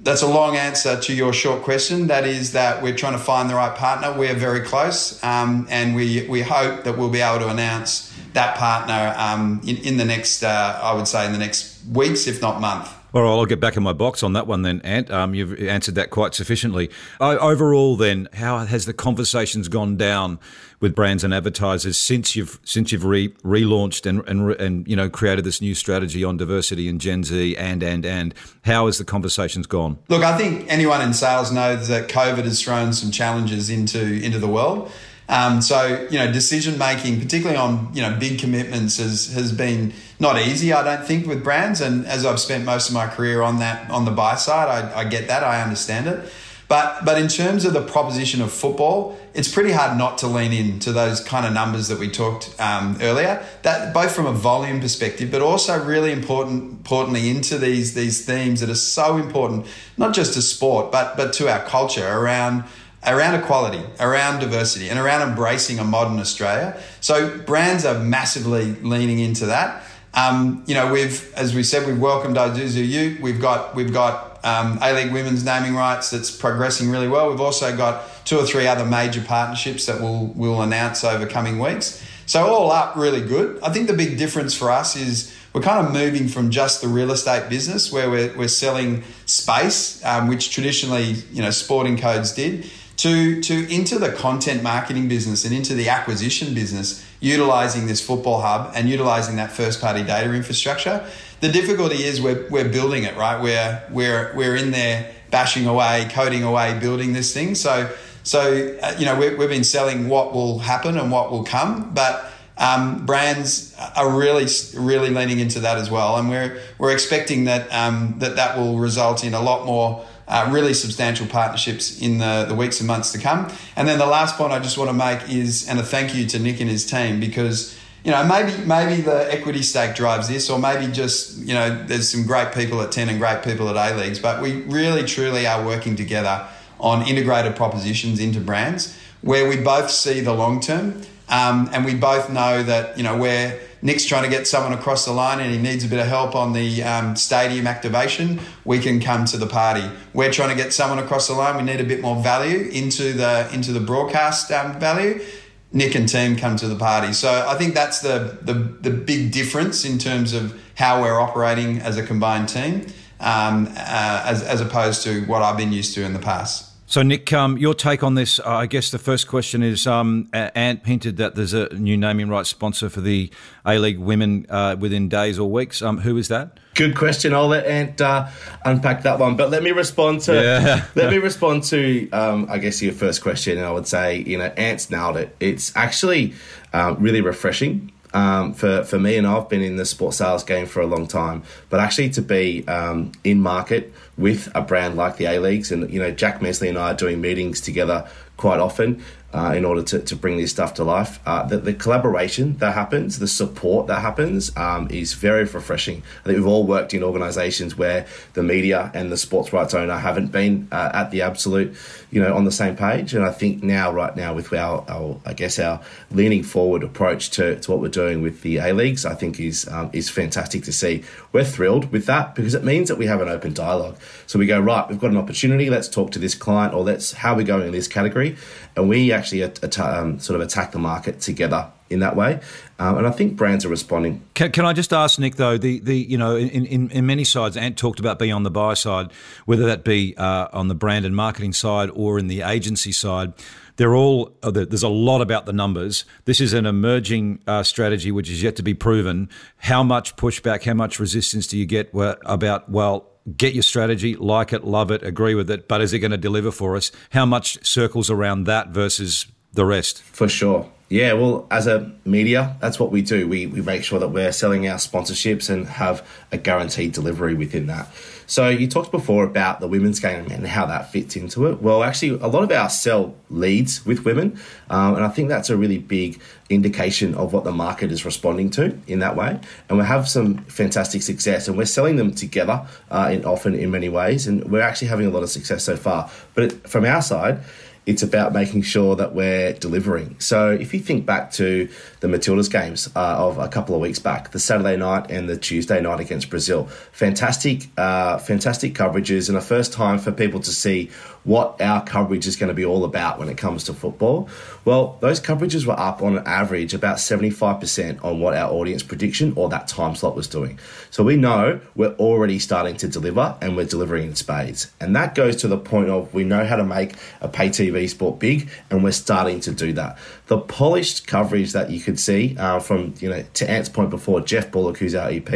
that's 0.03 0.23
a 0.23 0.27
long 0.27 0.57
answer 0.57 0.99
to 1.01 1.15
your 1.15 1.33
short 1.33 1.63
question. 1.63 2.07
That 2.07 2.27
is 2.27 2.53
that 2.53 2.83
we're 2.83 2.97
trying 2.97 3.13
to 3.13 3.19
find 3.19 3.51
the 3.51 3.55
right 3.55 3.75
partner. 3.75 4.13
We're 4.17 4.35
very 4.35 4.61
close, 4.61 5.23
um, 5.23 5.67
and 5.71 5.95
we 5.95 6.27
we 6.29 6.43
hope 6.43 6.85
that 6.85 6.97
we'll 6.97 7.11
be 7.11 7.21
able 7.21 7.41
to 7.41 7.49
announce 7.49 8.13
that 8.33 8.57
partner 8.57 9.15
um, 9.17 9.61
in 9.67 9.77
in 9.79 9.97
the 9.97 10.05
next, 10.05 10.43
uh, 10.43 10.81
I 10.83 10.95
would 10.95 11.09
say, 11.09 11.27
in 11.27 11.33
the 11.33 11.39
next 11.39 11.85
weeks, 11.87 12.27
if 12.27 12.41
not 12.41 12.61
month. 12.61 13.00
All 13.13 13.23
right, 13.23 13.29
I'll 13.29 13.47
get 13.47 13.61
back 13.61 13.77
in 13.77 13.83
my 13.83 13.93
box 13.93 14.23
on 14.23 14.35
that 14.35 14.47
one 14.47 14.63
then, 14.63 14.81
Ant. 14.83 15.11
Um, 15.11 15.35
you've 15.35 15.59
answered 15.61 15.97
that 15.97 16.11
quite 16.11 16.35
sufficiently. 16.35 16.91
overall, 17.21 17.97
then, 17.97 18.29
how 18.35 18.59
has 18.59 18.87
the 18.87 18.93
conversations 18.93 19.69
gone 19.69 19.97
down 19.97 20.39
with 20.81 20.95
brands 20.95 21.23
and 21.23 21.35
advertisers 21.35 21.99
since 21.99 22.35
you've 22.35 22.59
since 22.65 22.91
you've 22.91 23.05
re- 23.05 23.29
relaunched 23.45 24.07
and, 24.07 24.27
and 24.27 24.53
and 24.61 24.89
you 24.89 24.97
know 24.97 25.11
created 25.11 25.45
this 25.45 25.61
new 25.61 25.75
strategy 25.75 26.25
on 26.25 26.37
diversity 26.37 26.89
and 26.89 27.01
Gen 27.01 27.23
Z 27.23 27.57
and 27.57 27.83
and 27.83 28.07
and 28.07 28.35
how 28.63 28.87
has 28.87 28.99
the 28.99 29.05
conversations 29.05 29.67
gone? 29.67 29.99
Look, 30.09 30.23
I 30.23 30.37
think 30.37 30.67
anyone 30.69 31.03
in 31.03 31.13
sales 31.13 31.53
knows 31.53 31.89
that 31.89 32.09
COVID 32.09 32.45
has 32.45 32.63
thrown 32.63 32.93
some 32.93 33.11
challenges 33.11 33.71
into 33.71 34.01
into 34.01 34.39
the 34.39 34.49
world. 34.49 34.91
Um, 35.31 35.63
so 35.63 36.09
you 36.11 36.19
know, 36.19 36.31
decision 36.33 36.77
making, 36.77 37.21
particularly 37.21 37.57
on 37.57 37.91
you 37.95 38.03
know 38.03 38.17
big 38.19 38.41
commitments, 38.41 38.97
has 38.97 39.33
has 39.33 39.53
been 39.53 39.93
not 40.19 40.37
easy. 40.41 40.73
I 40.73 40.83
don't 40.83 41.07
think 41.07 41.27
with 41.27 41.45
brands, 41.45 41.81
and 41.81 42.05
as 42.05 42.27
I've 42.27 42.41
spent 42.41 42.65
most 42.65 42.89
of 42.89 42.95
my 42.95 43.07
career 43.07 43.41
on 43.41 43.61
that 43.61 43.89
on 43.91 44.05
the 44.05 44.11
buy 44.11 44.35
side, 44.35 44.69
I, 44.69 45.01
I 45.01 45.05
get 45.05 45.29
that, 45.29 45.45
I 45.45 45.63
understand 45.63 46.09
it. 46.09 46.33
But 46.67 47.05
but 47.05 47.17
in 47.17 47.29
terms 47.29 47.65
of 47.65 47.75
the 47.75 47.83
proposition 47.83 48.43
of 48.43 48.53
football, 48.53 49.17
it's 49.33 49.53
pretty 49.53 49.71
hard 49.71 49.97
not 49.97 50.19
to 50.19 50.27
lean 50.27 50.53
into 50.53 50.91
those 50.91 51.21
kind 51.21 51.47
of 51.47 51.53
numbers 51.53 51.87
that 51.89 52.01
we 52.01 52.11
talked 52.11 52.53
um, 52.59 52.99
earlier. 53.01 53.47
That 53.63 53.95
both 53.95 54.13
from 54.13 54.27
a 54.27 54.33
volume 54.33 54.81
perspective, 54.81 55.31
but 55.31 55.43
also 55.43 55.81
really 55.85 56.11
important 56.11 56.73
importantly 56.73 57.31
into 57.31 57.57
these 57.57 57.95
these 57.95 58.25
themes 58.25 58.61
that 58.63 58.69
are 58.69 58.75
so 58.75 59.17
important, 59.17 59.69
not 59.97 60.13
just 60.13 60.35
to 60.35 60.43
sport, 60.43 60.91
but 60.91 61.17
but 61.17 61.33
to 61.35 61.49
our 61.49 61.61
culture 61.65 62.09
around 62.09 62.65
around 63.07 63.35
equality, 63.35 63.83
around 63.99 64.41
diversity, 64.41 64.89
and 64.89 64.99
around 64.99 65.29
embracing 65.29 65.79
a 65.79 65.85
modern 65.85 66.19
Australia. 66.19 66.81
So 67.01 67.39
brands 67.39 67.85
are 67.85 67.99
massively 67.99 68.75
leaning 68.83 69.19
into 69.19 69.47
that. 69.47 69.85
Um, 70.13 70.65
you 70.67 70.75
know, 70.75 70.93
we've, 70.93 71.33
as 71.35 71.55
we 71.55 71.63
said, 71.63 71.87
we've 71.87 72.01
welcomed 72.01 72.37
Isuzu 72.37 72.87
Ute. 72.87 73.21
We've 73.21 73.41
got 73.41 73.75
we've 73.75 73.93
got 73.93 74.45
um, 74.45 74.79
A 74.83 74.93
League 74.93 75.13
Women's 75.13 75.45
naming 75.45 75.75
rights 75.75 76.11
that's 76.11 76.31
progressing 76.31 76.91
really 76.91 77.09
well. 77.09 77.31
We've 77.31 77.41
also 77.41 77.77
got 77.77 78.05
two 78.25 78.39
or 78.39 78.45
three 78.45 78.67
other 78.67 78.85
major 78.85 79.23
partnerships 79.23 79.87
that 79.87 80.01
we'll 80.01 80.27
we'll 80.35 80.63
announce 80.63 81.05
over 81.05 81.27
coming 81.27 81.59
weeks. 81.59 82.05
So 82.27 82.47
all 82.47 82.71
up, 82.71 82.95
really 82.97 83.21
good. 83.21 83.61
I 83.63 83.73
think 83.73 83.89
the 83.89 83.93
big 83.93 84.17
difference 84.17 84.55
for 84.55 84.71
us 84.71 84.95
is 84.95 85.37
we're 85.53 85.63
kind 85.63 85.85
of 85.85 85.93
moving 85.93 86.29
from 86.29 86.51
just 86.51 86.81
the 86.81 86.87
real 86.87 87.11
estate 87.11 87.49
business 87.49 87.93
where 87.93 88.09
we're, 88.09 88.37
we're 88.37 88.47
selling 88.47 89.03
space, 89.27 90.05
um, 90.05 90.29
which 90.29 90.51
traditionally 90.51 91.17
you 91.33 91.43
know 91.43 91.51
sporting 91.51 91.99
codes 91.99 92.33
did, 92.33 92.71
to, 93.01 93.41
to 93.41 93.75
into 93.75 93.99
the 93.99 94.13
content 94.13 94.63
marketing 94.63 95.09
business 95.09 95.47
and 95.47 95.55
into 95.55 95.73
the 95.73 95.89
acquisition 95.89 96.53
business, 96.53 97.03
utilizing 97.21 97.87
this 97.87 98.05
football 98.05 98.43
hub 98.43 98.73
and 98.75 98.91
utilizing 98.91 99.37
that 99.37 99.51
first 99.51 99.81
party 99.81 100.03
data 100.03 100.31
infrastructure. 100.35 101.07
The 101.41 101.49
difficulty 101.51 102.03
is 102.05 102.21
we're, 102.21 102.47
we're 102.51 102.69
building 102.69 103.05
it, 103.05 103.17
right? 103.17 103.41
We're, 103.41 103.83
we're, 103.91 104.35
we're 104.37 104.55
in 104.55 104.71
there 104.71 105.15
bashing 105.31 105.67
away, 105.67 106.11
coding 106.13 106.43
away, 106.43 106.79
building 106.79 107.15
this 107.15 107.33
thing. 107.33 107.55
So, 107.55 107.91
so 108.23 108.79
uh, 108.83 108.95
you 108.99 109.07
know, 109.07 109.19
we 109.19 109.35
we've 109.35 109.49
been 109.49 109.65
selling 109.65 110.11
what 110.11 110.35
will 110.35 110.59
happen 110.59 110.99
and 110.99 111.11
what 111.11 111.31
will 111.31 111.45
come, 111.45 111.95
but 111.95 112.31
um, 112.59 113.07
brands 113.07 113.75
are 113.97 114.11
really, 114.11 114.47
really 114.77 115.09
leaning 115.09 115.39
into 115.39 115.61
that 115.61 115.79
as 115.79 115.91
well. 115.91 116.19
And 116.19 116.29
we're, 116.29 116.61
we're 116.77 116.93
expecting 116.93 117.45
that, 117.45 117.73
um, 117.73 118.17
that 118.19 118.37
that 118.37 118.59
will 118.59 118.79
result 118.79 119.25
in 119.25 119.33
a 119.33 119.41
lot 119.41 119.65
more 119.65 120.05
uh, 120.31 120.49
really 120.51 120.73
substantial 120.73 121.27
partnerships 121.27 122.01
in 122.01 122.19
the, 122.19 122.47
the 122.49 122.55
weeks 122.55 122.79
and 122.79 122.87
months 122.87 123.11
to 123.13 123.19
come. 123.19 123.53
And 123.75 123.89
then 123.89 123.99
the 123.99 124.07
last 124.07 124.37
point 124.37 124.53
I 124.53 124.61
just 124.61 124.79
want 124.79 124.89
to 124.89 124.95
make 124.95 125.29
is, 125.29 125.69
and 125.69 125.79
a 125.79 125.83
thank 125.83 126.15
you 126.15 126.25
to 126.29 126.39
Nick 126.39 126.61
and 126.61 126.71
his 126.71 126.87
team 126.87 127.19
because 127.19 127.77
you 128.05 128.13
know 128.13 128.25
maybe 128.25 128.57
maybe 128.65 129.03
the 129.03 129.31
equity 129.31 129.63
stake 129.63 129.95
drives 129.95 130.29
this, 130.29 130.49
or 130.49 130.59
maybe 130.59 130.91
just 130.91 131.37
you 131.39 131.53
know 131.53 131.85
there's 131.85 132.09
some 132.09 132.25
great 132.25 132.53
people 132.55 132.81
at 132.81 132.93
ten 132.93 133.09
and 133.09 133.19
great 133.19 133.43
people 133.43 133.69
at 133.69 133.77
A 133.77 133.97
leagues, 133.97 134.21
but 134.21 134.41
we 134.41 134.63
really 134.63 135.03
truly 135.03 135.47
are 135.47 135.67
working 135.67 135.97
together 135.97 136.47
on 136.79 137.07
integrated 137.07 137.57
propositions 137.57 138.21
into 138.21 138.41
brands 138.41 138.97
where 139.23 139.47
we 139.47 139.57
both 139.57 139.91
see 139.91 140.21
the 140.21 140.33
long 140.33 140.61
term, 140.61 141.03
um, 141.29 141.69
and 141.73 141.85
we 141.85 141.95
both 141.95 142.31
know 142.31 142.63
that 142.63 142.97
you 142.97 143.03
know 143.03 143.19
where 143.19 143.61
Nick's 143.83 144.05
trying 144.05 144.25
to 144.25 144.29
get 144.29 144.47
someone 144.47 144.73
across 144.73 145.05
the 145.05 145.13
line 145.13 145.41
and 145.41 145.51
he 145.51 145.59
needs 145.59 145.85
a 145.85 145.89
bit 145.89 146.01
of 146.01 146.07
help 146.07 146.35
on 146.35 146.53
the 146.53 146.83
um, 146.83 147.17
stadium 147.17 147.67
activation, 147.67 148.41
we 148.65 148.79
can 148.79 149.01
come 149.01 149.25
to 149.27 149.39
the 149.39 149.47
party. 149.47 149.89
We're 150.13 150.33
trying 150.33 150.51
to 150.51 150.55
get 150.55 150.73
someone 150.73 150.99
across 150.99 151.29
the 151.29 151.35
line. 151.35 151.57
We 151.57 151.63
need 151.63 151.81
a 151.81 151.85
bit 151.85 152.01
more 152.01 152.23
value 152.23 152.69
into 152.71 153.13
the 153.15 153.49
into 153.53 153.73
the 153.73 153.81
broadcast 153.81 154.51
um, 154.53 154.79
value. 154.79 155.25
Nick 155.73 155.95
and 155.95 156.09
team 156.09 156.37
come 156.37 156.57
to 156.57 156.67
the 156.67 156.75
party. 156.75 157.13
So 157.13 157.47
I 157.49 157.55
think 157.57 157.75
that's 157.75 158.01
the, 158.01 158.39
the 158.43 158.55
the 158.55 158.91
big 158.91 159.33
difference 159.33 159.85
in 159.85 159.99
terms 159.99 160.33
of 160.33 160.61
how 160.75 161.01
we're 161.01 161.21
operating 161.21 161.79
as 161.81 161.97
a 161.97 162.03
combined 162.03 162.49
team, 162.49 162.87
um, 163.21 163.69
uh, 163.77 164.25
as 164.27 164.43
as 164.43 164.61
opposed 164.61 165.03
to 165.05 165.25
what 165.27 165.43
I've 165.43 165.57
been 165.57 165.73
used 165.73 165.95
to 165.95 166.05
in 166.05 166.13
the 166.13 166.19
past. 166.19 166.70
So, 166.91 167.05
Nick, 167.05 167.33
um, 167.33 167.57
your 167.57 167.75
take 167.75 168.03
on 168.03 168.17
this? 168.17 168.41
Uh, 168.41 168.49
I 168.49 168.67
guess 168.67 168.91
the 168.91 168.99
first 168.99 169.29
question 169.29 169.63
is 169.63 169.87
um, 169.87 170.29
Ant 170.33 170.85
hinted 170.85 171.19
that 171.19 171.37
there's 171.37 171.55
a 171.55 171.73
new 171.75 171.97
naming 171.97 172.29
rights 172.29 172.49
sponsor 172.49 172.91
for 172.91 173.01
the 173.01 173.31
A 173.65 173.79
League 173.79 174.01
women 174.01 174.45
uh, 174.51 174.75
within 174.77 175.09
days 175.09 175.39
or 175.39 175.49
weeks. 175.49 175.83
Um, 175.83 175.99
who 175.99 176.17
is 176.17 176.27
that? 176.27 176.59
Good 176.75 176.97
question. 176.97 177.33
I'll 177.33 177.47
let 177.47 177.65
Ant 177.65 178.01
uh, 178.01 178.29
unpack 178.65 179.05
that 179.05 179.21
one, 179.21 179.37
but 179.37 179.51
let 179.51 179.63
me 179.63 179.71
respond 179.71 180.23
to 180.23 180.35
yeah. 180.35 180.85
let 180.97 181.13
me 181.13 181.19
respond 181.19 181.63
to 181.65 182.11
um, 182.11 182.49
I 182.51 182.59
guess 182.59 182.83
your 182.83 182.93
first 182.93 183.23
question. 183.23 183.57
And 183.57 183.65
I 183.65 183.71
would 183.71 183.87
say 183.87 184.25
you 184.25 184.37
know 184.37 184.47
Ant's 184.57 184.91
nailed 184.91 185.17
it. 185.17 185.37
It's 185.39 185.71
actually 185.77 186.35
uh, 186.73 186.97
really 186.99 187.21
refreshing 187.21 187.93
um, 188.15 188.55
for, 188.55 188.85
for 188.85 188.99
me, 188.99 189.17
and 189.17 189.27
I've 189.27 189.49
been 189.49 189.63
in 189.63 189.77
the 189.77 189.87
sports 189.87 190.17
sales 190.19 190.45
game 190.45 190.67
for 190.67 190.81
a 190.81 190.87
long 190.87 191.07
time, 191.07 191.43
but 191.69 191.81
actually 191.81 192.11
to 192.11 192.23
be 192.23 192.67
um, 192.67 193.13
in 193.25 193.41
market 193.41 193.93
with 194.21 194.51
a 194.55 194.61
brand 194.61 194.97
like 194.97 195.17
the 195.17 195.27
A 195.27 195.39
Leagues, 195.41 195.73
and 195.73 195.91
you 195.91 196.01
know, 196.01 196.11
Jack 196.11 196.43
Mesley 196.43 196.69
and 196.69 196.79
I 196.79 196.93
are 196.93 196.95
doing 196.95 197.21
meetings 197.21 197.61
together 197.61 198.09
quite 198.37 198.61
often 198.61 199.03
uh, 199.33 199.53
in 199.57 199.65
order 199.65 199.83
to, 199.83 200.01
to 200.01 200.17
bring 200.17 200.37
this 200.37 200.51
stuff 200.51 200.75
to 200.75 200.85
life. 200.85 201.21
Uh, 201.27 201.45
the, 201.45 201.59
the, 201.59 201.75
collaboration 201.75 202.57
that 202.57 202.75
happens, 202.75 203.19
the 203.19 203.29
support 203.29 203.87
that 203.87 204.01
happens, 204.01 204.55
um, 204.57 204.89
is 204.91 205.13
very 205.13 205.45
refreshing. 205.45 206.03
I 206.21 206.25
think 206.25 206.37
we've 206.39 206.47
all 206.47 206.67
worked 206.67 206.95
in 206.95 207.03
organisations 207.03 207.77
where 207.77 208.07
the 208.33 208.43
media 208.43 208.91
and 208.95 209.13
the 209.13 209.17
sports 209.17 209.53
rights 209.53 209.75
owner 209.75 209.97
haven't 209.97 210.33
been 210.33 210.69
uh, 210.73 210.91
at 210.95 211.11
the 211.11 211.23
absolute, 211.23 211.77
you 212.11 212.21
know, 212.21 212.35
on 212.35 212.45
the 212.45 212.53
same 212.53 212.77
page. 212.77 213.15
And 213.15 213.25
I 213.25 213.33
think 213.33 213.63
now, 213.63 213.93
right 213.93 214.15
now, 214.17 214.35
with 214.35 214.53
our, 214.53 214.85
our 214.89 215.21
I 215.25 215.33
guess 215.33 215.59
our 215.59 215.81
leaning 216.11 216.43
forward 216.43 216.83
approach 216.83 217.31
to, 217.31 217.59
to 217.61 217.71
what 217.71 217.81
we're 217.81 217.89
doing 217.89 218.23
with 218.23 218.43
the 218.43 218.59
A 218.59 218.73
leagues, 218.73 219.05
I 219.05 219.15
think 219.15 219.39
is 219.39 219.69
um, 219.69 219.91
is 219.93 220.11
fantastic 220.11 220.65
to 220.65 220.73
see. 220.73 221.05
We're 221.33 221.45
thrilled 221.45 221.93
with 221.93 222.07
that 222.07 222.35
because 222.35 222.55
it 222.55 222.65
means 222.65 222.89
that 222.89 222.97
we 222.97 223.07
have 223.07 223.21
an 223.21 223.29
open 223.29 223.55
dialogue. 223.55 223.97
So 224.27 224.39
we 224.39 224.47
go 224.47 224.61
right, 224.61 224.89
we've 224.89 225.01
got 225.01 225.11
an 225.11 225.17
opportunity. 225.17 225.71
Let's 225.71 225.89
talk 225.89 226.11
to 226.13 226.19
this 226.19 226.35
client, 226.35 226.75
or 226.75 226.83
let's 226.83 227.13
how 227.13 227.35
we're 227.35 227.47
going 227.47 227.67
in 227.67 227.73
this 227.73 227.89
category, 227.89 228.37
and 228.77 228.89
we 228.89 229.13
actually 229.13 229.43
at, 229.43 229.79
um, 229.79 230.19
sort 230.19 230.41
of 230.41 230.47
attack 230.47 230.73
the 230.73 230.79
market 230.79 231.21
together 231.21 231.71
in 231.91 232.01
that 232.01 232.17
way. 232.17 232.41
Um, 232.79 232.99
and 232.99 233.07
I 233.07 233.11
think 233.11 233.37
brands 233.37 233.65
are 233.65 233.69
responding. 233.69 234.23
Can, 234.35 234.53
can, 234.53 234.65
I 234.65 234.73
just 234.73 234.93
ask 234.93 235.19
Nick 235.19 235.37
though? 235.37 235.59
The 235.59 235.81
the 235.81 235.97
you 235.97 236.17
know 236.17 236.37
in, 236.37 236.65
in, 236.67 236.91
in 236.91 237.07
many 237.07 237.25
sides, 237.25 237.57
Ant 237.57 237.77
talked 237.77 238.01
about 238.01 238.19
being 238.19 238.33
on 238.33 238.45
the 238.45 238.51
buy 238.51 238.75
side, 238.75 239.11
whether 239.45 239.67
that 239.67 239.85
be 239.85 240.17
uh, 240.17 240.49
on 240.53 240.69
the 240.69 240.75
brand 240.75 241.05
and 241.05 241.15
marketing 241.15 241.53
side 241.53 241.91
or 241.93 242.19
in 242.19 242.29
the 242.29 242.43
agency 242.43 242.93
side. 242.93 243.33
They're 243.77 243.95
all 243.95 244.33
uh, 244.43 244.51
there's 244.51 244.83
a 244.83 244.89
lot 244.89 245.21
about 245.21 245.47
the 245.47 245.53
numbers. 245.53 246.05
This 246.25 246.41
is 246.41 246.53
an 246.53 246.67
emerging 246.67 247.43
uh, 247.47 247.63
strategy 247.63 248.13
which 248.13 248.31
is 248.31 248.43
yet 248.43 248.57
to 248.57 248.63
be 248.63 248.75
proven. 248.75 249.29
How 249.59 249.83
much 249.83 250.17
pushback, 250.17 250.65
how 250.65 250.75
much 250.75 251.01
resistance 251.01 251.47
do 251.47 251.59
you 251.59 251.67
get 251.67 251.91
about 251.95 252.69
well? 252.71 253.07
get 253.37 253.53
your 253.53 253.63
strategy, 253.63 254.17
like 254.17 254.51
it, 254.51 254.65
love 254.65 254.91
it, 254.91 255.03
agree 255.03 255.35
with 255.35 255.51
it, 255.51 255.69
but 255.69 255.83
is 255.83 255.93
it 255.93 255.99
going 255.99 256.11
to 256.11 256.17
deliver 256.17 256.51
for 256.51 256.75
us? 256.75 256.91
How 257.11 257.27
much 257.27 257.65
circles 257.65 258.11
around 258.11 258.45
that 258.45 258.69
versus 258.69 259.27
the 259.53 259.65
rest. 259.65 260.03
For 260.03 260.29
sure. 260.29 260.71
Yeah, 260.91 261.13
well, 261.13 261.47
as 261.53 261.69
a 261.69 261.89
media, 262.05 262.57
that's 262.61 262.81
what 262.81 262.91
we 262.91 263.01
do. 263.01 263.29
We, 263.29 263.47
we 263.47 263.63
make 263.63 263.85
sure 263.85 264.01
that 264.01 264.09
we're 264.09 264.33
selling 264.33 264.67
our 264.67 264.77
sponsorships 264.77 265.49
and 265.49 265.69
have 265.69 266.05
a 266.33 266.37
guaranteed 266.37 266.91
delivery 266.91 267.35
within 267.35 267.69
that. 267.69 267.89
So, 268.27 268.49
you 268.49 268.67
talked 268.67 268.91
before 268.91 269.23
about 269.23 269.61
the 269.61 269.69
women's 269.69 270.01
game 270.01 270.27
and 270.33 270.45
how 270.49 270.67
that 270.67 270.91
fits 270.91 271.15
into 271.15 271.47
it. 271.47 271.63
Well, 271.63 271.85
actually, 271.85 272.21
a 272.21 272.27
lot 272.27 272.43
of 272.43 272.51
our 272.51 272.69
sell 272.69 273.15
leads 273.29 273.87
with 273.87 274.05
women, 274.05 274.41
um, 274.69 274.97
and 274.97 275.05
I 275.05 275.09
think 275.11 275.29
that's 275.29 275.49
a 275.49 275.57
really 275.57 275.79
big 275.79 276.21
indication 276.49 277.15
of 277.15 277.33
what 277.33 277.45
the 277.45 277.53
market 277.53 277.93
is 277.93 278.05
responding 278.05 278.51
to 278.51 278.77
in 278.89 278.99
that 278.99 279.15
way. 279.15 279.39
And 279.69 279.79
we 279.79 279.85
have 279.85 280.09
some 280.09 280.39
fantastic 280.47 281.03
success, 281.03 281.47
and 281.47 281.57
we're 281.57 281.67
selling 281.67 281.97
them 281.97 282.13
together, 282.13 282.67
uh, 282.91 283.11
in, 283.13 283.25
often 283.25 283.55
in 283.55 283.71
many 283.71 283.89
ways, 283.89 284.27
and 284.27 284.43
we're 284.51 284.61
actually 284.61 284.89
having 284.89 285.07
a 285.07 285.11
lot 285.11 285.23
of 285.23 285.31
success 285.31 285.63
so 285.63 285.77
far. 285.77 286.11
But 286.35 286.69
from 286.69 286.85
our 286.85 287.03
side, 287.03 287.43
it's 287.87 288.03
about 288.03 288.33
making 288.33 288.63
sure 288.63 288.97
that 288.97 289.15
we're 289.15 289.53
delivering. 289.55 290.19
So 290.21 290.51
if 290.51 290.73
you 290.75 290.81
think 290.81 291.07
back 291.07 291.33
to 291.33 291.69
the 292.01 292.09
Matildas 292.09 292.51
games 292.51 292.89
uh, 292.97 293.17
of 293.19 293.39
a 293.39 293.49
couple 293.49 293.75
of 293.75 293.81
weeks 293.81 293.99
back, 293.99 294.31
the 294.31 294.39
Saturday 294.39 294.77
night 294.77 295.11
and 295.11 295.29
the 295.29 295.37
Tuesday 295.37 295.81
night 295.81 296.01
against 296.01 296.31
Brazil, 296.31 296.65
fantastic, 296.93 297.69
uh, 297.77 298.19
fantastic 298.19 298.75
coverages, 298.75 299.29
and 299.29 299.37
a 299.37 299.41
first 299.41 299.73
time 299.73 299.99
for 299.99 300.11
people 300.11 300.41
to 300.41 300.51
see 300.51 300.91
what 301.25 301.61
our 301.61 301.85
coverage 301.85 302.27
is 302.27 302.37
going 302.37 302.49
to 302.49 302.55
be 302.55 302.65
all 302.65 302.85
about 302.85 303.19
when 303.19 303.29
it 303.29 303.37
comes 303.37 303.65
to 303.65 303.75
football. 303.75 304.29
Well, 304.65 304.97
those 305.01 305.21
coverages 305.21 305.67
were 305.67 305.79
up 305.79 306.03
on 306.03 306.27
average 306.27 306.73
about 306.73 306.97
75% 306.97 308.03
on 308.03 308.21
what 308.21 308.35
our 308.35 308.51
audience 308.51 308.83
prediction 308.83 309.35
or 309.37 309.49
that 309.51 309.69
time 309.69 309.95
slot 309.95 310.17
was 310.17 310.27
doing. 310.27 310.59
So 310.91 311.05
we 311.05 311.17
know 311.17 311.61
we're 311.75 311.95
already 311.95 312.39
starting 312.39 312.77
to 312.79 312.89
deliver 312.89 313.37
and 313.41 313.57
we're 313.57 313.67
delivering 313.67 314.09
in 314.09 314.15
spades. 314.15 314.71
And 314.81 314.97
that 314.97 315.15
goes 315.15 315.37
to 315.37 315.49
the 315.49 315.59
point 315.59 315.91
of 315.91 316.13
we 316.15 316.25
know 316.25 316.45
how 316.45 316.57
to 316.57 316.65
make 316.65 316.95
a 317.21 317.29
pay 317.29 317.51
TV 317.51 317.89
sport 317.89 318.19
big 318.19 318.49
and 318.71 318.83
we're 318.83 318.93
starting 318.93 319.41
to 319.41 319.53
do 319.53 319.73
that. 319.75 319.99
The 320.27 320.39
polished 320.39 321.07
coverage 321.07 321.53
that 321.53 321.71
you 321.71 321.81
see 321.99 322.37
uh, 322.39 322.61
from, 322.61 322.95
you 323.01 323.09
know, 323.09 323.25
to 323.35 323.51
Ant's 323.51 323.69
point 323.69 323.91
before, 323.91 324.21
Jeff 324.21 324.51
Bullock, 324.53 324.79
who's 324.79 324.95
our 324.95 325.11
EP, 325.11 325.29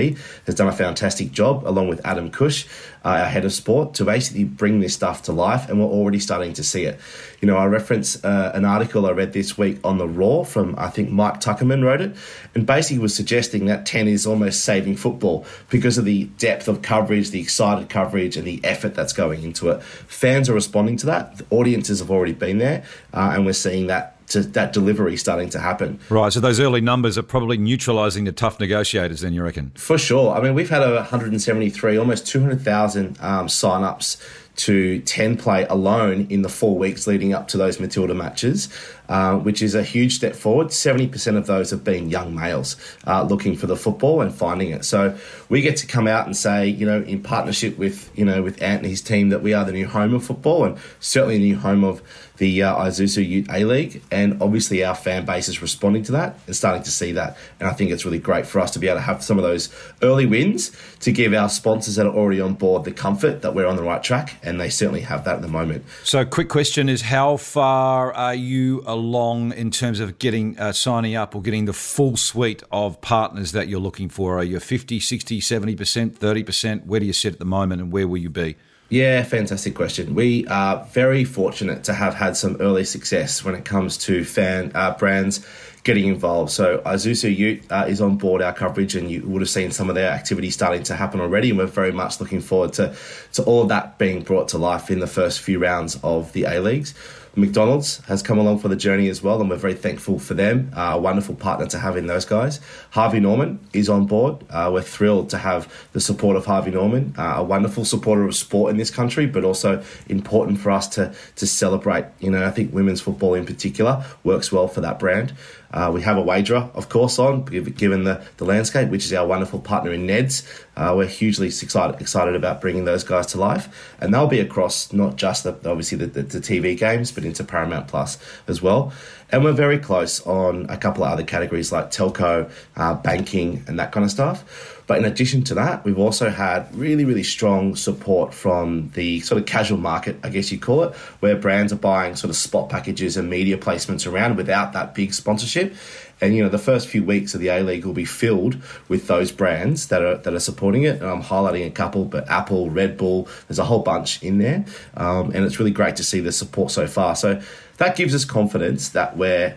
has 0.47 0.55
done 0.55 0.69
a 0.69 0.73
fantastic 0.73 1.33
job 1.33 1.67
along 1.67 1.89
with 1.89 2.05
Adam 2.05 2.31
Cush 2.31 2.67
uh, 3.05 3.09
our 3.09 3.27
head 3.27 3.45
of 3.45 3.53
sport, 3.53 3.95
to 3.95 4.05
basically 4.05 4.45
bring 4.45 4.81
this 4.81 4.95
stuff 4.95 5.23
to 5.25 5.33
life, 5.33 5.69
and 5.69 5.79
we're 5.79 5.87
already 5.87 6.19
starting 6.19 6.55
to 6.55 6.65
see 6.65 6.85
it. 6.85 6.99
You 7.41 7.47
know, 7.47 7.57
I 7.59 7.67
reference 7.67 8.25
uh, 8.25 8.53
an 8.55 8.65
article 8.65 9.05
I 9.05 9.11
read 9.11 9.35
this 9.35 9.59
week 9.59 9.79
on 9.85 9.99
the 9.99 10.09
Roar 10.09 10.47
from 10.47 10.75
I 10.79 10.89
think 10.89 11.11
Mike 11.11 11.41
Tuckerman 11.41 11.85
wrote 11.85 12.01
it, 12.01 12.17
and 12.55 12.67
basically 12.67 12.99
was 12.99 13.15
suggesting 13.15 13.67
that 13.67 13.85
ten 13.85 14.09
is 14.09 14.27
almost 14.27 14.65
saving 14.65 14.97
football 14.97 15.45
because 15.69 15.99
of 15.99 16.07
the 16.07 16.25
depth 16.39 16.67
of 16.67 16.81
coverage, 16.81 17.31
the 17.31 17.41
excited 17.41 17.91
coverage, 17.91 18.39
and 18.39 18.47
the 18.47 18.61
effort 18.65 18.95
that's 18.95 19.13
going 19.13 19.43
into 19.43 19.69
it. 19.69 19.83
Fans 19.83 20.49
are 20.49 20.55
responding 20.55 20.97
to 20.97 21.07
that. 21.07 21.37
The 21.37 21.47
audiences 21.51 21.99
have 21.99 22.11
already 22.11 22.33
been 22.33 22.57
there, 22.57 22.85
uh, 23.13 23.33
and 23.35 23.45
we're 23.45 23.53
seeing 23.53 23.89
that 23.89 24.14
to 24.29 24.41
that 24.41 24.73
delivery 24.73 25.17
starting 25.17 25.51
to 25.51 25.59
happen. 25.59 25.99
Right. 26.09 26.33
So 26.33 26.41
those 26.41 26.61
early 26.61 26.81
numbers 26.81 27.19
are 27.19 27.23
probably 27.23 27.57
neutralising 27.57 28.25
the 28.25 28.33
tough 28.33 28.59
negotiators. 28.59 29.21
Then 29.21 29.33
you 29.35 29.43
reckon? 29.43 29.73
For 29.75 29.99
sure. 29.99 30.35
I 30.35 30.41
mean, 30.41 30.55
we've 30.55 30.71
had 30.71 30.83
over 30.83 30.97
173, 30.97 31.97
almost 31.97 32.27
200,000 32.27 33.19
um, 33.21 33.49
sign-ups 33.49 34.17
to 34.57 35.01
10 35.01 35.37
play 35.37 35.65
alone 35.67 36.27
in 36.31 36.43
the 36.43 36.49
four 36.49 36.79
weeks 36.79 37.07
leading 37.07 37.33
up 37.33 37.49
to 37.49 37.59
those 37.59 37.81
Matilda 37.81 38.15
matches, 38.15 38.69
uh, 39.09 39.37
which 39.39 39.63
is 39.63 39.75
a 39.75 39.83
huge 39.83 40.15
step 40.17 40.35
forward. 40.35 40.69
70% 40.69 41.37
of 41.37 41.47
those 41.47 41.71
have 41.71 41.85
been 41.85 42.11
young 42.11 42.35
males 42.35 42.77
uh, 43.07 43.23
looking 43.23 43.57
for 43.57 43.67
the 43.67 43.77
football 43.77 44.21
and 44.21 44.35
finding 44.35 44.71
it. 44.71 44.85
So 44.85 45.17
we 45.49 45.61
get 45.61 45.77
to 45.79 45.87
come 45.87 46.07
out 46.07 46.27
and 46.27 46.37
say, 46.37 46.67
you 46.67 46.87
know, 46.87 47.03
in 47.03 47.23
partnership 47.23 47.79
with, 47.79 48.11
you 48.17 48.25
know, 48.25 48.43
with 48.43 48.63
Ant 48.63 48.83
and 48.83 48.91
his 48.91 49.03
team 49.03 49.29
that 49.29 49.43
we 49.43 49.53
are 49.53 49.65
the 49.65 49.73
new 49.73 49.87
home 49.87 50.15
of 50.15 50.25
football 50.25 50.65
and 50.65 50.79
certainly 51.01 51.39
the 51.39 51.45
new 51.45 51.59
home 51.59 51.85
of 51.85 52.03
the 52.39 52.63
uh, 52.63 52.77
Isuzu 52.77 53.27
Ute 53.27 53.47
A 53.51 53.65
League, 53.65 54.03
and 54.11 54.43
obviously 54.43 54.85
our 54.85 54.95
fan 54.95 55.25
base 55.25 55.49
is 55.49 55.63
responding 55.63 56.03
to 56.05 56.13
that 56.13 56.39
and 56.47 56.57
starting 56.57 56.83
to 56.83 56.91
see 56.91 57.13
that. 57.13 57.37
And 57.61 57.69
I 57.69 57.73
think 57.73 57.91
it's 57.91 58.05
really 58.05 58.19
great 58.19 58.47
for 58.47 58.61
us 58.61 58.73
to 58.73 58.79
be 58.79 58.89
able 58.89 58.99
to 58.99 59.03
have 59.03 59.23
some 59.23 59.39
of 59.39 59.45
those 59.45 59.73
early 60.03 60.27
wins 60.27 60.73
to 61.01 61.13
give 61.13 61.33
our 61.33 61.49
sponsors 61.49 61.95
that 61.97 62.07
are 62.07 62.15
already 62.15 62.41
on 62.41 62.55
board 62.55 62.85
the 62.85 62.93
comfort 62.93 63.43
that 63.43 63.55
we're 63.55 63.67
on 63.67 63.77
the 63.77 63.83
right 63.83 64.03
track, 64.03 64.37
and 64.43 64.61
they 64.61 64.69
certainly 64.69 65.03
have 65.03 65.25
that 65.25 65.37
at 65.37 65.43
the 65.43 65.49
moment. 65.49 65.85
So, 66.03 66.25
quick 66.25 66.49
question 66.49 66.89
is 66.89 67.03
how 67.03 67.37
far 67.37 68.13
are 68.13 68.35
you 68.35 68.83
along 68.95 69.53
in 69.53 69.71
terms 69.71 70.01
of 70.01 70.19
getting 70.19 70.59
uh, 70.59 70.73
signing 70.73 71.15
up 71.15 71.35
or 71.35 71.43
getting 71.43 71.67
the 71.67 71.73
full 71.73 72.17
suite 72.17 72.63
of 72.71 73.01
partners 73.01 73.53
that 73.53 73.69
you're 73.69 73.81
looking 73.81 74.09
for? 74.09 74.39
Are 74.39 74.45
you 74.45 74.61
50, 74.61 75.01
60, 75.01 75.41
70%, 75.41 76.11
30%? 76.13 76.87
Where 76.87 77.01
do 77.01 77.07
you 77.07 77.13
sit 77.13 77.35
at 77.35 77.39
the 77.39 77.45
moment, 77.45 77.83
and 77.83 77.93
where 77.93 78.09
will 78.09 78.19
you 78.19 78.31
be? 78.31 78.57
Yeah, 78.91 79.23
fantastic 79.25 79.75
question. 79.75 80.15
We 80.15 80.47
are 80.47 80.85
very 80.93 81.25
fortunate 81.25 81.85
to 81.85 81.95
have 81.95 82.15
had 82.15 82.37
some 82.37 82.57
early 82.61 82.85
success 82.85 83.45
when 83.45 83.55
it 83.55 83.65
comes 83.65 83.97
to 83.99 84.25
fan 84.25 84.71
uh, 84.75 84.97
brands 84.97 85.45
getting 85.85 86.07
involved. 86.07 86.51
So 86.51 86.79
Isuzu 86.79 87.35
Ute 87.35 87.65
uh, 87.71 87.87
is 87.89 88.01
on 88.01 88.17
board 88.17 88.43
our 88.43 88.53
coverage, 88.53 88.95
and 88.95 89.11
you 89.11 89.23
would 89.27 89.43
have 89.43 89.51
seen 89.51 89.71
some 89.71 89.89
of 89.89 89.95
their 89.95 90.11
activity 90.11 90.51
starting 90.51 90.83
to 90.85 90.95
happen 90.95 91.21
already. 91.21 91.51
And 91.51 91.59
we're 91.59 91.67
very 91.67 91.93
much 91.93 92.21
looking 92.21 92.41
forward 92.41 92.73
to 92.75 92.95
to 93.33 93.43
all 93.45 93.63
of 93.63 93.69
that 93.69 93.99
being 93.99 94.23
brought 94.23 94.49
to 94.49 94.59
life 94.59 94.91
in 94.91 95.01
the 95.01 95.07
first 95.07 95.41
few 95.41 95.59
rounds 95.59 95.99
of 96.03 96.33
the 96.33 96.45
A 96.45 96.61
leagues. 96.61 96.95
McDonald's 97.37 97.99
has 98.07 98.23
come 98.23 98.39
along 98.39 98.61
for 98.61 98.69
the 98.69 98.77
journey 98.77 99.09
as 99.09 99.23
well, 99.23 99.41
and 99.41 99.51
we're 99.51 99.57
very 99.57 99.75
thankful 99.75 100.19
for 100.19 100.35
them. 100.35 100.71
Uh, 100.75 100.93
a 100.95 100.99
wonderful 100.99 101.35
partner 101.35 101.67
to 101.67 101.79
have 101.79 101.97
in 101.97 102.07
those 102.07 102.25
guys. 102.25 102.61
Harvey 102.91 103.21
Norman 103.21 103.59
is 103.73 103.89
on 103.89 104.07
board. 104.07 104.45
Uh, 104.51 104.71
we're 104.73 104.83
thrilled 104.83 105.31
to 105.31 105.39
have 105.39 105.73
the 105.93 106.01
support 106.01 106.37
of 106.37 106.47
Harvey 106.47 106.71
Norman, 106.71 107.15
uh, 107.19 107.35
a 107.37 107.43
wonderful 107.43 107.85
supporter 107.85 108.25
of 108.25 108.35
sport 108.37 108.71
in 108.71 108.77
this 108.77 108.91
country, 108.91 109.27
but 109.27 109.45
also 109.45 109.83
important 110.09 110.61
for 110.61 110.71
us 110.71 110.89
to 110.89 111.15
to 111.37 111.47
celebrate. 111.47 112.07
You 112.21 112.31
know, 112.31 112.47
I 112.47 112.51
think 112.51 112.73
women's 112.73 113.01
football 113.01 113.35
in 113.35 113.47
particular 113.47 114.05
works 114.23 114.53
well 114.53 114.69
for 114.69 114.81
that 114.81 114.99
brand. 114.99 115.33
Uh, 115.75 115.91
we 115.93 116.01
have 116.03 116.17
a 116.17 116.23
wagerer, 116.23 116.71
of 116.75 116.89
course, 116.89 117.19
on 117.19 117.45
given 117.45 118.05
the, 118.05 118.25
the 118.37 118.45
landscape, 118.45 118.89
which 118.91 119.05
is 119.05 119.13
our 119.13 119.27
wonderful 119.27 119.59
partner 119.59 119.93
in 119.93 120.07
Neds. 120.07 120.47
Uh, 120.77 120.95
we're 120.97 121.07
hugely 121.07 121.49
excited 121.49 122.01
excited 122.01 122.37
about 122.37 122.61
bringing 122.61 122.85
those 122.85 123.03
guys 123.03 123.27
to 123.27 123.39
life, 123.39 123.93
and 124.01 124.15
they'll 124.15 124.29
be 124.29 124.39
across 124.39 124.93
not 124.93 125.17
just 125.17 125.43
the, 125.43 125.51
obviously 125.69 125.99
the, 125.99 126.07
the, 126.07 126.23
the 126.23 126.39
TV 126.39 126.79
games, 126.79 127.11
but 127.11 127.25
into 127.25 127.43
Paramount 127.43 127.89
Plus 127.89 128.19
as 128.47 128.63
well. 128.63 128.93
And 129.33 129.43
we're 129.43 129.53
very 129.53 129.79
close 129.79 130.25
on 130.25 130.67
a 130.69 130.77
couple 130.77 131.03
of 131.03 131.11
other 131.11 131.25
categories 131.25 131.73
like 131.73 131.91
telco, 131.91 132.49
uh, 132.77 132.95
banking, 132.95 133.65
and 133.67 133.81
that 133.81 133.91
kind 133.91 134.05
of 134.05 134.13
stuff. 134.13 134.74
But 134.87 134.99
in 134.99 135.05
addition 135.05 135.43
to 135.45 135.55
that, 135.55 135.85
we've 135.85 135.99
also 135.99 136.29
had 136.29 136.75
really, 136.75 137.05
really 137.05 137.23
strong 137.23 137.75
support 137.75 138.35
from 138.35 138.91
the 138.95 139.21
sort 139.21 139.41
of 139.41 139.47
casual 139.47 139.79
market, 139.79 140.19
I 140.23 140.29
guess 140.29 140.53
you 140.53 140.59
call 140.59 140.85
it, 140.85 140.95
where 141.21 141.37
brands 141.37 141.73
are 141.73 141.77
buying 141.77 142.17
sort 142.17 142.31
of 142.31 142.37
spot 142.37 142.69
packages 142.69 143.17
and 143.17 143.31
media 143.31 143.57
placements 143.57 144.11
around 144.11 144.37
without 144.37 144.73
that 144.75 144.95
big 144.95 145.15
sponsorship. 145.15 145.75
And 146.21 146.35
you 146.35 146.43
know, 146.43 146.49
the 146.49 146.59
first 146.59 146.89
few 146.89 147.03
weeks 147.03 147.35
of 147.35 147.41
the 147.41 147.49
A 147.49 147.63
League 147.63 147.85
will 147.85 147.93
be 147.93 148.05
filled 148.05 148.57
with 148.89 149.07
those 149.09 149.33
brands 149.33 149.89
that 149.89 150.03
are 150.03 150.17
that 150.19 150.33
are 150.33 150.41
supporting 150.41 150.85
it. 150.85 151.01
And 151.01 151.05
I'm 151.05 151.23
highlighting 151.23 151.67
a 151.67 151.71
couple, 151.71 152.05
but 152.05 152.29
Apple, 152.31 152.71
Red 152.71 152.97
Bull, 152.97 153.29
there's 153.49 153.59
a 153.59 153.65
whole 153.65 153.81
bunch 153.81 154.23
in 154.23 154.39
there, 154.39 154.65
um, 154.97 155.33
and 155.33 155.45
it's 155.45 155.59
really 155.59 155.73
great 155.73 155.97
to 155.97 156.05
see 156.05 156.21
the 156.21 156.33
support 156.33 156.71
so 156.71 156.87
far. 156.87 157.17
So 157.17 157.43
that 157.79 157.97
gives 157.97 158.15
us 158.15 158.25
confidence 158.25 158.91
that 158.91 159.17
we're 159.17 159.57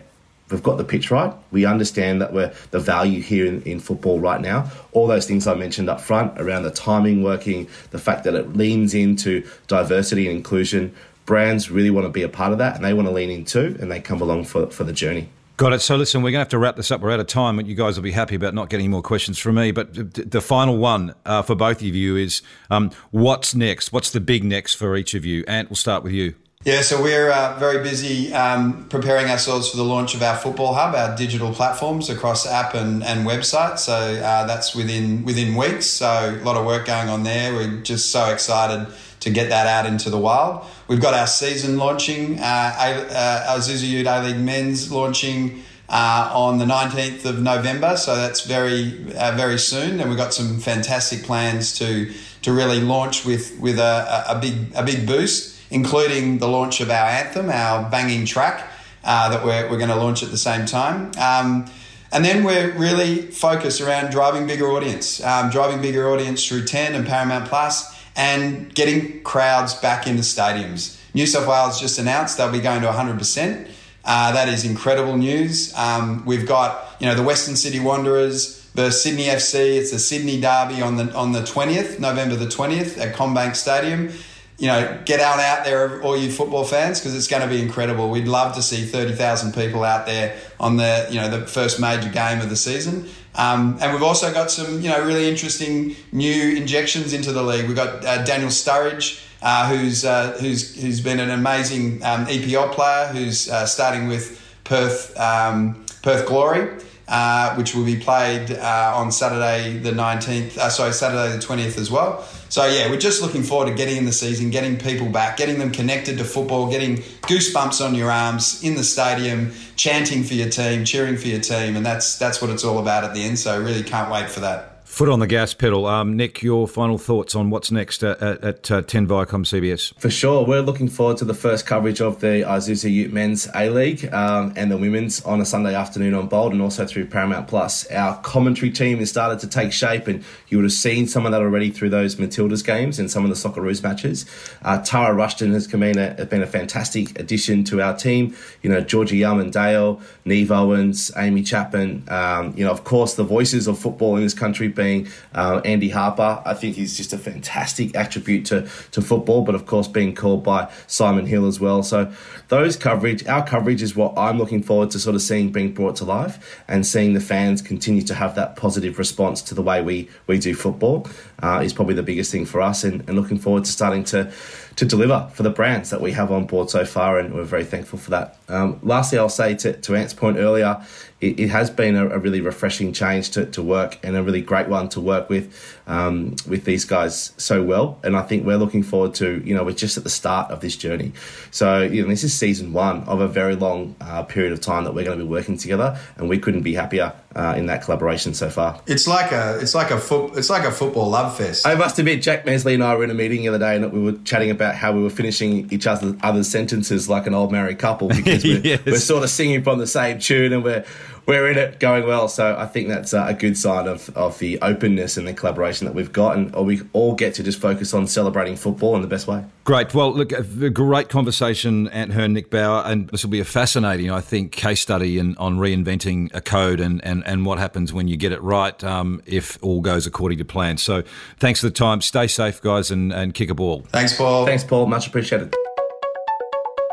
we've 0.50 0.62
got 0.62 0.78
the 0.78 0.84
pitch 0.84 1.10
right. 1.10 1.32
We 1.50 1.64
understand 1.64 2.20
that 2.20 2.32
we're 2.32 2.52
the 2.70 2.80
value 2.80 3.22
here 3.22 3.46
in, 3.46 3.62
in 3.62 3.80
football 3.80 4.20
right 4.20 4.40
now. 4.40 4.70
All 4.92 5.06
those 5.06 5.26
things 5.26 5.46
I 5.46 5.54
mentioned 5.54 5.88
up 5.88 6.00
front 6.00 6.40
around 6.40 6.62
the 6.62 6.70
timing 6.70 7.22
working, 7.22 7.68
the 7.90 7.98
fact 7.98 8.24
that 8.24 8.34
it 8.34 8.56
leans 8.56 8.94
into 8.94 9.46
diversity 9.66 10.26
and 10.26 10.36
inclusion. 10.36 10.94
Brands 11.26 11.70
really 11.70 11.90
want 11.90 12.06
to 12.06 12.10
be 12.10 12.22
a 12.22 12.28
part 12.28 12.52
of 12.52 12.58
that 12.58 12.76
and 12.76 12.84
they 12.84 12.94
want 12.94 13.06
to 13.08 13.12
lean 13.12 13.30
in 13.30 13.44
too 13.44 13.76
and 13.80 13.90
they 13.90 14.00
come 14.00 14.20
along 14.20 14.44
for, 14.44 14.70
for 14.70 14.84
the 14.84 14.92
journey. 14.92 15.28
Got 15.58 15.72
it. 15.72 15.80
So 15.80 15.96
listen, 15.96 16.22
we're 16.22 16.30
going 16.30 16.38
to 16.38 16.42
have 16.42 16.48
to 16.50 16.58
wrap 16.58 16.76
this 16.76 16.92
up. 16.92 17.00
We're 17.00 17.10
out 17.10 17.18
of 17.18 17.26
time, 17.26 17.56
but 17.56 17.66
you 17.66 17.74
guys 17.74 17.96
will 17.96 18.04
be 18.04 18.12
happy 18.12 18.36
about 18.36 18.54
not 18.54 18.70
getting 18.70 18.92
more 18.92 19.02
questions 19.02 19.40
from 19.40 19.56
me. 19.56 19.72
But 19.72 19.92
the 20.30 20.40
final 20.40 20.78
one 20.78 21.16
uh, 21.26 21.42
for 21.42 21.56
both 21.56 21.78
of 21.78 21.82
you 21.82 22.16
is 22.16 22.42
um, 22.70 22.92
what's 23.10 23.56
next? 23.56 23.92
What's 23.92 24.12
the 24.12 24.20
big 24.20 24.44
next 24.44 24.74
for 24.74 24.96
each 24.96 25.14
of 25.14 25.24
you? 25.24 25.44
Ant, 25.48 25.68
we'll 25.68 25.76
start 25.76 26.04
with 26.04 26.12
you. 26.12 26.36
Yeah, 26.68 26.82
so 26.82 27.02
we're 27.02 27.30
uh, 27.30 27.58
very 27.58 27.82
busy 27.82 28.30
um, 28.34 28.84
preparing 28.90 29.30
ourselves 29.30 29.70
for 29.70 29.78
the 29.78 29.84
launch 29.84 30.14
of 30.14 30.22
our 30.22 30.36
Football 30.36 30.74
Hub, 30.74 30.94
our 30.94 31.16
digital 31.16 31.50
platforms 31.54 32.10
across 32.10 32.46
app 32.46 32.74
and, 32.74 33.02
and 33.02 33.26
website. 33.26 33.78
So 33.78 33.94
uh, 33.94 34.46
that's 34.46 34.74
within 34.74 35.24
within 35.24 35.54
weeks. 35.54 35.86
So 35.86 36.06
a 36.38 36.44
lot 36.44 36.58
of 36.58 36.66
work 36.66 36.84
going 36.84 37.08
on 37.08 37.22
there. 37.22 37.54
We're 37.54 37.80
just 37.80 38.10
so 38.10 38.28
excited 38.28 38.86
to 39.20 39.30
get 39.30 39.48
that 39.48 39.66
out 39.66 39.90
into 39.90 40.10
the 40.10 40.18
wild. 40.18 40.66
We've 40.88 41.00
got 41.00 41.14
our 41.14 41.26
season 41.26 41.78
launching, 41.78 42.38
uh, 42.38 42.44
uh, 42.44 43.62
Ute 43.66 44.06
A 44.06 44.22
League 44.24 44.36
Men's 44.36 44.92
launching 44.92 45.62
uh, 45.88 46.30
on 46.34 46.58
the 46.58 46.66
19th 46.66 47.24
of 47.24 47.40
November. 47.40 47.96
So 47.96 48.14
that's 48.14 48.42
very, 48.44 49.10
uh, 49.16 49.34
very 49.38 49.58
soon. 49.58 50.00
And 50.00 50.10
we've 50.10 50.18
got 50.18 50.34
some 50.34 50.58
fantastic 50.58 51.22
plans 51.22 51.78
to, 51.78 52.12
to 52.42 52.52
really 52.52 52.82
launch 52.82 53.24
with, 53.24 53.58
with 53.58 53.78
a, 53.78 54.24
a, 54.28 54.38
big, 54.38 54.54
a 54.74 54.82
big 54.82 55.06
boost, 55.06 55.57
including 55.70 56.38
the 56.38 56.48
launch 56.48 56.80
of 56.80 56.90
our 56.90 57.08
anthem, 57.08 57.50
our 57.50 57.88
banging 57.90 58.26
track 58.26 58.70
uh, 59.04 59.28
that 59.30 59.44
we're, 59.44 59.70
we're 59.70 59.78
going 59.78 59.90
to 59.90 59.96
launch 59.96 60.22
at 60.22 60.30
the 60.30 60.38
same 60.38 60.66
time. 60.66 61.12
Um, 61.18 61.66
and 62.10 62.24
then 62.24 62.42
we're 62.42 62.72
really 62.72 63.22
focused 63.22 63.80
around 63.80 64.10
driving 64.10 64.46
bigger 64.46 64.66
audience, 64.68 65.22
um, 65.22 65.50
driving 65.50 65.82
bigger 65.82 66.08
audience 66.08 66.46
through 66.46 66.64
10 66.64 66.94
and 66.94 67.06
Paramount 67.06 67.48
Plus 67.48 67.94
and 68.16 68.74
getting 68.74 69.22
crowds 69.22 69.74
back 69.74 70.06
into 70.06 70.22
stadiums. 70.22 70.98
New 71.14 71.26
South 71.26 71.46
Wales 71.46 71.80
just 71.80 71.98
announced 71.98 72.38
they'll 72.38 72.50
be 72.50 72.60
going 72.60 72.82
to 72.82 72.88
100%. 72.88 73.68
Uh, 74.04 74.32
that 74.32 74.48
is 74.48 74.64
incredible 74.64 75.18
news. 75.18 75.74
Um, 75.76 76.24
we've 76.24 76.46
got 76.46 76.96
you 76.98 77.06
know 77.06 77.14
the 77.14 77.22
Western 77.22 77.56
Sydney 77.56 77.80
Wanderers, 77.80 78.66
the 78.72 78.90
Sydney 78.90 79.24
FC. 79.24 79.76
It's 79.76 79.90
the 79.90 79.98
Sydney 79.98 80.40
Derby 80.40 80.80
on 80.80 80.96
the 80.96 81.14
on 81.14 81.32
the 81.32 81.44
twentieth, 81.44 82.00
November 82.00 82.34
the 82.34 82.48
twentieth 82.48 82.96
at 82.98 83.14
CommBank 83.14 83.54
Stadium. 83.54 84.10
You 84.58 84.66
know, 84.66 85.00
get 85.04 85.20
out 85.20 85.38
out 85.38 85.64
there, 85.64 86.02
all 86.02 86.16
you 86.16 86.32
football 86.32 86.64
fans, 86.64 86.98
because 86.98 87.14
it's 87.14 87.28
going 87.28 87.42
to 87.42 87.48
be 87.48 87.62
incredible. 87.62 88.10
We'd 88.10 88.26
love 88.26 88.56
to 88.56 88.62
see 88.62 88.84
thirty 88.84 89.14
thousand 89.14 89.54
people 89.54 89.84
out 89.84 90.04
there 90.04 90.36
on 90.58 90.76
the 90.76 91.06
you 91.10 91.20
know 91.20 91.30
the 91.30 91.46
first 91.46 91.80
major 91.80 92.08
game 92.08 92.40
of 92.40 92.50
the 92.50 92.56
season. 92.56 93.08
Um, 93.38 93.78
and 93.80 93.92
we've 93.92 94.02
also 94.02 94.32
got 94.32 94.50
some, 94.50 94.80
you 94.80 94.88
know, 94.88 95.04
really 95.04 95.28
interesting 95.28 95.94
new 96.10 96.56
injections 96.56 97.12
into 97.12 97.32
the 97.32 97.42
league. 97.42 97.68
We've 97.68 97.76
got 97.76 98.04
uh, 98.04 98.24
Daniel 98.24 98.50
Sturridge, 98.50 99.24
uh, 99.40 99.68
who's, 99.68 100.04
uh, 100.04 100.36
who's, 100.40 100.74
who's 100.80 101.00
been 101.00 101.20
an 101.20 101.30
amazing 101.30 102.02
um, 102.02 102.26
EPL 102.26 102.72
player, 102.72 103.06
who's 103.12 103.48
uh, 103.48 103.64
starting 103.64 104.08
with 104.08 104.44
Perth, 104.64 105.16
um, 105.16 105.86
Perth 106.02 106.26
Glory. 106.26 106.82
Uh, 107.08 107.54
which 107.54 107.74
will 107.74 107.86
be 107.86 107.96
played 107.96 108.50
uh, 108.50 108.92
on 108.94 109.10
Saturday 109.10 109.78
the 109.78 109.92
19th, 109.92 110.58
uh, 110.58 110.68
sorry, 110.68 110.92
Saturday 110.92 111.34
the 111.34 111.42
20th 111.42 111.78
as 111.78 111.90
well. 111.90 112.22
So, 112.50 112.66
yeah, 112.66 112.90
we're 112.90 112.98
just 112.98 113.22
looking 113.22 113.42
forward 113.42 113.70
to 113.70 113.74
getting 113.74 113.96
in 113.96 114.04
the 114.04 114.12
season, 114.12 114.50
getting 114.50 114.76
people 114.76 115.08
back, 115.08 115.38
getting 115.38 115.58
them 115.58 115.70
connected 115.70 116.18
to 116.18 116.24
football, 116.24 116.70
getting 116.70 116.98
goosebumps 116.98 117.82
on 117.82 117.94
your 117.94 118.10
arms 118.10 118.62
in 118.62 118.74
the 118.74 118.84
stadium, 118.84 119.52
chanting 119.76 120.22
for 120.22 120.34
your 120.34 120.50
team, 120.50 120.84
cheering 120.84 121.16
for 121.16 121.28
your 121.28 121.40
team. 121.40 121.76
And 121.76 121.86
that's, 121.86 122.18
that's 122.18 122.42
what 122.42 122.50
it's 122.50 122.62
all 122.62 122.78
about 122.78 123.04
at 123.04 123.14
the 123.14 123.22
end. 123.22 123.38
So, 123.38 123.58
really 123.58 123.82
can't 123.82 124.10
wait 124.10 124.28
for 124.28 124.40
that. 124.40 124.77
Foot 124.98 125.10
on 125.10 125.20
the 125.20 125.28
gas 125.28 125.54
pedal. 125.54 125.86
Um, 125.86 126.16
Nick, 126.16 126.42
your 126.42 126.66
final 126.66 126.98
thoughts 126.98 127.36
on 127.36 127.50
what's 127.50 127.70
next 127.70 128.02
at, 128.02 128.20
at 128.20 128.68
uh, 128.68 128.82
10 128.82 129.06
Viacom 129.06 129.46
CBS? 129.46 129.96
For 129.96 130.10
sure. 130.10 130.44
We're 130.44 130.60
looking 130.60 130.88
forward 130.88 131.18
to 131.18 131.24
the 131.24 131.34
first 131.34 131.66
coverage 131.66 132.00
of 132.00 132.18
the 132.18 132.42
Isuzu 132.44 132.90
Ute 132.90 133.12
Men's 133.12 133.46
A 133.54 133.70
League 133.70 134.12
um, 134.12 134.52
and 134.56 134.72
the 134.72 134.76
Women's 134.76 135.24
on 135.24 135.40
a 135.40 135.44
Sunday 135.44 135.72
afternoon 135.72 136.14
on 136.14 136.26
Bold 136.26 136.52
and 136.52 136.60
also 136.60 136.84
through 136.84 137.06
Paramount 137.06 137.46
Plus. 137.46 137.88
Our 137.92 138.20
commentary 138.22 138.72
team 138.72 138.98
has 138.98 139.08
started 139.08 139.38
to 139.38 139.46
take 139.46 139.72
shape, 139.72 140.08
and 140.08 140.24
you 140.48 140.58
would 140.58 140.64
have 140.64 140.72
seen 140.72 141.06
some 141.06 141.26
of 141.26 141.30
that 141.30 141.42
already 141.42 141.70
through 141.70 141.90
those 141.90 142.16
Matildas 142.16 142.66
games 142.66 142.98
and 142.98 143.08
some 143.08 143.22
of 143.24 143.30
the 143.30 143.36
Socceroos 143.36 143.84
matches. 143.84 144.26
Uh, 144.62 144.82
Tara 144.82 145.14
Rushton 145.14 145.52
has 145.52 145.68
been, 145.68 145.96
a, 145.96 146.14
has 146.14 146.26
been 146.26 146.42
a 146.42 146.46
fantastic 146.48 147.16
addition 147.20 147.62
to 147.62 147.80
our 147.80 147.96
team. 147.96 148.34
You 148.62 148.70
know, 148.70 148.80
Georgia 148.80 149.14
Young 149.14 149.40
and 149.40 149.52
Dale, 149.52 150.00
Neve 150.24 150.50
Owens, 150.50 151.12
Amy 151.16 151.44
Chapman, 151.44 152.02
um, 152.08 152.52
you 152.56 152.64
know, 152.64 152.72
of 152.72 152.82
course, 152.82 153.14
the 153.14 153.22
voices 153.22 153.68
of 153.68 153.78
football 153.78 154.16
in 154.16 154.24
this 154.24 154.34
country 154.34 154.66
being 154.66 154.87
uh, 155.34 155.60
Andy 155.64 155.90
Harper. 155.90 156.42
I 156.44 156.54
think 156.54 156.76
he's 156.76 156.96
just 156.96 157.12
a 157.12 157.18
fantastic 157.18 157.94
attribute 157.94 158.46
to, 158.46 158.68
to 158.92 159.02
football, 159.02 159.42
but 159.42 159.54
of 159.54 159.66
course 159.66 159.88
being 159.88 160.14
called 160.14 160.42
by 160.42 160.70
Simon 160.86 161.26
Hill 161.26 161.46
as 161.46 161.60
well. 161.60 161.82
So 161.82 162.12
those 162.48 162.76
coverage, 162.76 163.26
our 163.26 163.44
coverage 163.46 163.82
is 163.82 163.94
what 163.94 164.16
I'm 164.16 164.38
looking 164.38 164.62
forward 164.62 164.90
to 164.92 164.98
sort 164.98 165.14
of 165.14 165.22
seeing 165.22 165.52
being 165.52 165.72
brought 165.72 165.96
to 165.96 166.04
life 166.04 166.62
and 166.68 166.86
seeing 166.86 167.14
the 167.14 167.20
fans 167.20 167.62
continue 167.62 168.02
to 168.02 168.14
have 168.14 168.34
that 168.34 168.56
positive 168.56 168.98
response 168.98 169.42
to 169.42 169.54
the 169.54 169.62
way 169.62 169.82
we, 169.82 170.08
we 170.26 170.38
do 170.38 170.54
football 170.54 171.06
uh, 171.42 171.60
is 171.64 171.72
probably 171.72 171.94
the 171.94 172.02
biggest 172.02 172.32
thing 172.32 172.46
for 172.46 172.60
us 172.60 172.84
and, 172.84 173.00
and 173.08 173.14
looking 173.16 173.38
forward 173.38 173.64
to 173.64 173.72
starting 173.72 174.04
to 174.04 174.32
to 174.78 174.84
deliver 174.84 175.28
for 175.34 175.42
the 175.42 175.50
brands 175.50 175.90
that 175.90 176.00
we 176.00 176.12
have 176.12 176.30
on 176.30 176.46
board 176.46 176.70
so 176.70 176.84
far, 176.84 177.18
and 177.18 177.34
we're 177.34 177.42
very 177.42 177.64
thankful 177.64 177.98
for 177.98 178.10
that. 178.10 178.36
Um, 178.48 178.78
lastly, 178.84 179.18
I'll 179.18 179.28
say 179.28 179.56
to, 179.56 179.72
to 179.72 179.96
Ant's 179.96 180.14
point 180.14 180.36
earlier, 180.36 180.80
it, 181.20 181.40
it 181.40 181.48
has 181.48 181.70
been 181.70 181.96
a, 181.96 182.08
a, 182.08 182.18
really 182.18 182.40
refreshing 182.40 182.92
change 182.92 183.30
to, 183.30 183.46
to 183.46 183.62
work 183.62 183.98
and 184.04 184.16
a 184.16 184.22
really 184.22 184.40
great 184.40 184.68
one 184.68 184.88
to 184.90 185.00
work 185.00 185.28
with 185.28 185.52
um, 185.86 186.36
with 186.46 186.64
these 186.64 186.84
guys 186.84 187.32
so 187.36 187.62
well. 187.62 187.98
And 188.04 188.16
I 188.16 188.22
think 188.22 188.46
we're 188.46 188.56
looking 188.56 188.82
forward 188.82 189.14
to, 189.14 189.42
you 189.44 189.54
know, 189.54 189.64
we're 189.64 189.72
just 189.72 189.96
at 189.96 190.04
the 190.04 190.10
start 190.10 190.50
of 190.50 190.60
this 190.60 190.76
journey. 190.76 191.12
So, 191.50 191.82
you 191.82 192.02
know, 192.02 192.08
this 192.08 192.24
is 192.24 192.38
season 192.38 192.72
one 192.72 193.02
of 193.04 193.20
a 193.20 193.28
very 193.28 193.56
long 193.56 193.96
uh, 194.00 194.22
period 194.22 194.52
of 194.52 194.60
time 194.60 194.84
that 194.84 194.94
we're 194.94 195.04
going 195.04 195.18
to 195.18 195.24
be 195.24 195.30
working 195.30 195.56
together, 195.56 195.98
and 196.16 196.28
we 196.28 196.38
couldn't 196.38 196.62
be 196.62 196.74
happier 196.74 197.14
uh, 197.36 197.54
in 197.56 197.66
that 197.66 197.82
collaboration 197.82 198.34
so 198.34 198.50
far. 198.50 198.80
It's 198.86 199.06
like 199.06 199.32
a 199.32 199.58
it's 199.60 199.74
like 199.74 199.90
a 199.90 199.98
foot 199.98 200.36
it's 200.36 200.50
like 200.50 200.64
a 200.64 200.72
football 200.72 201.10
love 201.10 201.36
fest. 201.36 201.66
I 201.66 201.74
must 201.74 201.98
admit, 201.98 202.22
Jack 202.22 202.46
Mesley 202.46 202.74
and 202.74 202.82
I 202.82 202.94
were 202.96 203.04
in 203.04 203.10
a 203.10 203.14
meeting 203.14 203.42
the 203.42 203.48
other 203.48 203.58
day, 203.58 203.76
and 203.76 203.92
we 203.92 204.00
were 204.00 204.18
chatting 204.24 204.50
about 204.50 204.74
how 204.74 204.92
we 204.92 205.02
were 205.02 205.10
finishing 205.10 205.70
each 205.72 205.86
other 205.86 206.16
other's 206.22 206.48
sentences 206.48 207.08
like 207.08 207.26
an 207.26 207.34
old 207.34 207.52
married 207.52 207.78
couple 207.78 208.08
because 208.08 208.44
we're, 208.44 208.60
yes. 208.60 208.80
we're 208.84 208.98
sort 208.98 209.22
of 209.22 209.30
singing 209.30 209.62
from 209.62 209.78
the 209.78 209.86
same 209.86 210.18
tune, 210.18 210.52
and 210.52 210.64
we're 210.64 210.84
we're 211.28 211.50
in 211.50 211.58
it 211.58 211.78
going 211.78 212.06
well. 212.06 212.26
So 212.26 212.56
I 212.56 212.64
think 212.64 212.88
that's 212.88 213.12
a 213.12 213.36
good 213.38 213.58
sign 213.58 213.86
of, 213.86 214.08
of 214.16 214.38
the 214.38 214.58
openness 214.62 215.18
and 215.18 215.28
the 215.28 215.34
collaboration 215.34 215.86
that 215.86 215.92
we've 215.92 216.10
got. 216.10 216.38
And 216.38 216.54
we 216.54 216.80
all 216.94 217.14
get 217.14 217.34
to 217.34 217.42
just 217.42 217.60
focus 217.60 217.92
on 217.92 218.06
celebrating 218.06 218.56
football 218.56 218.96
in 218.96 219.02
the 219.02 219.08
best 219.08 219.26
way. 219.26 219.44
Great. 219.64 219.92
Well, 219.92 220.14
look, 220.14 220.32
a 220.32 220.70
great 220.70 221.10
conversation, 221.10 221.86
Ant 221.88 222.14
Hearn, 222.14 222.32
Nick 222.32 222.48
Bower. 222.48 222.82
And 222.86 223.10
this 223.10 223.24
will 223.24 223.30
be 223.30 223.40
a 223.40 223.44
fascinating, 223.44 224.10
I 224.10 224.22
think, 224.22 224.52
case 224.52 224.80
study 224.80 225.18
in, 225.18 225.36
on 225.36 225.58
reinventing 225.58 226.34
a 226.34 226.40
code 226.40 226.80
and, 226.80 227.04
and, 227.04 227.22
and 227.26 227.44
what 227.44 227.58
happens 227.58 227.92
when 227.92 228.08
you 228.08 228.16
get 228.16 228.32
it 228.32 228.40
right 228.40 228.82
um, 228.82 229.20
if 229.26 229.58
all 229.60 229.82
goes 229.82 230.06
according 230.06 230.38
to 230.38 230.46
plan. 230.46 230.78
So 230.78 231.02
thanks 231.38 231.60
for 231.60 231.66
the 231.66 231.74
time. 231.74 232.00
Stay 232.00 232.26
safe, 232.26 232.62
guys, 232.62 232.90
and, 232.90 233.12
and 233.12 233.34
kick 233.34 233.50
a 233.50 233.54
ball. 233.54 233.84
Thanks, 233.90 234.16
Paul. 234.16 234.46
Thanks, 234.46 234.64
Paul. 234.64 234.86
Much 234.86 235.06
appreciated. 235.06 235.54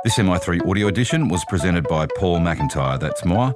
This 0.04 0.18
MI3 0.18 0.70
audio 0.70 0.88
edition 0.88 1.30
was 1.30 1.46
presented 1.46 1.88
by 1.88 2.06
Paul 2.06 2.40
McIntyre. 2.40 3.00
That's 3.00 3.24
more. 3.24 3.56